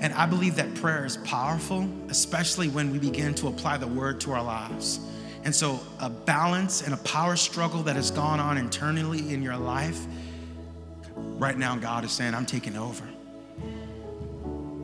And 0.00 0.12
I 0.14 0.26
believe 0.26 0.56
that 0.56 0.72
prayer 0.76 1.04
is 1.04 1.16
powerful, 1.18 1.88
especially 2.08 2.68
when 2.68 2.90
we 2.90 2.98
begin 2.98 3.34
to 3.36 3.48
apply 3.48 3.78
the 3.78 3.86
word 3.86 4.20
to 4.22 4.32
our 4.32 4.42
lives. 4.42 5.00
And 5.44 5.54
so, 5.54 5.80
a 6.00 6.08
balance 6.08 6.82
and 6.82 6.94
a 6.94 6.96
power 6.98 7.36
struggle 7.36 7.82
that 7.82 7.96
has 7.96 8.10
gone 8.10 8.40
on 8.40 8.56
internally 8.56 9.32
in 9.32 9.42
your 9.42 9.56
life, 9.56 10.00
right 11.14 11.56
now, 11.56 11.76
God 11.76 12.04
is 12.04 12.12
saying, 12.12 12.34
I'm 12.34 12.46
taking 12.46 12.76
over 12.76 13.04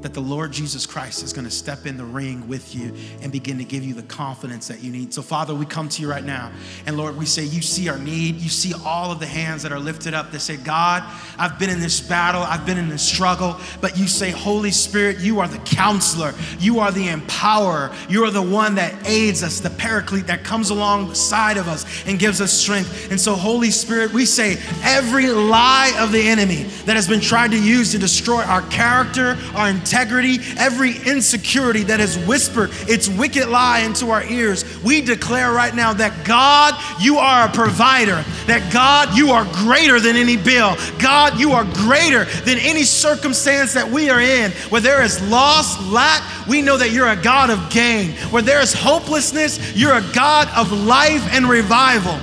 that 0.02 0.14
the 0.14 0.20
Lord 0.20 0.52
Jesus 0.52 0.86
Christ 0.86 1.22
is 1.22 1.32
going 1.32 1.44
to 1.44 1.50
step 1.50 1.86
in 1.86 1.96
the 1.96 2.04
ring 2.04 2.48
with 2.48 2.74
you 2.74 2.94
and 3.22 3.30
begin 3.30 3.58
to 3.58 3.64
give 3.64 3.84
you 3.84 3.94
the 3.94 4.02
confidence 4.02 4.68
that 4.68 4.82
you 4.82 4.90
need. 4.90 5.12
So, 5.12 5.22
Father, 5.22 5.54
we 5.54 5.66
come 5.66 5.88
to 5.90 6.02
you 6.02 6.10
right 6.10 6.24
now. 6.24 6.50
And 6.86 6.96
Lord, 6.96 7.16
we 7.16 7.26
say, 7.26 7.44
You 7.44 7.62
see 7.62 7.88
our 7.88 7.98
need. 7.98 8.36
You 8.36 8.48
see 8.48 8.72
all 8.84 9.12
of 9.12 9.20
the 9.20 9.26
hands 9.26 9.62
that 9.62 9.72
are 9.72 9.78
lifted 9.78 10.14
up 10.14 10.30
that 10.32 10.40
say, 10.40 10.56
God, 10.56 11.02
I've 11.38 11.58
been 11.58 11.70
in 11.70 11.80
this 11.80 12.00
battle, 12.00 12.42
I've 12.42 12.64
been 12.64 12.78
in 12.78 12.88
this 12.88 13.06
struggle. 13.06 13.56
But 13.80 13.98
you 13.98 14.06
say, 14.06 14.30
Holy 14.30 14.70
Spirit, 14.70 15.18
you 15.20 15.40
are 15.40 15.48
the 15.48 15.58
counselor, 15.58 16.34
you 16.58 16.80
are 16.80 16.90
the 16.92 17.08
empowerer, 17.08 17.94
you 18.10 18.24
are 18.24 18.30
the 18.30 18.42
one 18.42 18.76
that 18.76 18.94
aids 19.06 19.42
us, 19.42 19.60
the 19.60 19.70
paraclete 19.70 20.26
that 20.26 20.44
comes 20.44 20.70
alongside 20.70 21.56
of 21.56 21.68
us 21.68 21.84
and 22.06 22.18
gives 22.18 22.40
us 22.40 22.52
strength. 22.52 23.10
And 23.10 23.20
so, 23.20 23.34
Holy 23.34 23.70
Spirit, 23.70 24.12
we 24.12 24.24
say, 24.24 24.58
every 24.82 25.28
lie 25.28 25.94
of 25.98 26.12
the 26.12 26.20
enemy 26.20 26.64
that 26.86 26.96
has 26.96 27.06
been 27.06 27.20
tried 27.20 27.50
to 27.50 27.62
use 27.62 27.92
to 27.92 27.98
destroy 27.98 28.42
our 28.42 28.62
character, 28.62 29.36
our 29.54 29.68
integrity, 29.68 29.89
integrity, 29.90 30.38
every 30.56 30.92
insecurity 31.04 31.82
that 31.82 31.98
has 31.98 32.16
whispered 32.24 32.70
its 32.88 33.08
wicked 33.08 33.48
lie 33.48 33.80
into 33.80 34.10
our 34.10 34.22
ears, 34.22 34.64
we 34.84 35.00
declare 35.00 35.52
right 35.52 35.74
now 35.74 35.92
that 35.92 36.24
God, 36.24 36.74
you 37.00 37.18
are 37.18 37.48
a 37.48 37.50
provider, 37.50 38.24
that 38.46 38.72
God, 38.72 39.16
you 39.18 39.30
are 39.30 39.44
greater 39.64 39.98
than 39.98 40.14
any 40.14 40.36
bill. 40.36 40.76
God, 41.00 41.40
you 41.40 41.52
are 41.52 41.64
greater 41.64 42.24
than 42.44 42.58
any 42.58 42.84
circumstance 42.84 43.74
that 43.74 43.88
we 43.88 44.10
are 44.10 44.20
in. 44.20 44.52
Where 44.70 44.80
there 44.80 45.02
is 45.02 45.20
loss, 45.28 45.84
lack, 45.90 46.22
we 46.46 46.62
know 46.62 46.76
that 46.76 46.92
you're 46.92 47.08
a 47.08 47.20
God 47.20 47.50
of 47.50 47.68
gain. 47.70 48.12
Where 48.30 48.42
there 48.42 48.60
is 48.60 48.72
hopelessness, 48.72 49.74
you're 49.74 49.94
a 49.94 50.12
God 50.12 50.48
of 50.56 50.70
life 50.70 51.26
and 51.32 51.48
revival. 51.48 52.18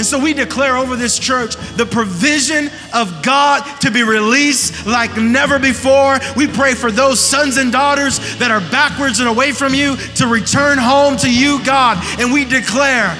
And 0.00 0.06
so 0.06 0.18
we 0.18 0.32
declare 0.32 0.78
over 0.78 0.96
this 0.96 1.18
church 1.18 1.56
the 1.76 1.84
provision 1.84 2.70
of 2.94 3.22
God 3.22 3.62
to 3.82 3.90
be 3.90 4.02
released 4.02 4.86
like 4.86 5.14
never 5.18 5.58
before. 5.58 6.18
We 6.38 6.48
pray 6.48 6.72
for 6.72 6.90
those 6.90 7.20
sons 7.20 7.58
and 7.58 7.70
daughters 7.70 8.18
that 8.38 8.50
are 8.50 8.62
backwards 8.70 9.20
and 9.20 9.28
away 9.28 9.52
from 9.52 9.74
you 9.74 9.96
to 10.16 10.26
return 10.26 10.78
home 10.78 11.18
to 11.18 11.30
you, 11.30 11.62
God. 11.66 12.02
And 12.18 12.32
we 12.32 12.46
declare 12.46 13.14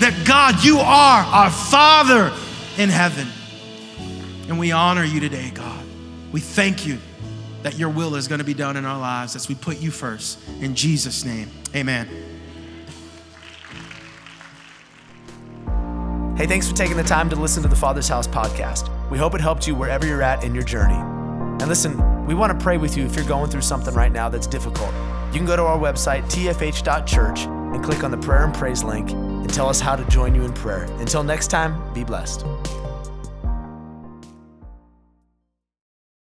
that 0.00 0.24
God, 0.26 0.64
you 0.64 0.78
are 0.78 1.20
our 1.20 1.50
Father 1.50 2.32
in 2.78 2.88
heaven. 2.88 3.28
And 4.48 4.58
we 4.58 4.72
honor 4.72 5.04
you 5.04 5.20
today, 5.20 5.50
God. 5.50 5.84
We 6.32 6.40
thank 6.40 6.86
you 6.86 6.96
that 7.62 7.78
your 7.78 7.90
will 7.90 8.14
is 8.14 8.26
going 8.26 8.38
to 8.38 8.44
be 8.44 8.54
done 8.54 8.78
in 8.78 8.86
our 8.86 8.98
lives 8.98 9.36
as 9.36 9.50
we 9.50 9.54
put 9.54 9.82
you 9.82 9.90
first. 9.90 10.38
In 10.62 10.74
Jesus' 10.74 11.26
name, 11.26 11.50
amen. 11.74 12.08
Hey, 16.36 16.44
thanks 16.46 16.68
for 16.68 16.74
taking 16.74 16.98
the 16.98 17.02
time 17.02 17.30
to 17.30 17.36
listen 17.36 17.62
to 17.62 17.68
the 17.68 17.74
Father's 17.74 18.08
House 18.08 18.26
podcast. 18.26 18.90
We 19.08 19.16
hope 19.16 19.34
it 19.34 19.40
helped 19.40 19.66
you 19.66 19.74
wherever 19.74 20.04
you're 20.04 20.20
at 20.20 20.44
in 20.44 20.54
your 20.54 20.64
journey. 20.64 20.92
And 20.92 21.66
listen, 21.66 22.26
we 22.26 22.34
want 22.34 22.52
to 22.52 22.62
pray 22.62 22.76
with 22.76 22.94
you 22.94 23.06
if 23.06 23.16
you're 23.16 23.24
going 23.24 23.48
through 23.48 23.62
something 23.62 23.94
right 23.94 24.12
now 24.12 24.28
that's 24.28 24.46
difficult. 24.46 24.92
You 25.32 25.38
can 25.38 25.46
go 25.46 25.56
to 25.56 25.62
our 25.62 25.78
website, 25.78 26.24
tfh.church, 26.24 27.46
and 27.46 27.82
click 27.82 28.04
on 28.04 28.10
the 28.10 28.18
prayer 28.18 28.44
and 28.44 28.52
praise 28.52 28.84
link 28.84 29.12
and 29.12 29.48
tell 29.48 29.70
us 29.70 29.80
how 29.80 29.96
to 29.96 30.04
join 30.10 30.34
you 30.34 30.44
in 30.44 30.52
prayer. 30.52 30.82
Until 30.98 31.22
next 31.22 31.46
time, 31.46 31.80
be 31.94 32.04
blessed. 32.04 32.44